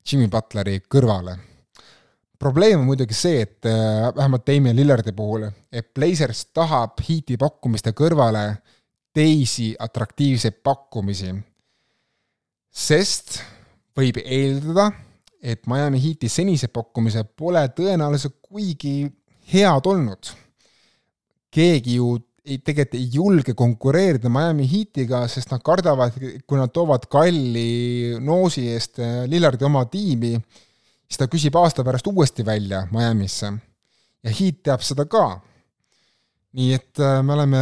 Jimmy 0.05 0.27
Butleri 0.27 0.81
kõrvale. 0.89 1.37
probleem 2.39 2.81
on 2.81 2.85
muidugi 2.85 3.15
see, 3.15 3.41
et 3.41 3.65
äh, 3.65 4.11
vähemalt 4.15 4.45
Damien 4.47 4.75
Lillardi 4.75 5.13
puhul, 5.15 5.47
et 5.71 5.93
Blazers 5.95 6.45
tahab 6.53 6.99
Heati 7.07 7.37
pakkumiste 7.39 7.93
kõrvale 7.95 8.57
teisi 9.13 9.73
atraktiivseid 9.79 10.59
pakkumisi, 10.63 11.31
sest 12.69 13.39
võib 13.95 14.19
eeldada, 14.25 14.91
et 15.41 15.65
Miami 15.67 16.01
Heati 16.03 16.29
senised 16.29 16.73
pakkumised 16.73 17.31
pole 17.37 17.63
tõenäoliselt 17.77 18.41
kuigi 18.41 19.07
head 19.51 19.89
olnud. 19.89 20.31
keegi 21.53 21.99
ju 21.99 22.15
ei, 22.43 22.59
tegelikult 22.59 22.99
ei 22.99 23.07
julge 23.13 23.55
konkureerida 23.57 24.31
Miami 24.31 24.67
Heatiga, 24.67 25.23
sest 25.31 25.53
nad 25.53 25.63
kardavad, 25.63 26.15
kui 26.17 26.59
nad 26.59 26.71
toovad 26.75 27.07
kalli 27.11 28.17
noosi 28.23 28.67
eest 28.73 28.99
eh, 28.99 29.23
Lillardi 29.31 29.67
oma 29.67 29.85
tiimi, 29.91 30.35
siis 31.07 31.21
ta 31.21 31.29
küsib 31.31 31.55
aasta 31.59 31.85
pärast 31.87 32.09
uuesti 32.11 32.45
välja 32.45 32.83
Miami'sse. 32.91 33.53
ja 34.23 34.31
Heat 34.31 34.63
teab 34.63 34.83
seda 34.83 35.05
ka. 35.05 35.39
nii 36.53 36.73
et 36.73 36.99
eh, 36.99 37.21
me 37.23 37.33
oleme 37.37 37.61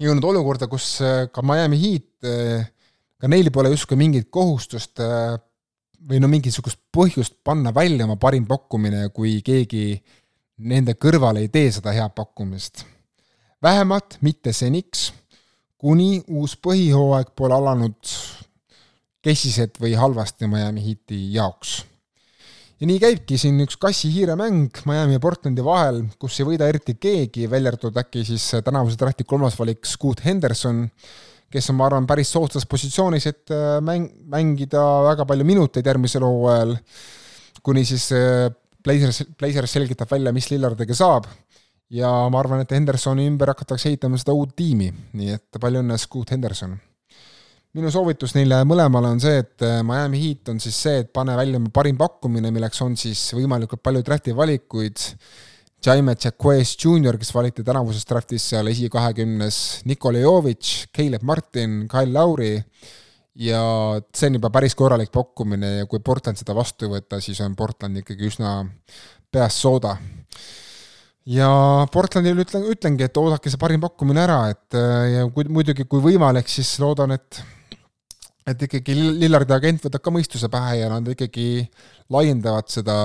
jõudnud 0.00 0.28
olukorda, 0.32 0.68
kus 0.68 0.98
eh, 1.00 1.26
ka 1.32 1.42
Miami 1.42 1.80
Heat, 1.80 2.10
ka 3.20 3.28
neil 3.28 3.50
pole 3.52 3.70
justkui 3.72 3.96
mingit 4.00 4.30
kohustust 4.32 5.00
või 6.08 6.20
no 6.20 6.28
mingisugust 6.28 6.78
põhjust 6.92 7.36
panna 7.44 7.72
välja 7.72 8.04
oma 8.04 8.16
parim 8.20 8.46
pakkumine, 8.48 9.10
kui 9.12 9.38
keegi 9.44 10.00
nende 10.58 10.94
kõrval 10.94 11.40
ei 11.40 11.48
tee 11.50 11.70
seda 11.74 11.92
head 11.94 12.14
pakkumist. 12.14 12.84
vähemalt 13.62 14.18
mitte 14.20 14.52
seniks, 14.52 15.12
kuni 15.78 16.22
uus 16.28 16.54
põhihooaeg 16.56 17.32
pole 17.36 17.54
alanud 17.54 18.12
kesiselt 19.24 19.80
või 19.80 19.94
halvasti 19.96 20.46
Miami 20.46 20.84
Heati 20.84 21.18
jaoks. 21.34 21.82
ja 22.80 22.86
nii 22.86 23.00
käibki 23.00 23.38
siin 23.38 23.60
üks 23.64 23.76
kassi-hiire 23.80 24.36
mäng 24.36 24.70
Miami 24.86 25.18
ja 25.18 25.20
Portlandi 25.20 25.64
vahel, 25.64 26.04
kus 26.18 26.38
ei 26.40 26.46
võida 26.46 26.68
eriti 26.68 26.94
keegi, 26.94 27.50
välja 27.50 27.72
arvatud 27.72 27.96
äkki 27.96 28.24
siis 28.24 28.50
tänavuse 28.64 28.98
drafti 29.00 29.24
kolmas 29.24 29.58
valik 29.58 29.86
Scoot 29.86 30.24
Henderson, 30.24 30.84
kes 31.50 31.70
on, 31.70 31.78
ma 31.78 31.86
arvan, 31.86 32.06
päris 32.06 32.30
soodsas 32.34 32.66
positsioonis, 32.66 33.26
et 33.30 33.50
äh, 33.54 33.78
mäng, 33.82 34.10
mängida 34.30 34.82
väga 35.08 35.26
palju 35.26 35.46
minuteid 35.46 35.86
järgmisel 35.86 36.26
hooajal, 36.26 36.76
kuni 37.62 37.84
siis 37.88 38.10
äh, 38.12 38.50
Blazers, 38.84 39.22
Blazers 39.40 39.76
selgitab 39.76 40.10
välja, 40.12 40.32
mis 40.32 40.50
Lillardiga 40.52 40.96
saab. 40.96 41.28
Ja 41.94 42.10
ma 42.32 42.40
arvan, 42.40 42.64
et 42.64 42.72
Hendersoni 42.74 43.26
ümber 43.28 43.52
hakatakse 43.52 43.90
ehitama 43.90 44.18
seda 44.20 44.34
uut 44.36 44.54
tiimi, 44.56 44.88
nii 45.14 45.36
et 45.36 45.60
palju 45.60 45.82
õnne, 45.84 45.98
Scoot 46.00 46.32
Henderson. 46.34 46.74
minu 47.74 47.90
soovitus 47.90 48.36
neile 48.36 48.60
mõlemale 48.70 49.08
on 49.10 49.18
see, 49.20 49.40
et 49.42 49.62
äh, 49.66 49.80
Miami 49.82 50.20
Heat 50.22 50.52
on 50.52 50.60
siis 50.62 50.76
see, 50.78 51.00
et 51.02 51.08
pane 51.12 51.34
välja 51.36 51.58
parim 51.74 51.96
pakkumine, 51.98 52.52
milleks 52.54 52.80
on 52.84 52.94
siis 52.96 53.22
võimalikult 53.34 53.82
palju 53.82 54.02
drafti 54.06 54.34
valikuid, 54.36 55.02
Jaime 55.84 56.14
Jacquez 56.14 56.76
Jr, 56.78 57.18
kes 57.20 57.34
valiti 57.34 57.64
tänavuses 57.66 58.06
draftis 58.08 58.46
seal 58.48 58.70
esikahekümnes, 58.70 59.56
Nikola 59.84 60.22
Jovic, 60.22 60.86
Caleb 60.96 61.26
Martin, 61.26 61.82
Kyle 61.90 62.14
Lauri, 62.14 62.54
ja 63.34 63.60
see 64.14 64.30
on 64.30 64.38
juba 64.38 64.50
päris 64.54 64.76
korralik 64.78 65.10
pakkumine 65.14 65.70
ja 65.80 65.86
kui 65.90 66.02
Portland 66.04 66.38
seda 66.38 66.54
vastu 66.56 66.86
ei 66.86 66.94
võta, 66.94 67.20
siis 67.22 67.40
on 67.42 67.56
Portland 67.58 67.98
ikkagi 68.02 68.28
üsna 68.30 68.60
peast 69.34 69.62
sooda. 69.62 69.96
ja 71.26 71.48
Portlandile 71.92 72.44
ütlen, 72.44 72.68
ütlengi, 72.70 73.08
et 73.08 73.18
oodake 73.18 73.50
see 73.50 73.60
parim 73.60 73.82
pakkumine 73.82 74.22
ära, 74.22 74.38
et 74.52 74.78
ja 75.14 75.26
kui 75.34 75.48
muidugi, 75.50 75.86
kui 75.90 76.02
võimalik, 76.04 76.48
siis 76.50 76.76
loodan, 76.82 77.16
et 77.18 77.42
et 78.44 78.60
ikkagi 78.60 78.94
Lillardi 78.94 79.54
agent 79.56 79.86
võtab 79.86 80.04
ka 80.04 80.12
mõistuse 80.12 80.50
pähe 80.52 80.82
ja 80.82 80.92
nad 80.92 81.06
ikkagi 81.08 81.64
laiendavad 82.12 82.68
seda, 82.68 82.96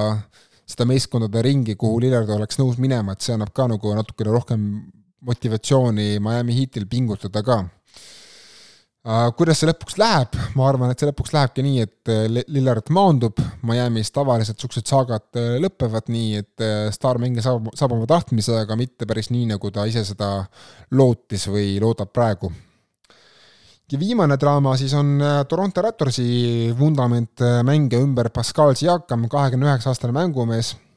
seda 0.67 0.85
meeskondade 0.85 1.41
ringi, 1.45 1.77
kuhu 1.79 2.01
Lillard 2.03 2.29
oleks 2.35 2.59
nõus 2.59 2.77
minema, 2.77 3.15
et 3.15 3.23
see 3.23 3.33
annab 3.33 3.53
ka 3.55 3.69
nagu 3.71 3.95
natukene 3.95 4.35
rohkem 4.35 4.69
motivatsiooni 5.23 6.19
Miami 6.19 6.57
Heatil 6.59 6.85
pingutada 6.91 7.41
ka 7.43 7.63
Äh, 7.63 7.78
kuidas 9.37 9.57
see 9.61 9.69
lõpuks 9.69 9.97
läheb, 9.97 10.35
ma 10.57 10.67
arvan, 10.69 10.91
et 10.93 11.01
see 11.01 11.09
lõpuks 11.09 11.33
lähebki 11.33 11.63
nii, 11.65 11.85
et 11.85 12.11
äh, 12.13 12.25
Lillard 12.51 12.91
maandub, 12.93 13.39
Miami's 13.65 14.11
tavaliselt 14.13 14.59
niisugused 14.59 14.89
saagad 14.89 15.39
äh, 15.39 15.55
lõpevad 15.63 16.11
nii, 16.13 16.41
et 16.43 16.65
staarmängija 16.95 17.45
saab, 17.47 17.71
saab 17.79 17.95
oma 17.97 18.09
tahtmise, 18.09 18.59
aga 18.63 18.77
mitte 18.79 19.07
päris 19.09 19.31
nii, 19.33 19.47
nagu 19.53 19.71
ta 19.73 19.87
ise 19.89 20.03
seda 20.07 20.33
lootis 20.93 21.47
või 21.49 21.77
loodab 21.81 22.11
praegu. 22.13 22.51
ja 23.89 23.97
viimane 23.97 24.37
draama 24.37 24.75
siis 24.77 24.93
on 24.93 25.17
Toronto 25.49 25.81
Raptorsi 25.81 26.69
vundament 26.77 27.41
mängija 27.65 28.03
ümber 28.05 28.29
Pascal 28.29 28.75
Siakam, 28.77 29.25
kahekümne 29.29 29.71
üheksa 29.71 29.89
aastane 29.89 30.13
mängumees. 30.13 30.75
Äh, 30.75 30.88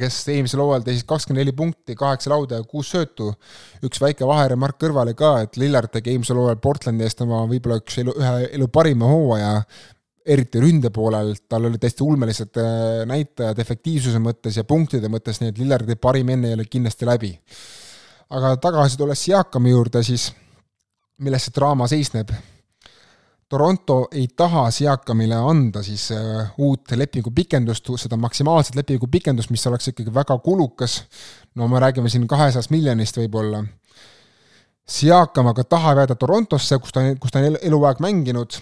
kes 0.00 0.18
eelmisel 0.28 0.60
hooajal 0.60 0.84
tegi 0.84 0.98
siis 0.98 1.08
kakskümmend 1.08 1.40
neli 1.40 1.54
punkti, 1.56 1.96
kaheksa 1.96 2.30
lauda 2.32 2.60
ja 2.60 2.66
kuus 2.68 2.90
söötu. 2.92 3.30
üks 3.84 4.00
väike 4.00 4.26
vaheremark 4.28 4.76
kõrvale 4.80 5.14
ka, 5.16 5.38
et 5.46 5.56
Lillard 5.56 5.92
tegi 5.92 6.12
eelmisel 6.12 6.36
hooajal 6.36 6.60
Portlandi 6.60 7.04
eest 7.04 7.22
oma 7.24 7.44
võib-olla 7.48 7.80
üks 7.80 7.98
elu, 8.02 8.12
ühe 8.20 8.34
elu 8.58 8.68
parima 8.68 9.08
hooaja, 9.08 9.54
eriti 10.24 10.60
ründe 10.60 10.90
poolel, 10.92 11.34
tal 11.48 11.68
olid 11.68 11.80
täiesti 11.80 12.04
ulmelised 12.04 12.60
äh, 12.60 13.02
näitajad 13.08 13.58
efektiivsuse 13.60 14.20
mõttes 14.24 14.56
ja 14.56 14.64
punktide 14.68 15.08
mõttes, 15.12 15.40
nii 15.40 15.52
et 15.52 15.60
Lillardi 15.60 15.96
parim 15.96 16.32
enne 16.36 16.52
ei 16.52 16.58
ole 16.58 16.68
kindlasti 16.68 17.08
läbi. 17.08 17.32
aga 18.30 18.56
tagasi 18.56 18.96
tulles 19.00 19.20
Siakami 19.24 19.70
juurde, 19.70 20.02
siis 20.02 20.32
milles 21.20 21.44
see 21.46 21.56
draama 21.56 21.88
seisneb 21.88 22.32
Toronto 23.54 24.08
ei 24.10 24.26
taha 24.36 24.64
Siakamile 24.74 25.36
anda 25.38 25.82
siis 25.86 26.08
äh, 26.10 26.50
uut 26.58 26.90
lepingupikendust, 26.90 27.86
seda 28.02 28.16
maksimaalset 28.18 28.74
lepingupikendust, 28.74 29.52
mis 29.54 29.66
oleks 29.70 29.92
ikkagi 29.92 30.10
väga 30.14 30.34
kulukas, 30.42 31.04
no 31.54 31.68
me 31.70 31.78
räägime 31.78 32.10
siin 32.10 32.26
kahesajast 32.26 32.72
miljonist 32.74 33.20
võib-olla, 33.20 33.62
Siakam 34.90 35.52
aga 35.52 35.62
tahab 35.64 36.02
jääda 36.02 36.16
Torontosse, 36.18 36.80
kus 36.82 36.96
ta, 36.96 37.04
kus 37.20 37.30
ta 37.30 37.44
on 37.44 37.60
eluaeg 37.62 38.02
mänginud, 38.02 38.58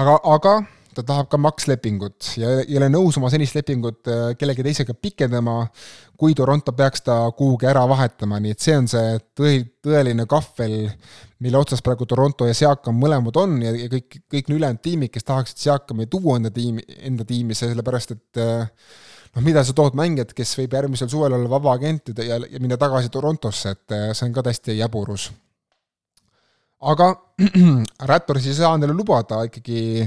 aga, 0.00 0.16
aga 0.38 0.54
ta 0.96 1.04
tahab 1.06 1.28
ka 1.32 1.38
makslepingut 1.40 2.32
ja 2.40 2.50
ei 2.62 2.76
ole 2.78 2.88
nõus 2.92 3.16
oma 3.20 3.30
senist 3.32 3.56
lepingut 3.56 4.08
äh, 4.10 4.24
kellegi 4.38 4.64
teisega 4.66 4.94
pikendama, 4.94 5.66
kui 6.18 6.36
Toronto 6.38 6.74
peaks 6.76 7.04
ta 7.06 7.16
kuhugi 7.36 7.68
ära 7.70 7.84
vahetama, 7.88 8.40
nii 8.42 8.54
et 8.54 8.64
see 8.64 8.76
on 8.78 8.88
see 8.90 9.14
tõi-, 9.38 9.64
tõeline 9.84 10.26
kahvel, 10.30 10.76
mille 11.42 11.60
otsas 11.60 11.82
praegu 11.84 12.06
Toronto 12.08 12.48
ja 12.48 12.56
Siakam 12.56 12.98
mõlemad 13.00 13.38
on 13.42 13.56
ja, 13.64 13.72
ja 13.76 13.88
kõik, 13.92 14.20
kõik 14.32 14.52
ülejäänud 14.52 14.82
tiimid, 14.84 15.12
kes 15.14 15.28
tahaksid 15.28 15.64
Siakami 15.64 16.08
tuua 16.12 16.38
enda 16.40 16.52
tiimi, 16.54 16.84
enda 17.00 17.26
tiimi, 17.28 17.56
sellepärast 17.58 18.16
et 18.16 18.42
äh, 18.42 18.68
noh, 19.32 19.44
mida 19.44 19.64
sa 19.64 19.74
tood 19.76 19.96
mängijat, 19.98 20.34
kes 20.36 20.56
võib 20.60 20.76
järgmisel 20.76 21.10
suvel 21.12 21.36
olla 21.38 21.50
vaba 21.50 21.76
agent 21.78 22.12
ja, 22.18 22.38
ja 22.38 22.60
minna 22.60 22.78
tagasi 22.80 23.12
Torontosse, 23.12 23.76
et 23.76 23.96
äh, 23.96 24.10
see 24.16 24.28
on 24.28 24.36
ka 24.36 24.44
täiesti 24.48 24.76
jaburus. 24.78 25.30
aga 26.82 27.14
Raptors 28.10 28.46
ei 28.46 28.58
saa 28.58 28.74
endale 28.76 28.94
lubada 28.96 29.44
ikkagi 29.48 30.04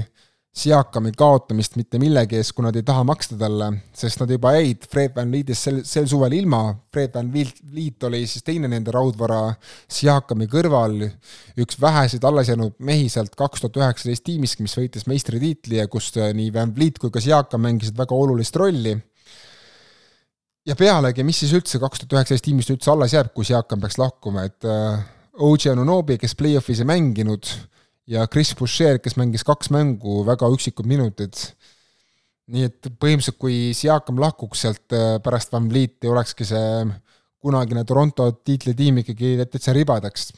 Siakami 0.56 1.10
kaotamist 1.12 1.74
mitte 1.76 1.98
millegi 2.00 2.38
eest, 2.38 2.54
kui 2.56 2.64
nad 2.64 2.76
ei 2.78 2.84
taha 2.86 3.02
maksta 3.04 3.36
talle, 3.36 3.66
sest 3.92 4.22
nad 4.22 4.30
juba 4.32 4.54
jäid 4.54 4.86
Fred 4.88 5.12
Van 5.12 5.28
Liidist 5.28 5.66
sel, 5.66 5.82
sel 5.84 6.06
suvel 6.08 6.32
ilma, 6.32 6.70
Fred 6.94 7.12
Van 7.12 7.28
Liit 7.28 8.06
oli 8.08 8.22
siis 8.24 8.46
teine 8.46 8.70
nende 8.72 8.94
raudvara 8.94 9.50
Siakami 9.92 10.48
kõrval, 10.48 11.02
üks 11.60 11.76
väheseid 11.82 12.24
alles 12.24 12.48
jäänud 12.48 12.78
mehi 12.88 13.10
sealt 13.12 13.36
kaks 13.36 13.66
tuhat 13.66 13.76
üheksateist 13.82 14.24
tiimist, 14.24 14.62
mis 14.64 14.78
võitis 14.80 15.04
meistritiitli 15.10 15.82
ja 15.82 15.90
kus 15.92 16.08
äh, 16.16 16.32
nii 16.32 16.48
Van 16.56 16.72
Vliet 16.72 17.02
kui 17.02 17.12
ka 17.12 17.20
Siakam 17.20 17.66
mängisid 17.68 18.00
väga 18.00 18.16
olulist 18.16 18.56
rolli. 18.56 18.96
ja 20.66 20.74
pealegi, 20.74 21.20
mis 21.22 21.44
siis 21.44 21.52
üldse 21.52 21.82
kaks 21.84 22.00
tuhat 22.00 22.16
üheksateist 22.16 22.48
tiimist 22.48 22.72
üldse 22.72 22.96
alles 22.96 23.12
jääb, 23.12 23.34
kui 23.36 23.44
Siakam 23.44 23.84
peaks 23.84 24.00
lahkuma, 24.00 24.48
et 24.48 24.64
äh, 24.64 25.04
OG 25.36 25.68
Anunobi, 25.76 26.16
kes 26.16 26.32
play-off'is 26.32 26.80
ei 26.80 26.88
mänginud, 26.88 27.44
ja 28.06 28.26
Chris 28.30 28.54
Boucher, 28.58 29.00
kes 29.02 29.16
mängis 29.18 29.44
kaks 29.46 29.70
mängu, 29.74 30.22
väga 30.26 30.48
üksikud 30.52 30.86
minutid. 30.88 31.34
nii 32.46 32.62
et 32.62 32.86
põhimõtteliselt, 33.02 33.38
kui 33.42 33.72
Siakam 33.74 34.20
lahkuks 34.22 34.60
sealt 34.62 34.94
äh, 34.94 35.16
pärast 35.22 35.50
Van 35.50 35.64
Vlieti, 35.66 36.06
olekski 36.06 36.46
see 36.46 36.84
kunagine 37.42 37.82
Toronto 37.84 38.28
tiitlitiim 38.46 39.00
ikkagi 39.02 39.32
täitsa 39.50 39.74
ribadeks, 39.74 40.30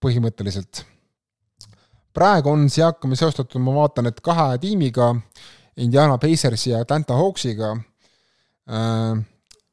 põhimõtteliselt. 0.00 0.86
praegu 2.16 2.48
on 2.52 2.70
Siakami 2.72 3.16
seostatud, 3.16 3.60
ma 3.60 3.74
vaatan, 3.82 4.08
et 4.08 4.20
kahe 4.24 4.56
tiimiga, 4.62 5.12
Indiana 5.76 6.16
Pacersi 6.18 6.70
ja 6.70 6.80
Atlanta 6.80 7.16
Hawksiga. 7.20 7.74
Äh, 8.72 9.20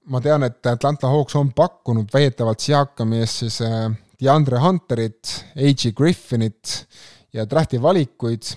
ma 0.09 0.21
tean, 0.21 0.43
et 0.43 0.65
Atlanta 0.67 1.07
Hawks 1.07 1.35
on 1.39 1.53
pakkunud 1.55 2.11
väidetavalt 2.11 2.59
Siakami 2.59 3.23
eest 3.23 3.45
siis 3.45 3.61
äh, 3.63 3.87
DeAndre 4.19 4.59
Hunterit, 4.59 5.45
A.G. 5.55 5.93
Griffinit 5.95 6.83
ja 7.33 7.45
drafti 7.49 7.81
valikuid 7.81 8.49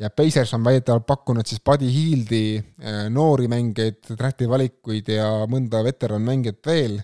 ja 0.00 0.10
Pacers 0.10 0.54
on 0.54 0.64
väidetavalt 0.64 1.06
pakkunud 1.06 1.46
siis 1.46 1.60
Buddy 1.64 1.90
Hieldi 1.92 2.44
äh, 2.56 3.02
noori 3.12 3.48
mängijaid, 3.48 4.00
drafti 4.16 4.48
valikuid 4.48 5.12
ja 5.12 5.28
mõnda 5.50 5.82
veteranmängijat 5.84 6.66
veel, 6.66 6.96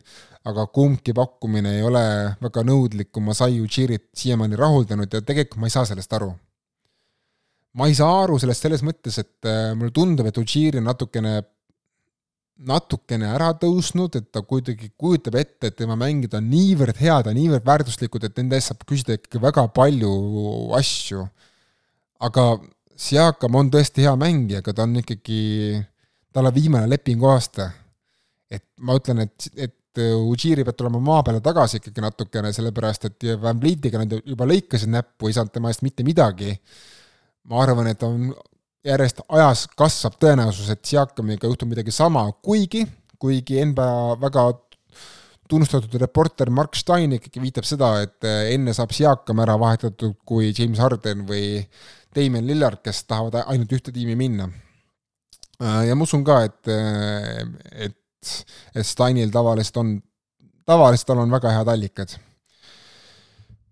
aga 0.46 0.66
kumbki 0.72 1.12
pakkumine 1.14 1.76
ei 1.76 1.84
ole 1.84 2.02
väga 2.42 2.64
nõudlikku 2.64 3.20
Masai 3.20 3.60
Ujirit 3.60 4.08
siiamaani 4.16 4.56
rahuldanud 4.56 5.12
ja 5.12 5.20
tegelikult 5.20 5.60
ma 5.60 5.68
ei 5.68 5.76
saa 5.76 5.84
sellest 5.88 6.12
aru. 6.16 6.32
ma 7.76 7.90
ei 7.90 7.94
saa 7.94 8.22
aru 8.22 8.38
sellest 8.40 8.64
selles 8.64 8.82
mõttes, 8.86 9.18
et 9.20 9.48
äh, 9.50 9.74
mulle 9.76 9.92
tundub, 9.92 10.26
et 10.26 10.38
Ujiri 10.40 10.80
on 10.80 10.88
natukene 10.88 11.42
natukene 12.56 13.28
ära 13.28 13.50
tõusnud, 13.60 14.16
et 14.16 14.30
ta 14.32 14.40
kuidagi 14.46 14.88
kujutab 14.96 15.36
ette, 15.40 15.68
et 15.68 15.76
tema 15.76 15.96
mängijad 15.98 16.38
on 16.38 16.46
niivõrd 16.48 16.96
head 17.00 17.28
ja 17.28 17.34
niivõrd 17.36 17.66
väärtuslikud, 17.66 18.24
et 18.24 18.38
nende 18.40 18.56
eest 18.56 18.72
saab 18.72 18.86
küsida 18.88 19.16
ikkagi 19.18 19.42
väga 19.42 19.66
palju 19.76 20.12
asju. 20.78 21.26
aga 22.20 22.46
Siakam 22.96 23.58
on 23.60 23.68
tõesti 23.68 24.06
hea 24.06 24.14
mängija, 24.16 24.62
aga 24.62 24.72
ta 24.72 24.86
on 24.86 24.96
ikkagi, 25.02 25.82
tal 26.32 26.48
on 26.48 26.54
viimane 26.54 26.88
lepingu 26.88 27.28
aasta. 27.28 27.70
et 28.50 28.64
ma 28.80 28.96
ütlen, 28.96 29.26
et, 29.26 29.48
et 29.56 29.74
Ujiri 29.96 30.64
peab 30.64 30.76
tulema 30.76 31.00
maa 31.00 31.22
peale 31.24 31.40
tagasi 31.40 31.78
ikkagi 31.80 32.02
natukene, 32.04 32.52
sellepärast 32.52 33.04
et 33.08 33.24
Van 33.40 33.56
Vlietiga 33.60 34.00
nad 34.00 34.12
juba 34.12 34.44
lõikasid 34.44 34.92
näppu, 34.92 35.28
ei 35.28 35.36
saanud 35.36 35.52
tema 35.52 35.72
eest 35.72 35.84
mitte 35.84 36.04
midagi. 36.04 36.56
ma 37.48 37.62
arvan, 37.62 37.88
et 37.92 38.02
on 38.02 38.32
järjest 38.86 39.24
ajas 39.28 39.66
kasvab 39.78 40.20
tõenäosus, 40.22 40.70
et 40.72 40.84
Siakamiga 40.86 41.50
juhtub 41.50 41.70
midagi 41.72 41.94
sama, 41.94 42.24
kuigi, 42.42 42.84
kuigi 43.18 43.58
NBA 43.72 44.16
väga 44.22 44.46
tunnustatud 45.50 45.94
reporter 46.02 46.50
Mark 46.50 46.74
Stein 46.74 47.16
ikkagi 47.18 47.42
viitab 47.42 47.66
seda, 47.68 47.92
et 48.02 48.26
enne 48.52 48.74
saab 48.74 48.94
Siakam 48.94 49.42
ära 49.44 49.54
vahetatud 49.60 50.18
kui 50.26 50.50
James 50.50 50.80
Harden 50.82 51.26
või 51.28 51.60
Damien 52.16 52.46
Lillard, 52.46 52.80
kes 52.84 53.04
tahavad 53.04 53.42
ainult 53.44 53.74
ühte 53.76 53.92
tiimi 53.94 54.16
minna. 54.18 54.48
Äh, 55.62 55.86
ja 55.88 55.96
ma 55.96 56.04
usun 56.04 56.24
ka, 56.24 56.42
et, 56.44 56.68
äh, 56.68 57.42
et, 57.88 58.32
et 58.74 58.86
Steinil 58.86 59.32
tavaliselt 59.32 59.80
on, 59.80 59.92
tavaliselt 60.68 61.08
tal 61.12 61.22
on 61.24 61.32
väga 61.32 61.52
head 61.56 61.70
allikad. 61.72 62.16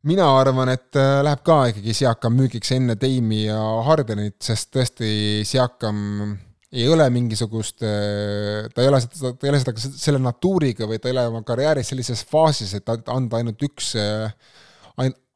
Mina 0.09 0.27
arvan, 0.39 0.73
et 0.75 0.99
äh, 1.01 1.21
läheb 1.25 1.45
ka 1.47 1.61
ikkagi 1.71 1.95
Siakam 1.97 2.35
müügiks 2.39 2.75
enne 2.77 2.97
Dame'i 3.01 3.47
ja 3.47 3.61
Hardenit, 3.87 4.39
sest 4.45 4.73
tõesti 4.75 5.45
Siakam 5.49 5.99
ei 6.75 6.89
ole 6.91 7.07
mingisugust, 7.15 7.79
ta 7.85 8.83
ei 8.83 8.89
ole 8.91 8.99
seda, 9.05 9.31
ta 9.39 9.47
ei 9.47 9.53
ole 9.53 9.61
seda 9.63 9.75
selle 9.79 10.19
natuuriga 10.19 10.89
või 10.91 10.99
ta 10.99 11.07
ei 11.07 11.15
ole 11.15 11.29
oma 11.31 11.45
karjääris 11.47 11.93
sellises 11.93 12.25
faasis, 12.27 12.73
et 12.75 12.91
anda 12.91 13.39
ainult 13.39 13.63
üks 13.63 13.93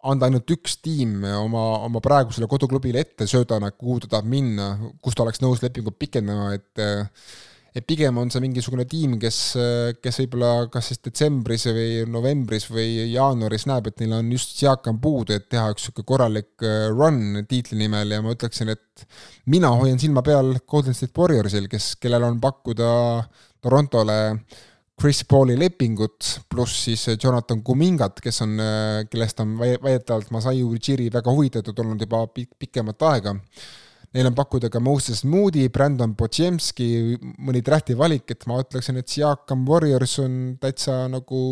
anda 0.09 0.27
ainult 0.27 0.51
üks 0.51 0.77
tiim 0.83 1.23
oma, 1.23 1.63
oma 1.87 2.03
praegusele 2.03 2.49
koduklubile 2.51 3.05
ette 3.05 3.27
söödana, 3.31 3.71
kuhu 3.71 4.01
ta 4.03 4.17
tahab 4.17 4.27
minna, 4.31 4.73
kus 5.03 5.15
ta 5.15 5.23
oleks 5.25 5.43
nõus 5.43 5.63
lepingut 5.63 5.99
pikendama, 5.99 6.51
et 6.59 6.83
et 7.79 7.87
pigem 7.87 8.17
on 8.19 8.31
see 8.33 8.43
mingisugune 8.43 8.85
tiim, 8.91 9.17
kes, 9.23 9.39
kes 10.03 10.21
võib-olla 10.23 10.69
kas 10.73 10.91
siis 10.91 11.03
detsembris 11.05 11.69
või 11.71 11.91
novembris 12.11 12.67
või 12.73 13.11
jaanuaris 13.13 13.69
näeb, 13.71 13.91
et 13.91 14.03
neil 14.03 14.17
on 14.19 14.33
just 14.35 14.57
Siakam 14.59 14.99
puudu, 15.03 15.37
et 15.37 15.47
teha 15.53 15.69
üks 15.73 15.87
niisugune 15.87 16.09
korralik 16.09 16.67
äh, 16.67 16.89
run 16.91 17.45
tiitli 17.49 17.79
nimel 17.85 18.17
ja 18.17 18.23
ma 18.25 18.35
ütleksin, 18.35 18.73
et 18.75 19.07
mina 19.47 19.71
hoian 19.79 20.01
silma 20.01 20.25
peal 20.27 20.57
Golden 20.67 20.97
State 20.97 21.15
Warriorsil, 21.17 21.69
kes, 21.71 21.95
kellel 22.03 22.27
on 22.27 22.41
pakkuda 22.43 22.91
Torontole 23.63 24.19
Chris 24.99 25.23
Pauli 25.31 25.55
lepingut, 25.59 26.27
pluss 26.51 26.85
siis 26.89 27.05
Jonathan 27.23 27.61
Kumingat, 27.63 28.19
kes 28.23 28.43
on, 28.43 28.57
kellest 29.11 29.45
on 29.45 29.55
väidetavalt 29.61 30.33
Masai 30.35 30.65
Ujiri 30.67 31.07
väga 31.15 31.31
huvitatud 31.31 31.85
olnud 31.85 32.03
juba 32.03 32.25
pik-, 32.35 32.57
pikemat 32.59 33.07
aega. 33.13 33.37
Neil 34.17 34.29
on 34.31 34.37
pakkuda 34.37 34.71
ka 34.73 34.81
Moses 34.81 35.21
Moody, 35.29 35.67
Brandon 35.73 36.15
Potjemski, 36.17 37.19
mõni 37.45 37.61
drafti 37.65 37.97
valik, 37.99 38.31
et 38.33 38.47
ma 38.49 38.63
ütleksin, 38.63 38.97
et 39.01 39.11
Siakam 39.13 39.67
Warriors 39.69 40.17
on 40.23 40.39
täitsa 40.63 41.03
nagu 41.13 41.43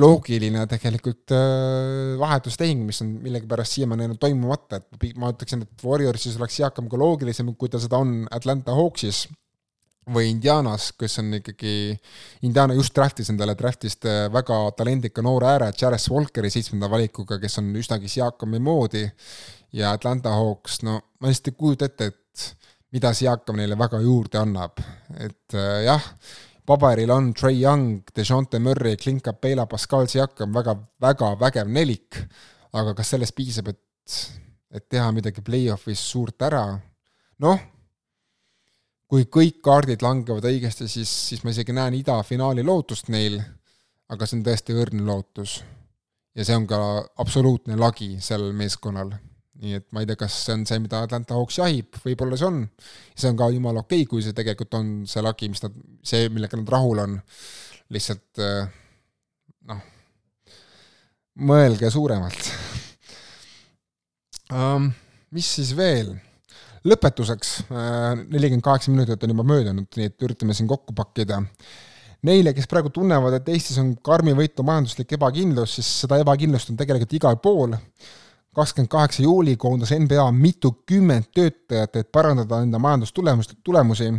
loogiline 0.00 0.64
tegelikult 0.70 1.34
äh, 1.36 2.14
vahetustehing, 2.20 2.86
mis 2.88 3.02
on 3.04 3.12
millegipärast 3.20 3.76
siiamaani 3.76 4.06
jäänud 4.06 4.20
toimumata, 4.22 4.80
et 4.80 5.12
ma 5.20 5.28
ütleksin, 5.34 5.66
et 5.66 5.84
Warriorsis 5.84 6.38
oleks 6.40 6.56
Siakam 6.56 6.88
ka 6.88 7.00
loogilisem, 7.00 7.52
kui 7.58 7.68
ta 7.68 7.80
seda 7.82 8.00
on 8.00 8.22
Atlanta 8.32 8.72
Hawksis 8.76 9.26
või 10.12 10.32
Indianas, 10.32 10.88
kes 10.98 11.20
on 11.20 11.36
ikkagi, 11.36 11.92
Indiana 12.48 12.74
just 12.74 12.94
draftis 12.96 13.28
endale 13.30 13.54
draftist 13.58 14.08
äh, 14.08 14.24
väga 14.32 14.64
talendika 14.78 15.22
noore 15.22 15.52
ääre, 15.52 15.70
Jarres 15.78 16.08
Walkeri 16.10 16.50
seitsmenda 16.50 16.88
valikuga, 16.90 17.38
kes 17.42 17.60
on 17.60 17.68
üsnagi 17.76 18.08
Siakami 18.10 18.64
moodi 18.64 19.04
ja 19.76 19.92
Atlanta 19.92 20.32
Hawks, 20.40 20.80
no 20.88 20.98
ma 21.22 21.30
lihtsalt 21.30 21.52
ei 21.52 21.58
kujuta 21.58 21.88
ette, 21.88 22.10
et 22.10 22.46
mida 22.92 23.12
Siakam 23.16 23.60
neile 23.60 23.78
väga 23.78 24.02
juurde 24.02 24.40
annab, 24.42 24.82
et 25.16 25.56
äh, 25.56 25.84
jah, 25.86 26.08
paberil 26.66 27.10
on 27.14 27.32
Trey 27.38 27.62
Young, 27.62 28.02
DeJounte 28.14 28.60
Murray, 28.62 28.98
Clint 29.00 29.22
Capela, 29.24 29.66
Pascal 29.70 30.10
Siakam 30.10 30.54
väga, 30.54 30.76
väga 31.00 31.34
vägev 31.40 31.70
nelik, 31.72 32.18
aga 32.74 32.96
kas 32.98 33.14
sellest 33.14 33.36
piisab, 33.38 33.70
et, 33.72 34.18
et 34.74 34.88
teha 34.90 35.10
midagi 35.14 35.44
play-off'is 35.44 36.02
suurt 36.12 36.42
ära? 36.48 36.66
noh 37.42 37.68
kui 39.12 39.26
kõik 39.28 39.58
kaardid 39.60 40.00
langevad 40.00 40.46
õigesti, 40.48 40.86
siis, 40.88 41.10
siis 41.28 41.42
ma 41.44 41.52
isegi 41.52 41.74
näen 41.76 41.98
idafinaali 41.98 42.62
lootust 42.64 43.10
neil, 43.12 43.36
aga 44.08 44.24
see 44.24 44.38
on 44.38 44.44
tõesti 44.46 44.72
õrn 44.72 45.04
lootus. 45.04 45.58
ja 46.32 46.46
see 46.48 46.56
on 46.56 46.64
ka 46.64 46.78
absoluutne 47.20 47.76
lagi 47.76 48.16
sellel 48.24 48.54
meeskonnal. 48.56 49.12
Nii 49.62 49.78
et 49.78 49.86
ma 49.94 50.02
ei 50.02 50.08
tea, 50.10 50.18
kas 50.18 50.36
see 50.46 50.56
on 50.56 50.64
see, 50.66 50.80
mida 50.82 51.04
Atlanta 51.06 51.36
Hawks 51.38 51.60
jahib, 51.60 51.98
võib-olla 52.02 52.38
see 52.38 52.48
on. 52.48 52.64
see 53.14 53.30
on 53.30 53.38
ka 53.38 53.48
jumala 53.54 53.84
okei 53.84 54.02
okay,, 54.02 54.10
kui 54.10 54.24
see 54.24 54.36
tegelikult 54.36 54.74
on 54.78 54.90
see 55.10 55.22
lagi, 55.22 55.50
mis 55.52 55.62
nad, 55.62 55.76
see, 56.06 56.26
millega 56.34 56.58
nad 56.58 56.74
rahul 56.74 57.04
on. 57.04 57.16
lihtsalt 57.92 58.42
eh, 58.42 58.66
noh, 59.70 59.86
mõelge 61.46 61.90
suuremalt 61.92 62.50
um,. 64.58 64.92
mis 65.32 65.48
siis 65.60 65.72
veel? 65.78 66.14
lõpetuseks, 66.88 67.50
äh, 67.70 68.12
nelikümmend 68.26 68.64
kaheksa 68.66 68.90
minutit 68.90 69.22
on 69.22 69.32
juba 69.34 69.46
möödunud, 69.46 69.86
nii 69.96 70.08
et 70.10 70.24
üritame 70.26 70.54
siin 70.56 70.66
kokku 70.70 70.94
pakkida. 70.98 71.38
Neile, 72.26 72.52
kes 72.54 72.68
praegu 72.70 72.90
tunnevad, 72.94 73.36
et 73.38 73.48
Eestis 73.50 73.78
on 73.82 73.92
karmivõitu 74.02 74.64
majanduslik 74.66 75.14
ebakindlus, 75.16 75.76
siis 75.78 75.88
seda 76.02 76.20
ebakindlust 76.22 76.70
on 76.70 76.78
tegelikult 76.78 77.14
igal 77.18 77.38
pool. 77.42 77.74
Kakskümmend 78.54 78.90
kaheksa 78.92 79.22
juuli 79.22 79.56
koondas 79.56 79.92
NBA 79.96 80.24
mitukümmend 80.32 81.30
töötajat, 81.34 81.96
et 81.96 82.12
parandada 82.12 82.60
enda 82.62 82.78
majandustulemust, 82.78 83.54
tulemusi. 83.64 84.12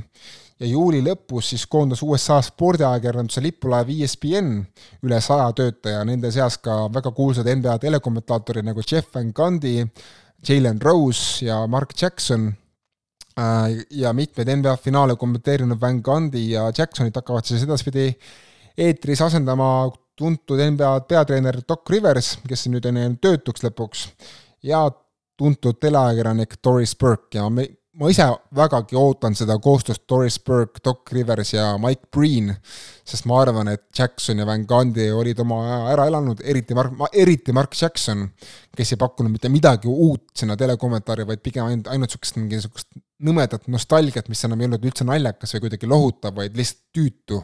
Ja 0.60 0.68
juuli 0.70 1.02
lõpus 1.04 1.50
siis 1.52 1.66
koondas 1.68 2.04
USA 2.06 2.38
spordiajakirjanduse 2.42 3.42
lipulaev 3.44 3.90
ESPN 3.90 4.52
üle 5.04 5.20
saja 5.22 5.50
töötaja, 5.58 6.04
nende 6.08 6.32
seas 6.32 6.60
ka 6.62 6.86
väga 6.94 7.12
kuulsad 7.12 7.50
NBA 7.50 7.78
telekommentaatorid 7.82 8.66
nagu 8.66 8.86
Jeff 8.86 9.10
Van 9.16 9.34
Gundy, 9.36 9.88
Jalen 10.48 10.82
Rose 10.82 11.46
ja 11.46 11.64
Mark 11.68 11.98
Jackson. 12.02 12.52
Äh, 13.34 13.82
ja 13.90 14.14
mitmeid 14.14 14.52
NBA 14.56 14.78
finaale 14.78 15.16
kommenteerinud 15.18 15.82
Van 15.82 16.02
Gundy 16.06 16.46
ja 16.52 16.68
Jacksonit 16.78 17.16
hakkavad 17.18 17.50
siis 17.50 17.64
edaspidi 17.66 18.12
eetris 18.78 19.22
asendama 19.26 19.90
tuntud 20.18 20.60
NBA 20.62 20.92
peatreener 21.10 21.62
Doc 21.68 21.90
Rivers, 21.90 22.38
kes 22.48 22.68
nüüd 22.70 22.86
on 22.90 23.00
jäänud 23.02 23.22
töötuks 23.24 23.66
lõpuks, 23.66 24.08
ja 24.64 24.86
tuntud 25.38 25.80
teleajakirjanik 25.82 26.60
Doris 26.64 26.94
Burke 27.00 27.40
ja 27.40 27.50
me 27.50 27.68
ma 28.00 28.10
ise 28.10 28.26
vägagi 28.58 28.98
ootan 28.98 29.36
seda 29.38 29.56
koostööst 29.62 30.04
Doris 30.10 30.40
Burke, 30.42 30.82
Doc 30.86 31.12
Rivers 31.14 31.54
ja 31.54 31.74
Mike 31.82 32.10
Breen, 32.14 32.50
sest 33.06 33.28
ma 33.30 33.38
arvan, 33.44 33.70
et 33.74 33.84
Jackson 33.98 34.42
ja 34.42 34.48
Van 34.50 34.66
Gundy 34.70 35.10
olid 35.14 35.40
oma 35.44 35.60
aja 35.68 35.80
ära 35.94 36.08
elanud, 36.10 36.42
eriti 36.42 36.78
Mark, 36.78 36.96
eriti 37.14 37.54
Mark 37.54 37.78
Jackson, 37.78 38.26
kes 38.74 38.96
ei 38.96 39.02
pakkunud 39.02 39.34
mitte 39.34 39.52
midagi 39.54 39.92
uut 39.92 40.26
sinna 40.38 40.58
telekommentaari, 40.58 41.28
vaid 41.30 41.44
pigem 41.46 41.70
ainult, 41.70 41.92
ainult 41.94 42.10
niisugust 42.10 42.40
mingisugust 42.42 42.90
nõmedat 43.24 43.70
nostalgiat, 43.72 44.28
mis 44.32 44.42
enam 44.48 44.62
ei 44.62 44.68
olnud 44.68 44.90
üldse 44.90 45.06
naljakas 45.08 45.54
või 45.56 45.68
kuidagi 45.68 45.88
lohutav, 45.88 46.34
vaid 46.40 46.58
lihtsalt 46.58 46.82
tüütu. 46.98 47.44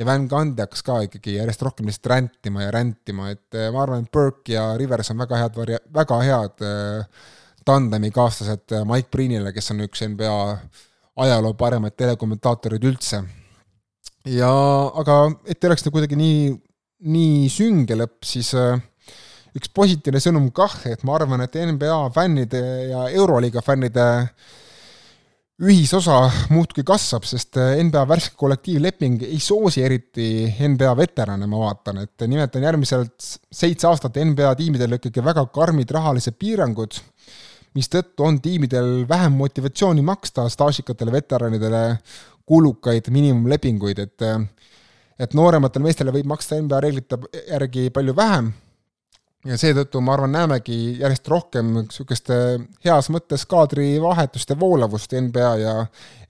Ja 0.00 0.06
Van 0.08 0.24
Gundy 0.28 0.64
hakkas 0.64 0.82
ka 0.84 1.00
ikkagi 1.04 1.36
järjest 1.36 1.62
rohkem 1.66 1.88
lihtsalt 1.88 2.08
rändima 2.14 2.64
ja 2.64 2.72
rändima, 2.74 3.28
et 3.34 3.58
eh, 3.58 3.68
ma 3.72 3.84
arvan, 3.84 4.06
et 4.06 4.12
Burke 4.12 4.54
ja 4.54 4.70
Rivers 4.80 5.12
on 5.12 5.20
väga 5.20 5.42
head 5.42 5.58
varia-, 5.60 5.82
väga 5.94 6.20
head 6.24 6.64
äh, 6.64 7.26
tandemikaaslased 7.68 8.78
Mike 8.88 9.12
Breenile, 9.12 9.52
kes 9.52 9.74
on 9.74 9.84
üks 9.84 10.00
NBA 10.08 10.38
ajaloo 11.20 11.52
paremaid 11.60 11.98
telekommentaatoreid 12.00 12.86
üldse. 12.88 13.20
ja 14.24 14.52
aga 15.02 15.18
et 15.44 15.60
ei 15.60 15.68
oleks 15.68 15.84
ta 15.84 15.92
kuidagi 15.92 16.16
nii, 16.16 16.48
nii 17.12 17.50
sünge 17.52 17.98
lõpp, 18.00 18.22
siis 18.24 18.54
äh, 18.56 18.80
üks 19.56 19.68
positiivne 19.76 20.22
sõnum 20.22 20.48
kah, 20.54 20.78
et 20.88 21.04
ma 21.04 21.18
arvan, 21.18 21.44
et 21.44 21.60
NBA 21.60 22.00
fännide 22.16 22.64
ja 22.94 23.04
Euroliiga 23.12 23.60
fännide 23.64 24.06
ühisosa 25.60 26.22
muudkui 26.52 26.84
kasvab, 26.88 27.26
sest 27.28 27.58
äh, 27.60 27.76
NBA 27.84 28.06
värske 28.08 28.38
kollektiivleping 28.40 29.24
ei 29.28 29.40
soosi 29.44 29.84
eriti 29.84 30.28
NBA 30.48 30.94
veterane, 30.96 31.48
ma 31.50 31.64
vaatan, 31.66 32.04
et 32.06 32.24
nimelt 32.26 32.56
on 32.56 32.64
järgmiselt 32.64 33.28
seitse 33.52 33.88
aastat 33.90 34.16
NBA 34.24 34.54
tiimidel 34.56 34.96
ikkagi 34.96 35.24
väga 35.24 35.44
karmid 35.52 35.92
rahalised 35.96 36.38
piirangud 36.40 36.96
mistõttu 37.76 38.24
on 38.26 38.40
tiimidel 38.42 39.04
vähem 39.08 39.36
motivatsiooni 39.38 40.02
maksta 40.02 40.48
staažikatele 40.50 41.12
veteranidele 41.12 41.82
kulukaid 42.46 43.12
miinimumlepinguid, 43.14 43.98
et 43.98 44.26
et 45.20 45.34
noorematele 45.36 45.84
meestele 45.84 46.12
võib 46.14 46.30
maksta 46.32 46.56
NBA 46.56 46.80
reeglite 46.80 47.18
järgi 47.50 47.90
palju 47.92 48.16
vähem 48.16 48.52
ja 49.48 49.56
seetõttu 49.60 50.00
ma 50.04 50.14
arvan, 50.16 50.34
näemegi 50.36 50.76
järjest 51.00 51.28
rohkem 51.32 51.70
niisugust 51.78 52.28
heas 52.84 53.08
mõttes 53.12 53.46
kaadrivahetust 53.48 54.52
ja 54.52 54.58
voolavust 54.60 55.14
NBA 55.16 55.52
ja 55.62 55.74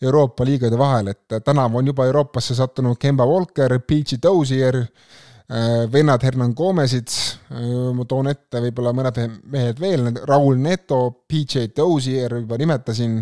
Euroopa 0.02 0.46
liigade 0.46 0.78
vahel, 0.78 1.10
et 1.12 1.40
tänavu 1.44 1.80
on 1.80 1.90
juba 1.90 2.06
Euroopasse 2.06 2.54
sattunud 2.54 2.98
Kemba 3.00 3.26
Walker, 3.26 3.78
PG 3.82 4.20
Dozier, 4.22 4.78
äh, 4.80 5.84
vennad 5.92 6.22
Hernan 6.22 6.54
Gomezid, 6.56 7.10
äh, 7.50 7.66
ma 7.96 8.06
toon 8.08 8.30
ette 8.30 8.62
võib-olla 8.62 8.94
mõned 8.96 9.20
mehed 9.50 9.82
veel, 9.82 10.12
Raul 10.30 10.62
Neto, 10.62 11.02
PJ 11.26 11.72
Dozier 11.76 12.38
juba 12.38 12.58
nimetasin, 12.62 13.20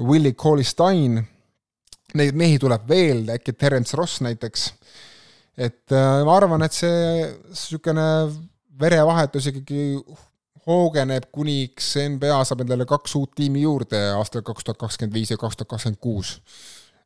Willie 0.00 0.34
Cauley-Stein, 0.38 1.20
neid 2.16 2.36
mehi 2.38 2.56
tuleb 2.58 2.88
veel, 2.88 3.26
äkki 3.36 3.52
Terence 3.52 3.96
Ross 3.96 4.22
näiteks, 4.24 4.70
et 5.58 5.92
äh, 5.92 6.20
ma 6.24 6.38
arvan, 6.40 6.64
et 6.64 6.72
see 6.72 7.26
niisugune 7.28 8.08
verevahetus 8.80 9.50
ikkagi 9.50 9.98
hoogeneb, 10.68 11.28
kuniks 11.32 11.94
NBA 12.12 12.40
saab 12.46 12.64
endale 12.64 12.86
kaks 12.88 13.14
uut 13.18 13.32
tiimi 13.38 13.62
juurde 13.64 14.00
aastal 14.18 14.44
kaks 14.46 14.66
tuhat 14.66 14.80
kakskümmend 14.80 15.16
viis 15.16 15.32
ja 15.32 15.38
kaks 15.40 15.56
tuhat 15.56 15.70
kakskümmend 15.72 16.00
kuus. 16.02 16.34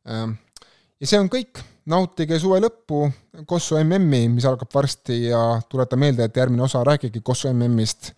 Ähm, 0.09 0.35
ja 0.99 1.09
see 1.09 1.21
on 1.21 1.31
kõik, 1.31 1.61
nautige 1.89 2.39
suve 2.41 2.59
lõppu 2.63 3.05
Kossu 3.49 3.79
MM-i, 3.81 4.27
mis 4.31 4.47
algab 4.47 4.71
varsti 4.73 5.25
ja 5.29 5.43
tuletan 5.69 6.01
meelde, 6.03 6.27
et 6.27 6.37
järgmine 6.37 6.65
osa 6.67 6.83
räägibki 6.83 7.23
Kossu 7.23 7.51
MM-ist. 7.53 8.13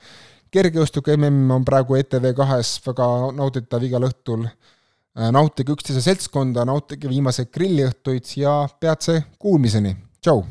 kergejõustiku 0.55 1.11
MM 1.17 1.51
on 1.51 1.65
praegu 1.67 1.97
ETV 1.99 2.31
kahes 2.35 2.77
väga 2.85 3.07
nauditav 3.35 3.83
igal 3.83 4.07
õhtul. 4.07 4.45
Äh, 5.15 5.31
nautige 5.31 5.71
üksteise 5.75 6.01
seltskonda, 6.03 6.65
nautige 6.65 7.09
viimaseid 7.11 7.53
grilliõhtuid 7.53 8.37
ja 8.41 8.59
peatse 8.79 9.21
kuulmiseni, 9.39 9.95
tšau! 10.21 10.43